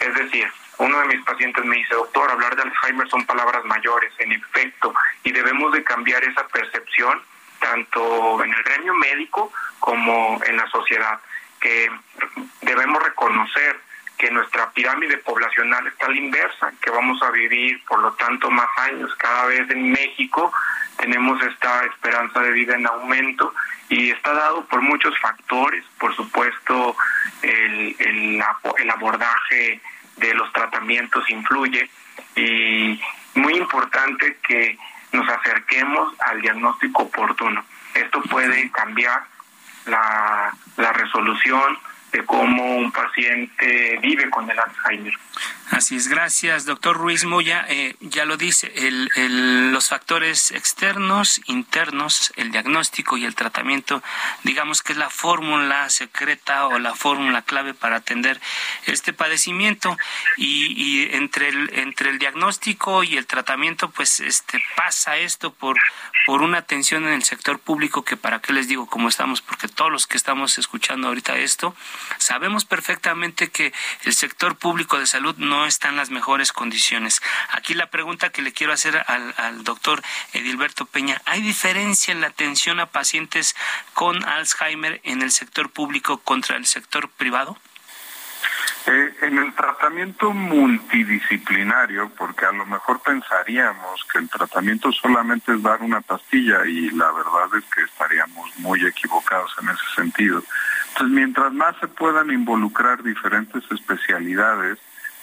Es 0.00 0.14
decir, 0.14 0.50
uno 0.78 1.00
de 1.00 1.06
mis 1.06 1.24
pacientes 1.24 1.64
me 1.64 1.76
dice, 1.76 1.94
doctor, 1.94 2.30
hablar 2.30 2.56
de 2.56 2.62
Alzheimer 2.62 3.08
son 3.08 3.24
palabras 3.26 3.64
mayores, 3.64 4.12
en 4.18 4.32
efecto, 4.32 4.94
y 5.22 5.32
debemos 5.32 5.72
de 5.72 5.84
cambiar 5.84 6.22
esa 6.24 6.46
percepción 6.48 7.20
tanto 7.60 8.42
en 8.44 8.52
el 8.52 8.62
gremio 8.62 8.94
médico 8.94 9.52
como 9.80 10.40
en 10.44 10.56
la 10.56 10.66
sociedad, 10.68 11.20
que 11.60 11.90
debemos 12.62 13.02
reconocer 13.02 13.80
que 14.16 14.30
nuestra 14.30 14.70
pirámide 14.70 15.18
poblacional 15.18 15.86
está 15.86 16.06
a 16.06 16.10
la 16.10 16.16
inversa, 16.16 16.72
que 16.80 16.90
vamos 16.90 17.22
a 17.22 17.30
vivir, 17.30 17.82
por 17.84 18.00
lo 18.00 18.12
tanto, 18.14 18.50
más 18.50 18.68
años. 18.78 19.14
Cada 19.16 19.46
vez 19.46 19.70
en 19.70 19.92
México 19.92 20.52
tenemos 20.98 21.40
esta 21.42 21.84
esperanza 21.86 22.40
de 22.40 22.52
vida 22.52 22.74
en 22.74 22.86
aumento 22.86 23.54
y 23.88 24.10
está 24.10 24.32
dado 24.34 24.64
por 24.66 24.82
muchos 24.82 25.18
factores, 25.18 25.84
por 25.98 26.14
supuesto, 26.14 26.96
el, 27.42 27.96
el, 27.98 28.42
el 28.78 28.90
abordaje 28.90 29.80
de 30.16 30.34
los 30.34 30.52
tratamientos 30.52 31.28
influye 31.30 31.88
y 32.36 33.00
muy 33.34 33.54
importante 33.54 34.36
que 34.46 34.78
nos 35.12 35.28
acerquemos 35.28 36.14
al 36.20 36.42
diagnóstico 36.42 37.04
oportuno. 37.04 37.64
Esto 37.94 38.20
puede 38.22 38.70
cambiar 38.70 39.22
la, 39.86 40.52
la 40.76 40.92
resolución 40.92 41.78
de 42.12 42.24
cómo 42.24 42.76
un 42.76 42.90
paciente 42.92 43.98
vive 44.02 44.28
con 44.30 44.50
el 44.50 44.58
Alzheimer. 44.58 45.14
Así 45.70 45.96
es, 45.96 46.08
gracias, 46.08 46.64
doctor 46.64 46.96
Ruiz 46.96 47.24
Moya. 47.24 47.66
Eh, 47.68 47.94
ya 48.00 48.24
lo 48.24 48.38
dice, 48.38 48.72
el, 48.74 49.70
los 49.70 49.88
factores 49.88 50.50
externos, 50.50 51.42
internos, 51.46 52.32
el 52.36 52.50
diagnóstico 52.50 53.18
y 53.18 53.26
el 53.26 53.34
tratamiento, 53.34 54.02
digamos 54.44 54.82
que 54.82 54.92
es 54.92 54.98
la 54.98 55.10
fórmula 55.10 55.90
secreta 55.90 56.66
o 56.68 56.78
la 56.78 56.94
fórmula 56.94 57.42
clave 57.42 57.74
para 57.74 57.96
atender 57.96 58.40
este 58.86 59.12
padecimiento. 59.12 59.94
Y, 60.38 60.72
y, 60.72 61.14
entre, 61.14 61.48
el, 61.48 61.70
entre 61.74 62.10
el 62.10 62.18
diagnóstico 62.18 63.04
y 63.04 63.18
el 63.18 63.26
tratamiento, 63.26 63.90
pues 63.90 64.20
este 64.20 64.62
pasa 64.74 65.18
esto 65.18 65.52
por, 65.52 65.76
por 66.24 66.40
una 66.40 66.58
atención 66.58 67.06
en 67.06 67.12
el 67.12 67.24
sector 67.24 67.58
público 67.58 68.04
que 68.04 68.16
para 68.16 68.40
qué 68.40 68.54
les 68.54 68.68
digo 68.68 68.86
cómo 68.86 69.08
estamos, 69.08 69.42
porque 69.42 69.68
todos 69.68 69.92
los 69.92 70.06
que 70.06 70.16
estamos 70.16 70.56
escuchando 70.56 71.08
ahorita 71.08 71.36
esto, 71.36 71.74
sabemos 72.16 72.64
perfectamente 72.64 73.50
que 73.50 73.74
el 74.04 74.14
sector 74.14 74.56
público 74.56 74.98
de 74.98 75.06
salud 75.06 75.36
no 75.36 75.57
está 75.66 75.88
en 75.88 75.96
las 75.96 76.10
mejores 76.10 76.52
condiciones. 76.52 77.20
Aquí 77.50 77.74
la 77.74 77.86
pregunta 77.86 78.30
que 78.30 78.42
le 78.42 78.52
quiero 78.52 78.72
hacer 78.72 79.04
al, 79.06 79.34
al 79.36 79.64
doctor 79.64 80.02
Edilberto 80.32 80.86
Peña, 80.86 81.20
¿hay 81.24 81.42
diferencia 81.42 82.12
en 82.12 82.20
la 82.20 82.28
atención 82.28 82.80
a 82.80 82.86
pacientes 82.86 83.56
con 83.94 84.24
Alzheimer 84.24 85.00
en 85.04 85.22
el 85.22 85.30
sector 85.30 85.70
público 85.70 86.18
contra 86.18 86.56
el 86.56 86.66
sector 86.66 87.08
privado? 87.10 87.58
Eh, 88.86 89.14
en 89.22 89.36
el 89.36 89.52
tratamiento 89.54 90.32
multidisciplinario, 90.32 92.10
porque 92.16 92.46
a 92.46 92.52
lo 92.52 92.64
mejor 92.64 93.00
pensaríamos 93.00 94.02
que 94.10 94.18
el 94.18 94.30
tratamiento 94.30 94.90
solamente 94.92 95.52
es 95.52 95.62
dar 95.62 95.82
una 95.82 96.00
pastilla 96.00 96.64
y 96.64 96.88
la 96.90 97.10
verdad 97.12 97.48
es 97.58 97.64
que 97.66 97.82
estaríamos 97.82 98.56
muy 98.58 98.86
equivocados 98.86 99.54
en 99.60 99.68
ese 99.68 99.84
sentido. 99.94 100.42
Entonces, 100.88 101.14
mientras 101.14 101.52
más 101.52 101.76
se 101.80 101.88
puedan 101.88 102.30
involucrar 102.30 103.02
diferentes 103.02 103.62
especialidades, 103.70 104.78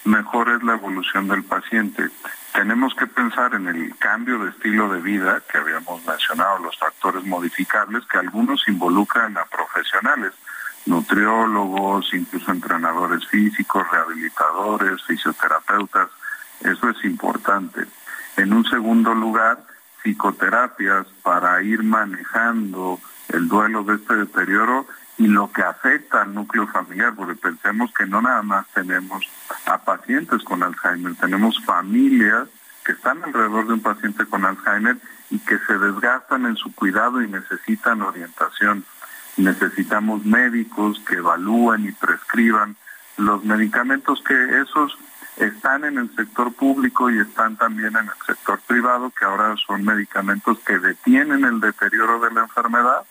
mejor 0.05 0.49
es 0.49 0.63
la 0.63 0.73
evolución 0.73 1.27
del 1.27 1.43
paciente. 1.43 2.09
Tenemos 2.53 2.93
que 2.95 3.07
pensar 3.07 3.53
en 3.53 3.67
el 3.67 3.95
cambio 3.97 4.39
de 4.39 4.51
estilo 4.51 4.87
de 4.89 5.01
vida 5.01 5.41
que 5.51 5.57
habíamos 5.57 6.05
mencionado, 6.05 6.59
los 6.59 6.77
factores 6.77 7.23
modificables, 7.25 8.05
que 8.05 8.17
algunos 8.17 8.67
involucran 8.67 9.37
a 9.37 9.45
profesionales, 9.45 10.31
nutriólogos, 10.85 12.13
incluso 12.13 12.51
entrenadores 12.51 13.27
físicos, 13.27 13.85
rehabilitadores, 13.91 15.03
fisioterapeutas. 15.03 16.09
Eso 16.61 16.89
es 16.89 17.03
importante. 17.03 17.85
En 18.37 18.53
un 18.53 18.63
segundo 18.65 19.13
lugar, 19.13 19.59
psicoterapias 20.03 21.07
para 21.23 21.61
ir 21.63 21.83
manejando 21.83 22.99
el 23.29 23.47
duelo 23.47 23.83
de 23.83 23.95
este 23.95 24.15
deterioro 24.15 24.85
y 25.17 25.27
lo 25.27 25.51
que 25.51 25.61
afecta 25.61 26.23
al 26.23 26.33
núcleo 26.33 26.67
familiar, 26.67 27.13
porque 27.15 27.35
pensemos 27.35 27.91
que 27.93 28.05
no 28.05 28.21
nada 28.21 28.41
más 28.41 28.65
tenemos 28.73 29.25
a 29.65 29.77
pacientes 29.77 30.43
con 30.43 30.61
Alzheimer, 30.61 31.15
tenemos 31.15 31.63
familias 31.63 32.47
que 32.83 32.91
están 32.91 33.23
alrededor 33.23 33.67
de 33.67 33.73
un 33.73 33.81
paciente 33.81 34.25
con 34.25 34.45
Alzheimer 34.45 34.97
y 35.29 35.39
que 35.39 35.57
se 35.59 35.77
desgastan 35.77 36.45
en 36.45 36.55
su 36.55 36.73
cuidado 36.75 37.21
y 37.21 37.27
necesitan 37.27 38.01
orientación. 38.01 38.83
Necesitamos 39.37 40.25
médicos 40.25 41.01
que 41.07 41.15
evalúen 41.15 41.85
y 41.85 41.91
prescriban 41.93 42.75
los 43.17 43.43
medicamentos 43.43 44.21
que 44.21 44.61
esos 44.61 44.97
están 45.37 45.83
en 45.85 45.97
el 45.97 46.15
sector 46.15 46.53
público 46.53 47.09
y 47.09 47.19
están 47.19 47.55
también 47.57 47.95
en 47.95 48.05
el 48.05 48.25
sector 48.25 48.59
privado, 48.67 49.11
que 49.17 49.25
ahora 49.25 49.55
son 49.65 49.83
medicamentos 49.83 50.59
que 50.59 50.77
detienen 50.77 51.43
el 51.43 51.59
deterioro 51.59 52.19
de 52.19 52.31
la 52.31 52.41
enfermedad 52.41 53.05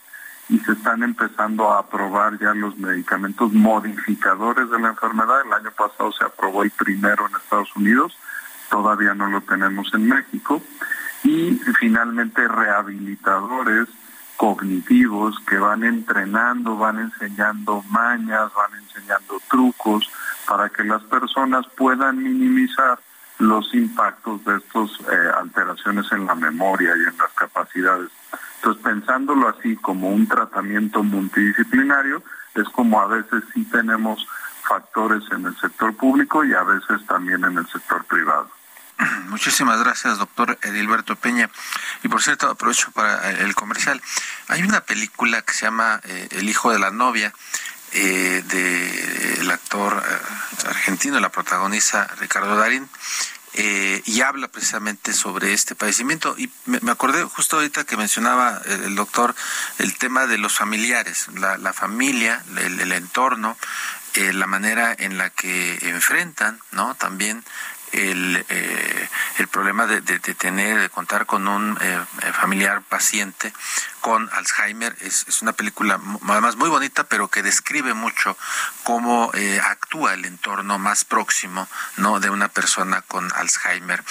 y 0.49 0.59
se 0.59 0.73
están 0.73 1.03
empezando 1.03 1.71
a 1.71 1.79
aprobar 1.79 2.37
ya 2.39 2.53
los 2.53 2.77
medicamentos 2.77 3.51
modificadores 3.53 4.69
de 4.69 4.79
la 4.79 4.89
enfermedad. 4.89 5.41
El 5.45 5.53
año 5.53 5.71
pasado 5.71 6.11
se 6.11 6.23
aprobó 6.23 6.63
el 6.63 6.71
primero 6.71 7.27
en 7.27 7.35
Estados 7.35 7.75
Unidos, 7.75 8.17
todavía 8.69 9.13
no 9.13 9.27
lo 9.27 9.41
tenemos 9.41 9.91
en 9.93 10.07
México. 10.07 10.61
Y 11.23 11.59
finalmente 11.79 12.47
rehabilitadores 12.47 13.87
cognitivos 14.37 15.39
que 15.47 15.57
van 15.57 15.83
entrenando, 15.83 16.77
van 16.77 16.99
enseñando 16.99 17.83
mañas, 17.89 18.51
van 18.53 18.79
enseñando 18.79 19.41
trucos 19.49 20.09
para 20.47 20.69
que 20.69 20.83
las 20.83 21.01
personas 21.03 21.65
puedan 21.75 22.21
minimizar 22.21 22.99
los 23.39 23.73
impactos 23.73 24.43
de 24.45 24.57
estas 24.57 24.91
eh, 25.11 25.31
alteraciones 25.37 26.05
en 26.11 26.25
la 26.25 26.35
memoria 26.35 26.89
y 26.95 27.09
en 27.09 27.17
las 27.17 27.31
capacidades. 27.35 28.09
Entonces, 28.65 28.83
pensándolo 28.83 29.47
así 29.47 29.75
como 29.75 30.09
un 30.09 30.27
tratamiento 30.27 31.03
multidisciplinario, 31.03 32.23
es 32.55 32.67
como 32.69 32.99
a 32.99 33.05
veces 33.05 33.43
sí 33.53 33.63
tenemos 33.65 34.27
factores 34.67 35.21
en 35.31 35.45
el 35.45 35.55
sector 35.59 35.95
público 35.95 36.43
y 36.43 36.51
a 36.55 36.63
veces 36.63 37.05
también 37.05 37.43
en 37.43 37.59
el 37.59 37.67
sector 37.67 38.03
privado. 38.05 38.49
Muchísimas 39.27 39.83
gracias, 39.83 40.17
doctor 40.17 40.57
Edilberto 40.63 41.15
Peña. 41.15 41.47
Y 42.01 42.07
por 42.07 42.23
cierto, 42.23 42.49
aprovecho 42.49 42.89
para 42.89 43.29
el 43.29 43.53
comercial. 43.53 44.01
Hay 44.47 44.63
una 44.63 44.81
película 44.81 45.43
que 45.43 45.53
se 45.53 45.67
llama 45.67 46.01
eh, 46.03 46.29
El 46.31 46.49
hijo 46.49 46.71
de 46.71 46.79
la 46.79 46.89
novia, 46.89 47.33
eh, 47.91 48.41
del 48.47 49.51
actor 49.51 49.93
eh, 50.03 50.67
argentino, 50.69 51.19
la 51.19 51.29
protagoniza 51.29 52.07
Ricardo 52.17 52.55
Darín. 52.55 52.89
Eh, 53.57 54.01
y 54.05 54.19
habla 54.19 54.49
precisamente 54.49 55.13
sobre 55.13 55.53
este 55.53 55.75
padecimiento. 55.75 56.35
Y 56.37 56.51
me, 56.65 56.91
acordé 56.91 57.23
justo 57.23 57.55
ahorita 57.55 57.85
que 57.85 57.95
mencionaba 57.95 58.61
el, 58.65 58.95
doctor 58.95 59.33
el 59.79 59.97
tema 59.97 60.27
de 60.27 60.37
los 60.37 60.53
familiares, 60.53 61.27
la, 61.35 61.57
la 61.57 61.71
familia, 61.71 62.43
el, 62.57 62.81
el 62.81 62.91
entorno, 62.91 63.57
eh, 64.15 64.31
la 64.31 64.47
manera 64.47 64.95
en 64.97 65.17
la 65.17 65.29
que 65.29 65.77
enfrentan, 65.89 66.59
¿no? 66.71 66.95
También 66.95 67.43
el, 67.95 68.45
eh, 68.49 69.09
el 69.37 69.47
problema 69.47 69.85
de, 69.85 70.01
de, 70.01 70.19
tener, 70.19 70.79
de 70.79 70.89
contar 70.89 71.25
con 71.25 71.47
un 71.47 71.77
eh, 71.81 71.99
familiar 72.33 72.81
paciente 72.81 73.53
con 74.01 74.29
Alzheimer. 74.33 74.95
Es, 75.01 75.25
es, 75.27 75.41
una 75.41 75.53
película 75.53 75.99
además 76.27 76.55
muy 76.55 76.69
bonita, 76.69 77.05
pero 77.05 77.27
que 77.27 77.43
describe 77.43 77.93
mucho 77.93 78.37
cómo 78.83 79.31
eh, 79.33 79.59
actúa 79.63 80.13
el 80.13 80.25
entorno 80.25 80.77
más 80.77 81.05
próximo 81.05 81.67
no 81.97 82.19
de 82.19 82.29
una 82.29 82.47
persona 82.47 83.01
con 83.01 83.31
Alzheimer. 83.33 84.03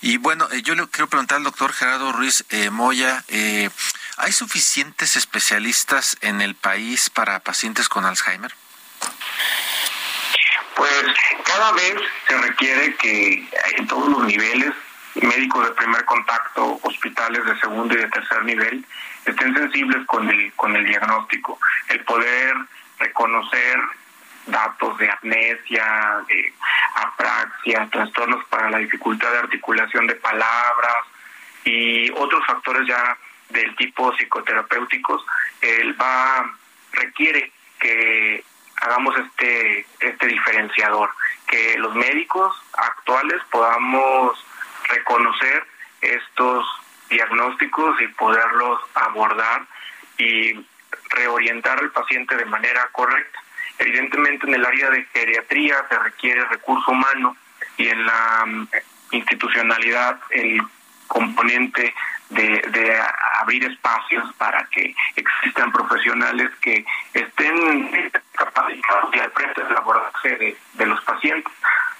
Y 0.00 0.16
bueno, 0.16 0.48
eh, 0.50 0.62
yo 0.62 0.74
le 0.74 0.88
quiero 0.88 1.08
preguntar 1.08 1.36
al 1.36 1.44
doctor 1.44 1.72
Gerardo 1.72 2.12
Ruiz 2.12 2.44
Moya, 2.70 3.24
¿hay 4.16 4.32
suficientes 4.32 5.16
especialistas 5.16 6.16
en 6.20 6.40
el 6.40 6.54
país 6.54 7.10
para 7.10 7.40
pacientes 7.40 7.88
con 7.88 8.04
Alzheimer? 8.04 8.54
Pues 10.76 11.04
cada 11.44 11.72
vez 11.72 11.96
se 12.26 12.36
requiere 12.38 12.94
que 12.96 13.48
en 13.76 13.86
todos 13.86 14.08
los 14.08 14.24
niveles, 14.24 14.72
médicos 15.14 15.68
de 15.68 15.74
primer 15.74 16.04
contacto, 16.04 16.80
hospitales 16.82 17.44
de 17.44 17.58
segundo 17.60 17.94
y 17.94 17.98
de 17.98 18.08
tercer 18.08 18.44
nivel, 18.44 18.84
estén 19.24 19.54
sensibles 19.54 20.06
con 20.06 20.28
el, 20.28 20.52
con 20.54 20.74
el 20.74 20.86
diagnóstico, 20.86 21.58
el 21.88 22.02
poder 22.04 22.54
reconocer 22.98 23.78
datos 24.46 24.98
de 24.98 25.10
amnesia, 25.10 26.24
de 26.28 26.52
apraxia, 26.94 27.88
trastornos 27.90 28.44
para 28.46 28.70
la 28.70 28.78
dificultad 28.78 29.30
de 29.30 29.38
articulación 29.38 30.06
de 30.06 30.14
palabras 30.16 31.04
y 31.64 32.10
otros 32.12 32.44
factores 32.46 32.86
ya 32.88 33.16
del 33.50 33.76
tipo 33.76 34.12
psicoterapéuticos, 34.16 35.24
él 35.60 36.00
va 36.00 36.50
requiere 36.92 37.52
que 37.78 38.44
hagamos 38.76 39.14
este, 39.18 39.86
este 40.00 40.26
diferenciador, 40.26 41.10
que 41.46 41.78
los 41.78 41.94
médicos 41.94 42.54
actuales 42.72 43.40
podamos 43.50 44.44
reconocer 44.88 45.66
estos 46.00 46.66
diagnósticos 47.08 48.00
y 48.00 48.08
poderlos 48.08 48.80
abordar 48.94 49.62
y 50.18 50.66
reorientar 51.10 51.78
al 51.78 51.90
paciente 51.90 52.36
de 52.36 52.44
manera 52.46 52.88
correcta. 52.92 53.38
Evidentemente 53.78 54.46
en 54.46 54.54
el 54.54 54.64
área 54.64 54.90
de 54.90 55.04
geriatría 55.12 55.76
se 55.88 55.98
requiere 55.98 56.44
recurso 56.46 56.90
humano 56.90 57.36
y 57.76 57.88
en 57.88 58.04
la 58.06 58.44
mm, 58.46 58.68
institucionalidad 59.12 60.20
el 60.30 60.62
componente 61.06 61.94
de, 62.32 63.02
abrir 63.40 63.64
espacios 63.64 64.32
para 64.34 64.64
que 64.70 64.94
existan 65.16 65.72
profesionales 65.72 66.50
que 66.60 66.84
estén 67.12 68.12
capacitados 68.32 69.14
y 69.14 69.18
al 69.18 69.30
frente 69.32 69.62
del 69.64 69.76
abordaje 69.76 70.56
de 70.74 70.86
los 70.86 71.00
pacientes. 71.02 71.52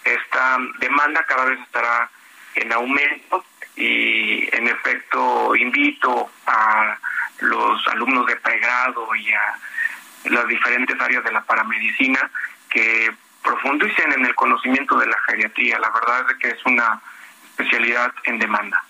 Esta 0.04 0.58
demanda 0.78 1.24
cada 1.26 1.44
vez 1.44 1.60
estará 1.60 2.10
en 2.54 2.72
aumento 2.72 3.44
y 3.76 4.48
en 4.54 4.68
efecto 4.68 5.56
invito 5.56 6.30
a 6.46 6.96
los 7.40 7.88
alumnos 7.88 8.26
de 8.26 8.36
pregrado 8.36 9.14
y 9.14 9.32
a 9.32 9.58
las 10.24 10.46
diferentes 10.46 11.00
áreas 11.00 11.24
de 11.24 11.32
la 11.32 11.42
paramedicina 11.42 12.30
que 12.70 13.12
profundicen 13.42 14.12
en 14.12 14.24
el 14.24 14.34
conocimiento 14.34 14.96
de 14.98 15.06
la 15.06 15.18
geriatría. 15.26 15.78
La 15.78 15.90
verdad 15.90 16.30
es 16.30 16.36
que 16.36 16.48
es 16.48 16.64
una 16.64 17.00
especialidad 17.50 18.12
en 18.24 18.38
demanda. 18.38 18.82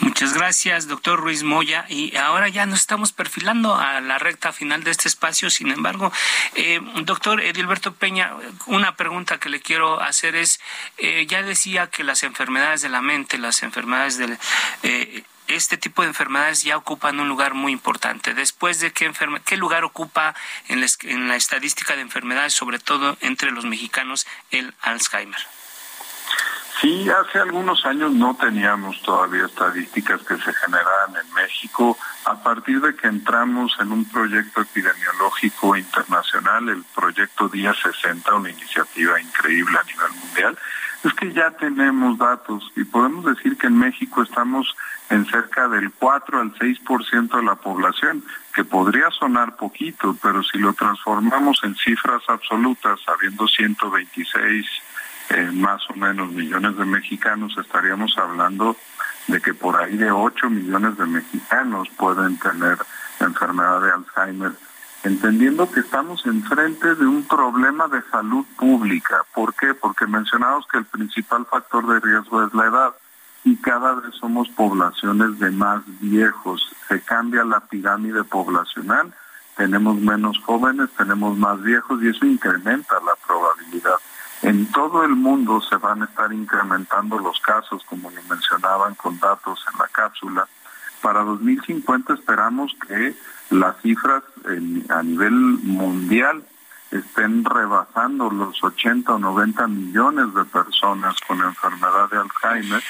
Muchas 0.00 0.34
gracias, 0.34 0.88
doctor 0.88 1.20
Ruiz 1.20 1.42
Moya. 1.42 1.84
Y 1.88 2.16
ahora 2.16 2.48
ya 2.48 2.66
nos 2.66 2.80
estamos 2.80 3.12
perfilando 3.12 3.76
a 3.76 4.00
la 4.00 4.18
recta 4.18 4.52
final 4.52 4.82
de 4.82 4.90
este 4.90 5.08
espacio. 5.08 5.50
Sin 5.50 5.70
embargo, 5.70 6.12
eh, 6.54 6.80
doctor 7.02 7.40
Edilberto 7.40 7.94
Peña, 7.94 8.34
una 8.66 8.96
pregunta 8.96 9.38
que 9.38 9.48
le 9.48 9.60
quiero 9.60 10.00
hacer 10.00 10.34
es, 10.34 10.60
eh, 10.96 11.26
ya 11.28 11.42
decía 11.42 11.88
que 11.88 12.04
las 12.04 12.22
enfermedades 12.22 12.82
de 12.82 12.88
la 12.88 13.02
mente, 13.02 13.38
las 13.38 13.62
enfermedades 13.62 14.18
del... 14.18 14.38
Eh, 14.82 15.24
este 15.46 15.78
tipo 15.78 16.02
de 16.02 16.08
enfermedades 16.08 16.62
ya 16.62 16.76
ocupan 16.76 17.20
un 17.20 17.28
lugar 17.28 17.54
muy 17.54 17.72
importante. 17.72 18.34
Después 18.34 18.80
de 18.80 18.92
qué, 18.92 19.10
qué 19.46 19.56
lugar 19.56 19.82
ocupa 19.84 20.34
en 20.68 21.28
la 21.28 21.36
estadística 21.36 21.96
de 21.96 22.02
enfermedades, 22.02 22.52
sobre 22.52 22.78
todo 22.78 23.16
entre 23.22 23.50
los 23.50 23.64
mexicanos, 23.64 24.26
el 24.50 24.74
Alzheimer. 24.82 25.57
Sí, 26.80 27.10
hace 27.10 27.40
algunos 27.40 27.84
años 27.86 28.12
no 28.12 28.36
teníamos 28.36 29.02
todavía 29.02 29.46
estadísticas 29.46 30.22
que 30.22 30.36
se 30.36 30.52
generaran 30.52 31.16
en 31.16 31.34
México. 31.34 31.98
A 32.24 32.40
partir 32.40 32.80
de 32.80 32.94
que 32.94 33.08
entramos 33.08 33.76
en 33.80 33.90
un 33.90 34.04
proyecto 34.04 34.60
epidemiológico 34.60 35.76
internacional, 35.76 36.68
el 36.68 36.84
proyecto 36.94 37.48
Día 37.48 37.74
60, 37.74 38.32
una 38.32 38.50
iniciativa 38.50 39.20
increíble 39.20 39.76
a 39.76 39.82
nivel 39.82 40.12
mundial, 40.20 40.58
es 41.02 41.12
que 41.14 41.32
ya 41.32 41.50
tenemos 41.50 42.16
datos 42.16 42.70
y 42.76 42.84
podemos 42.84 43.24
decir 43.24 43.56
que 43.56 43.66
en 43.66 43.78
México 43.78 44.22
estamos 44.22 44.76
en 45.10 45.26
cerca 45.26 45.66
del 45.68 45.90
4 45.92 46.40
al 46.40 46.54
6% 46.54 47.36
de 47.36 47.42
la 47.42 47.56
población, 47.56 48.22
que 48.54 48.64
podría 48.64 49.10
sonar 49.10 49.56
poquito, 49.56 50.16
pero 50.22 50.44
si 50.44 50.58
lo 50.58 50.74
transformamos 50.74 51.60
en 51.64 51.74
cifras 51.74 52.22
absolutas, 52.28 53.00
habiendo 53.08 53.48
126 53.48 54.66
más 55.54 55.82
o 55.90 55.94
menos 55.94 56.32
millones 56.32 56.76
de 56.76 56.84
mexicanos, 56.84 57.56
estaríamos 57.58 58.16
hablando 58.18 58.76
de 59.26 59.40
que 59.40 59.54
por 59.54 59.76
ahí 59.76 59.96
de 59.96 60.10
8 60.10 60.50
millones 60.50 60.96
de 60.96 61.06
mexicanos 61.06 61.88
pueden 61.96 62.38
tener 62.38 62.78
enfermedad 63.20 63.82
de 63.82 63.90
Alzheimer, 63.92 64.52
entendiendo 65.04 65.70
que 65.70 65.80
estamos 65.80 66.24
enfrente 66.26 66.94
de 66.94 67.06
un 67.06 67.24
problema 67.24 67.88
de 67.88 68.02
salud 68.10 68.44
pública. 68.56 69.24
¿Por 69.34 69.54
qué? 69.54 69.74
Porque 69.74 70.06
mencionamos 70.06 70.66
que 70.70 70.78
el 70.78 70.86
principal 70.86 71.46
factor 71.46 71.86
de 71.86 72.00
riesgo 72.00 72.44
es 72.44 72.54
la 72.54 72.66
edad 72.66 72.94
y 73.44 73.56
cada 73.56 73.94
vez 73.94 74.14
somos 74.14 74.48
poblaciones 74.50 75.38
de 75.38 75.50
más 75.50 75.82
viejos. 76.00 76.74
Se 76.88 77.00
cambia 77.02 77.44
la 77.44 77.60
pirámide 77.60 78.24
poblacional, 78.24 79.12
tenemos 79.56 79.96
menos 80.00 80.38
jóvenes, 80.44 80.88
tenemos 80.96 81.36
más 81.36 81.62
viejos 81.62 82.02
y 82.02 82.08
eso 82.08 82.24
incrementa 82.24 82.94
la 82.94 83.14
probabilidad 83.26 83.96
en 84.42 84.66
todo 84.70 85.04
el 85.04 85.16
mundo 85.16 85.60
se 85.60 85.76
van 85.76 86.02
a 86.02 86.04
estar 86.04 86.32
incrementando 86.32 87.18
los 87.18 87.40
casos, 87.40 87.82
como 87.84 88.10
lo 88.10 88.22
mencionaban 88.22 88.94
con 88.94 89.18
datos 89.18 89.64
en 89.72 89.78
la 89.78 89.88
cápsula. 89.88 90.48
Para 91.02 91.22
2050 91.22 92.14
esperamos 92.14 92.74
que 92.86 93.14
las 93.50 93.80
cifras 93.80 94.22
a 94.90 95.02
nivel 95.02 95.32
mundial 95.32 96.44
estén 96.90 97.44
rebasando 97.44 98.30
los 98.30 98.62
80 98.62 99.14
o 99.14 99.18
90 99.18 99.66
millones 99.68 100.34
de 100.34 100.44
personas 100.44 101.16
con 101.26 101.40
enfermedad 101.40 102.08
de 102.10 102.18
Alzheimer 102.18 102.82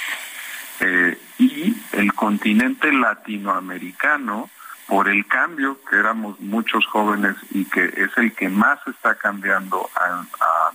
eh, 0.80 1.18
y 1.38 1.76
el 1.92 2.12
continente 2.14 2.92
latinoamericano 2.92 4.48
por 4.88 5.08
el 5.08 5.24
cambio, 5.26 5.78
que 5.88 5.96
éramos 5.96 6.40
muchos 6.40 6.84
jóvenes 6.86 7.36
y 7.50 7.64
que 7.66 7.84
es 7.84 8.10
el 8.16 8.34
que 8.34 8.48
más 8.48 8.80
está 8.86 9.14
cambiando 9.16 9.90
a, 9.94 10.24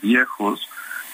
viejos, 0.01 0.69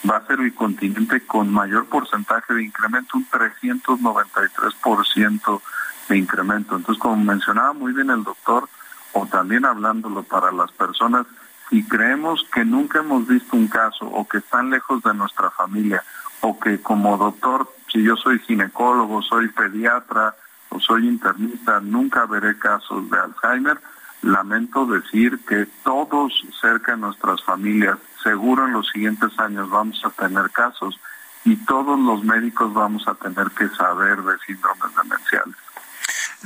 va 0.10 0.18
a 0.18 0.28
ser 0.28 0.40
el 0.42 0.54
continente 0.54 1.26
con 1.26 1.52
mayor 1.52 1.86
porcentaje 1.86 2.54
de 2.54 2.64
incremento, 2.64 3.18
un 3.18 3.28
393% 3.30 5.62
de 6.10 6.18
incremento. 6.18 6.76
Entonces, 6.76 7.02
como 7.02 7.16
mencionaba 7.18 7.72
muy 7.74 7.94
bien 7.94 8.10
el 8.10 8.24
doctor, 8.24 8.68
o 9.14 9.26
también 9.28 9.66
hablándolo 9.66 10.24
para 10.24 10.52
las 10.52 10.74
personas, 10.74 11.26
si 11.70 11.88
creemos 11.88 12.46
que 12.52 12.66
nunca 12.66 13.00
hemos 13.00 13.28
visto 13.28 13.56
un 13.56 13.68
caso 13.68 14.08
o 14.08 14.28
que 14.28 14.40
están 14.40 14.72
lejos 14.72 15.02
de 15.04 15.14
nuestra 15.14 15.52
familia, 15.52 16.04
o 16.42 16.60
que 16.60 16.82
como 16.82 17.16
doctor, 17.18 17.72
si 17.92 18.04
yo 18.04 18.18
soy 18.18 18.40
ginecólogo, 18.40 19.22
soy 19.22 19.48
pediatra, 19.50 20.36
o 20.70 20.80
soy 20.80 21.08
internista, 21.08 21.80
nunca 21.80 22.26
veré 22.26 22.58
casos 22.58 23.10
de 23.10 23.18
Alzheimer. 23.20 23.80
Lamento 24.22 24.86
decir 24.86 25.40
que 25.48 25.66
todos 25.84 26.46
cerca 26.60 26.92
de 26.92 26.98
nuestras 27.00 27.44
familias, 27.44 27.98
seguro 28.22 28.68
en 28.68 28.74
los 28.74 28.88
siguientes 28.90 29.38
años 29.40 29.70
vamos 29.70 30.04
a 30.04 30.10
tener 30.10 30.50
casos 30.52 31.00
y 31.46 31.56
todos 31.56 32.00
los 32.00 32.24
médicos 32.24 32.74
vamos 32.74 33.08
a 33.08 33.16
tener 33.16 33.50
que 33.52 33.70
saber 33.70 34.22
de 34.22 34.38
síndromes 34.40 34.96
demenciales. 34.96 35.56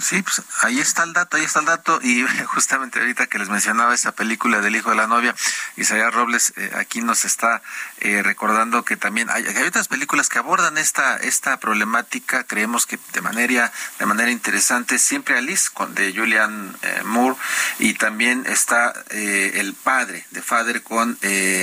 Sí, 0.01 0.23
pues 0.23 0.41
ahí 0.61 0.79
está 0.79 1.03
el 1.03 1.13
dato, 1.13 1.37
ahí 1.37 1.43
está 1.43 1.59
el 1.59 1.67
dato. 1.67 1.99
Y 2.01 2.25
justamente 2.45 2.99
ahorita 2.99 3.27
que 3.27 3.37
les 3.37 3.49
mencionaba 3.49 3.93
esa 3.93 4.11
película 4.11 4.59
del 4.59 4.75
hijo 4.75 4.89
de 4.89 4.95
la 4.95 5.05
novia, 5.05 5.35
Isaías 5.77 6.11
Robles 6.11 6.53
eh, 6.55 6.71
aquí 6.75 7.01
nos 7.01 7.25
está 7.25 7.61
eh, 7.99 8.23
recordando 8.23 8.83
que 8.85 8.97
también 8.97 9.29
hay, 9.29 9.45
hay, 9.45 9.63
otras 9.63 9.87
películas 9.87 10.29
que 10.29 10.39
abordan 10.39 10.79
esta 10.79 11.17
esta 11.17 11.59
problemática, 11.59 12.43
creemos 12.43 12.87
que 12.87 12.97
de 13.13 13.21
manera 13.21 13.71
de 13.99 14.05
manera 14.07 14.31
interesante, 14.31 14.97
siempre 14.97 15.37
Alice 15.37 15.69
con 15.71 15.93
de 15.93 16.11
Julian 16.11 16.75
eh, 16.81 17.01
Moore 17.05 17.37
y 17.77 17.93
también 17.93 18.45
está 18.47 18.93
el 19.09 19.73
padre 19.75 20.25
de 20.31 20.41
Father 20.41 20.81
con 20.81 21.19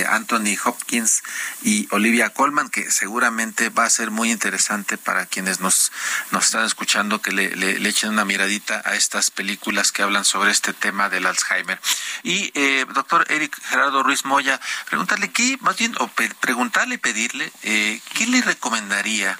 Anthony 0.09 0.57
Hopkins 0.63 1.23
y 1.61 1.87
Olivia 1.91 2.29
Colman, 2.29 2.69
que 2.69 2.89
seguramente 2.91 3.69
va 3.69 3.85
a 3.85 3.89
ser 3.89 4.09
muy 4.11 4.31
interesante 4.31 4.97
para 4.97 5.25
quienes 5.25 5.59
nos 5.59 5.91
nos 6.31 6.45
están 6.45 6.65
escuchando 6.65 7.21
que 7.21 7.31
le, 7.31 7.55
le 7.55 7.89
echen 7.89 8.11
una 8.11 8.20
miradita 8.25 8.81
a 8.85 8.95
estas 8.95 9.31
películas 9.31 9.91
que 9.91 10.03
hablan 10.03 10.25
sobre 10.25 10.51
este 10.51 10.73
tema 10.73 11.09
del 11.09 11.25
Alzheimer. 11.25 11.79
Y, 12.23 12.51
eh, 12.55 12.85
doctor 12.89 13.25
Eric 13.29 13.55
Gerardo 13.63 14.03
Ruiz 14.03 14.25
Moya, 14.25 14.59
preguntarle 14.87 15.31
qué, 15.31 15.57
más 15.61 15.77
bien, 15.77 15.95
o 15.99 16.07
preguntarle, 16.39 16.97
pedirle, 16.97 17.51
eh, 17.63 18.01
¿qué 18.13 18.27
le 18.27 18.41
recomendaría 18.41 19.37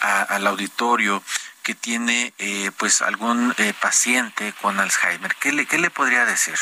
al 0.00 0.46
auditorio 0.48 1.22
que 1.62 1.74
tiene 1.74 2.34
eh, 2.38 2.70
pues 2.76 3.02
algún 3.02 3.54
eh, 3.58 3.72
paciente 3.80 4.52
con 4.60 4.80
Alzheimer? 4.80 5.34
¿Qué 5.36 5.52
le, 5.52 5.66
qué 5.66 5.78
le 5.78 5.90
podría 5.90 6.24
decir? 6.24 6.54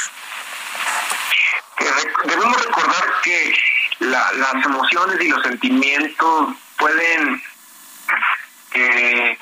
Debemos 2.24 2.64
recordar 2.64 3.04
que 3.22 3.56
las 4.00 4.64
emociones 4.64 5.20
y 5.20 5.28
los 5.28 5.42
sentimientos 5.42 6.54
pueden 6.76 7.42
que 8.70 9.38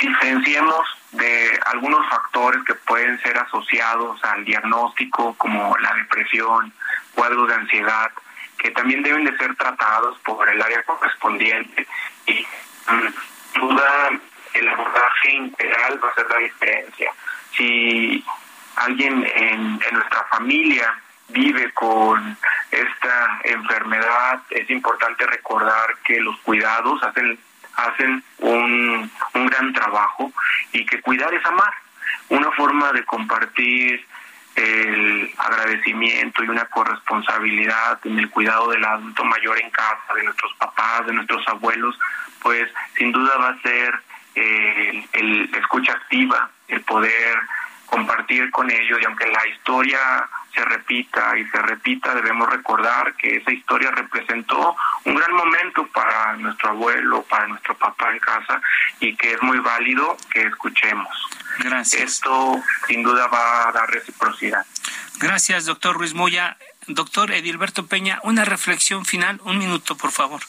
diferenciemos 0.00 0.86
de 1.14 1.60
algunos 1.66 2.06
factores 2.08 2.62
que 2.64 2.74
pueden 2.74 3.20
ser 3.20 3.38
asociados 3.38 4.22
al 4.24 4.44
diagnóstico 4.44 5.34
como 5.34 5.76
la 5.78 5.94
depresión, 5.94 6.72
cuadros 7.14 7.48
de 7.48 7.54
ansiedad, 7.54 8.10
que 8.58 8.70
también 8.70 9.02
deben 9.02 9.24
de 9.24 9.36
ser 9.36 9.54
tratados 9.56 10.18
por 10.20 10.48
el 10.48 10.60
área 10.60 10.82
correspondiente 10.82 11.86
y 12.26 12.46
sin 12.86 13.14
duda 13.54 14.10
el 14.54 14.68
abordaje 14.68 15.32
integral 15.32 16.00
va 16.02 16.08
a 16.08 16.14
ser 16.14 16.30
la 16.30 16.38
diferencia. 16.38 17.12
Si 17.56 18.24
alguien 18.76 19.24
en, 19.36 19.80
en 19.88 19.94
nuestra 19.94 20.24
familia 20.30 20.94
vive 21.28 21.72
con 21.72 22.36
esta 22.70 23.40
enfermedad, 23.44 24.40
es 24.50 24.68
importante 24.70 25.26
recordar 25.26 25.96
que 26.04 26.20
los 26.20 26.38
cuidados 26.40 27.02
hacen 27.02 27.38
hacen 27.76 28.22
un, 28.38 29.10
un 29.34 29.46
gran 29.46 29.72
trabajo 29.72 30.32
y 30.72 30.84
que 30.86 31.00
cuidar 31.00 31.32
es 31.34 31.44
amar. 31.44 31.72
Una 32.28 32.50
forma 32.52 32.92
de 32.92 33.04
compartir 33.04 34.04
el 34.56 35.32
agradecimiento 35.36 36.44
y 36.44 36.48
una 36.48 36.64
corresponsabilidad 36.66 37.98
en 38.04 38.18
el 38.18 38.30
cuidado 38.30 38.70
del 38.70 38.84
adulto 38.84 39.24
mayor 39.24 39.58
en 39.60 39.70
casa, 39.70 40.14
de 40.14 40.22
nuestros 40.22 40.54
papás, 40.54 41.06
de 41.06 41.12
nuestros 41.12 41.46
abuelos, 41.48 41.98
pues 42.40 42.70
sin 42.96 43.10
duda 43.10 43.36
va 43.36 43.48
a 43.48 43.62
ser 43.62 43.94
el, 44.34 45.08
el 45.12 45.54
escucha 45.54 45.92
activa, 45.92 46.50
el 46.68 46.80
poder 46.82 47.38
compartir 47.86 48.50
con 48.50 48.70
ellos 48.70 48.98
y 49.00 49.04
aunque 49.04 49.26
la 49.26 49.46
historia 49.48 50.28
se 50.54 50.64
repita 50.64 51.36
y 51.36 51.44
se 51.46 51.58
repita, 51.62 52.14
debemos 52.14 52.48
recordar 52.48 53.14
que 53.14 53.36
esa 53.36 53.52
historia 53.52 53.90
representó 53.90 54.76
un 55.04 55.14
gran 55.14 55.32
momento 55.32 55.86
para 55.88 56.36
nuestro 56.36 56.70
abuelo, 56.70 57.22
para 57.22 57.48
nuestro 57.48 57.76
papá 57.76 58.12
en 58.12 58.18
casa 58.20 58.60
y 59.00 59.16
que 59.16 59.34
es 59.34 59.42
muy 59.42 59.58
válido 59.58 60.16
que 60.30 60.42
escuchemos. 60.42 61.08
Gracias. 61.58 62.02
Esto 62.02 62.62
sin 62.86 63.02
duda 63.02 63.26
va 63.28 63.68
a 63.68 63.72
dar 63.72 63.90
reciprocidad. 63.90 64.64
Gracias, 65.18 65.66
doctor 65.66 65.96
Ruiz 65.96 66.14
Moya. 66.14 66.56
Doctor 66.86 67.32
Edilberto 67.32 67.86
Peña, 67.86 68.20
una 68.24 68.44
reflexión 68.44 69.06
final, 69.06 69.40
un 69.44 69.58
minuto, 69.58 69.96
por 69.96 70.10
favor. 70.10 70.42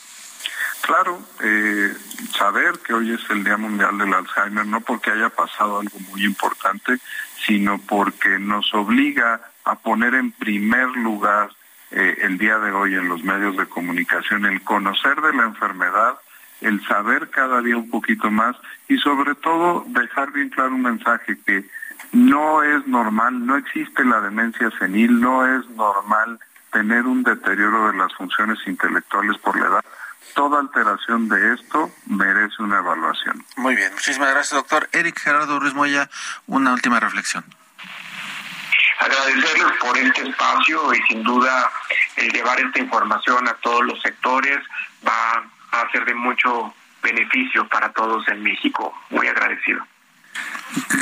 Claro, 0.82 1.20
eh, 1.42 1.96
saber 2.38 2.80
que 2.80 2.94
hoy 2.94 3.14
es 3.14 3.22
el 3.30 3.44
Día 3.44 3.58
Mundial 3.58 3.98
del 3.98 4.14
Alzheimer, 4.14 4.66
no 4.68 4.82
porque 4.82 5.12
haya 5.12 5.30
pasado 5.30 5.80
algo 5.80 5.98
muy 6.12 6.24
importante, 6.26 7.00
sino 7.46 7.80
porque 7.80 8.40
nos 8.40 8.74
obliga 8.74 9.42
a 9.64 9.76
poner 9.76 10.16
en 10.16 10.32
primer 10.32 10.88
lugar 10.98 11.50
eh, 11.92 12.18
el 12.22 12.38
día 12.38 12.58
de 12.58 12.72
hoy 12.72 12.96
en 12.96 13.08
los 13.08 13.24
medios 13.24 13.58
de 13.58 13.68
comunicación 13.68 14.46
el 14.46 14.62
conocer 14.64 15.22
de 15.22 15.34
la 15.34 15.44
enfermedad, 15.44 16.16
el 16.62 16.86
saber 16.88 17.30
cada 17.30 17.62
día 17.62 17.78
un 17.78 17.90
poquito 17.90 18.32
más 18.32 18.56
y 18.88 18.98
sobre 18.98 19.36
todo 19.36 19.86
dejar 19.88 20.32
bien 20.32 20.50
claro 20.50 20.76
un 20.76 20.82
mensaje 20.82 21.38
que 21.46 21.66
no 22.12 22.64
es 22.64 22.88
normal, 22.88 23.46
no 23.46 23.58
existe 23.58 24.04
la 24.04 24.22
demencia 24.22 24.72
senil, 24.80 25.20
no 25.20 25.46
es 25.46 25.68
normal 25.72 26.40
tener 26.72 27.06
un 27.06 27.24
deterioro 27.24 27.88
de 27.88 27.98
las 27.98 28.14
funciones 28.16 28.60
intelectuales 28.66 29.38
por 29.40 29.60
la 29.60 29.68
edad. 29.68 29.86
Toda 30.34 30.60
alteración 30.60 31.30
de 31.30 31.54
esto 31.54 31.92
merece 32.08 32.62
una 32.62 32.80
evaluación. 32.80 33.46
Muy 33.58 33.76
bien, 33.76 33.94
muchísimas 33.94 34.32
gracias, 34.32 34.54
doctor. 34.54 34.90
Eric 34.92 35.20
Gerardo 35.20 35.60
Ruiz 35.60 35.74
Moya, 35.74 36.10
una 36.48 36.74
última 36.74 37.00
reflexión. 37.00 37.46
Agradecerles 39.00 39.78
por 39.80 39.98
este 39.98 40.30
espacio 40.30 40.94
y 40.94 41.02
sin 41.04 41.24
duda 41.24 41.72
el 42.16 42.32
llevar 42.32 42.60
esta 42.60 42.80
información 42.80 43.48
a 43.48 43.54
todos 43.56 43.84
los 43.86 44.02
sectores 44.02 44.58
va 45.06 45.44
a 45.72 45.92
ser 45.92 46.06
de 46.06 46.14
mucho 46.14 46.74
beneficio 47.04 47.68
para 47.68 47.92
todos 47.92 48.28
en 48.30 48.42
México. 48.42 48.94
Muy 49.10 49.28
agradecido. 49.28 49.86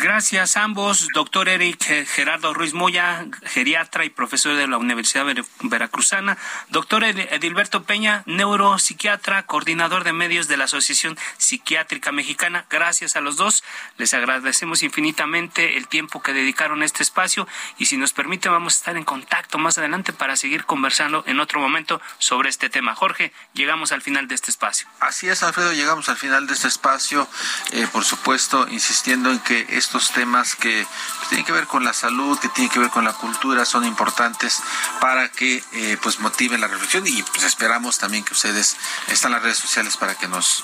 Gracias 0.01 0.57
a 0.57 0.63
ambos, 0.63 1.07
doctor 1.13 1.47
Eric 1.47 1.81
Gerardo 2.07 2.53
Ruiz 2.53 2.73
Moya, 2.73 3.25
geriatra 3.45 4.03
y 4.03 4.09
profesor 4.09 4.55
de 4.55 4.67
la 4.67 4.77
Universidad 4.77 5.25
Veracruzana, 5.61 6.37
doctor 6.69 7.03
Edilberto 7.05 7.83
Peña, 7.83 8.23
neuropsiquiatra, 8.25 9.43
coordinador 9.43 10.03
de 10.03 10.11
medios 10.11 10.49
de 10.49 10.57
la 10.57 10.65
Asociación 10.65 11.17
Psiquiátrica 11.37 12.11
Mexicana. 12.11 12.65
Gracias 12.69 13.15
a 13.15 13.21
los 13.21 13.37
dos, 13.37 13.63
les 13.97 14.13
agradecemos 14.13 14.83
infinitamente 14.83 15.77
el 15.77 15.87
tiempo 15.87 16.21
que 16.21 16.33
dedicaron 16.33 16.81
a 16.81 16.85
este 16.85 17.01
espacio 17.01 17.47
y 17.77 17.85
si 17.85 17.95
nos 17.95 18.11
permite 18.11 18.49
vamos 18.49 18.75
a 18.75 18.77
estar 18.77 18.97
en 18.97 19.05
contacto 19.05 19.57
más 19.57 19.77
adelante 19.77 20.11
para 20.11 20.35
seguir 20.35 20.65
conversando 20.65 21.23
en 21.25 21.39
otro 21.39 21.61
momento 21.61 22.01
sobre 22.19 22.49
este 22.49 22.69
tema. 22.69 22.95
Jorge, 22.95 23.31
llegamos 23.53 23.93
al 23.93 24.01
final 24.01 24.27
de 24.27 24.35
este 24.35 24.51
espacio. 24.51 24.87
Así 24.99 25.29
es, 25.29 25.41
Alfredo, 25.41 25.71
llegamos 25.71 26.09
al 26.09 26.17
final 26.17 26.47
de 26.47 26.53
este 26.53 26.67
espacio, 26.67 27.27
eh, 27.71 27.87
por 27.91 28.03
supuesto, 28.03 28.67
insistiendo 28.69 29.31
en 29.31 29.39
que 29.39 29.52
estos 29.61 30.11
temas 30.11 30.55
que 30.55 30.85
tienen 31.29 31.45
que 31.45 31.51
ver 31.51 31.67
con 31.67 31.83
la 31.83 31.93
salud, 31.93 32.39
que 32.39 32.49
tienen 32.49 32.71
que 32.71 32.79
ver 32.79 32.89
con 32.89 33.03
la 33.03 33.13
cultura, 33.13 33.65
son 33.65 33.85
importantes 33.85 34.61
para 34.99 35.29
que 35.29 35.63
eh, 35.73 35.97
pues 36.01 36.19
motiven 36.19 36.61
la 36.61 36.67
reflexión 36.67 37.05
y 37.07 37.23
pues 37.23 37.43
esperamos 37.43 37.97
también 37.97 38.23
que 38.23 38.33
ustedes 38.33 38.77
están 39.07 39.31
en 39.31 39.35
las 39.35 39.43
redes 39.43 39.57
sociales 39.57 39.97
para 39.97 40.15
que 40.15 40.27
nos 40.27 40.63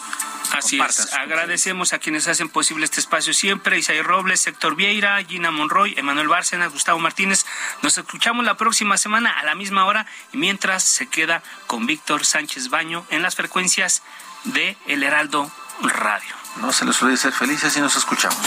Así 0.51 0.79
es. 0.79 1.13
Agradecemos 1.13 1.93
a 1.93 1.99
quienes 1.99 2.27
hacen 2.27 2.49
posible 2.49 2.85
este 2.85 2.99
espacio 2.99 3.33
siempre. 3.33 3.77
Isaí 3.77 4.01
Robles, 4.01 4.47
Héctor 4.47 4.75
Vieira, 4.75 5.23
Gina 5.23 5.51
Monroy, 5.51 5.93
Emanuel 5.97 6.27
Bárcenas, 6.27 6.71
Gustavo 6.71 6.99
Martínez. 6.99 7.45
Nos 7.81 7.97
escuchamos 7.97 8.45
la 8.45 8.57
próxima 8.57 8.97
semana 8.97 9.31
a 9.31 9.43
la 9.43 9.55
misma 9.55 9.85
hora 9.85 10.07
y 10.33 10.37
mientras 10.37 10.83
se 10.83 11.07
queda 11.07 11.43
con 11.67 11.85
Víctor 11.85 12.25
Sánchez 12.25 12.69
Baño 12.69 13.05
en 13.09 13.21
las 13.21 13.35
frecuencias 13.35 14.01
de 14.45 14.75
El 14.87 15.03
Heraldo 15.03 15.51
Radio. 15.81 16.38
No 16.57 16.73
se 16.73 16.85
les 16.85 17.01
olvide 17.01 17.17
ser 17.17 17.33
felices 17.33 17.75
y 17.77 17.81
nos 17.81 17.95
escuchamos. 17.95 18.37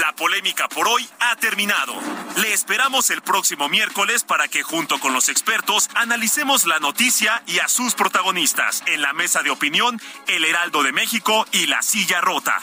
La 0.00 0.14
polémica 0.14 0.68
por 0.68 0.88
hoy 0.88 1.08
ha 1.20 1.36
terminado. 1.36 1.94
Le 2.36 2.52
esperamos 2.52 3.10
el 3.10 3.20
próximo 3.20 3.68
miércoles 3.68 4.24
para 4.24 4.48
que 4.48 4.62
junto 4.62 4.98
con 4.98 5.12
los 5.12 5.28
expertos 5.28 5.90
analicemos 5.94 6.66
la 6.66 6.78
noticia 6.78 7.42
y 7.46 7.58
a 7.58 7.68
sus 7.68 7.94
protagonistas 7.94 8.82
en 8.86 9.02
la 9.02 9.12
mesa 9.12 9.42
de 9.42 9.50
opinión 9.50 10.00
El 10.26 10.44
Heraldo 10.44 10.82
de 10.82 10.92
México 10.92 11.46
y 11.52 11.66
La 11.66 11.82
Silla 11.82 12.20
Rota. 12.20 12.62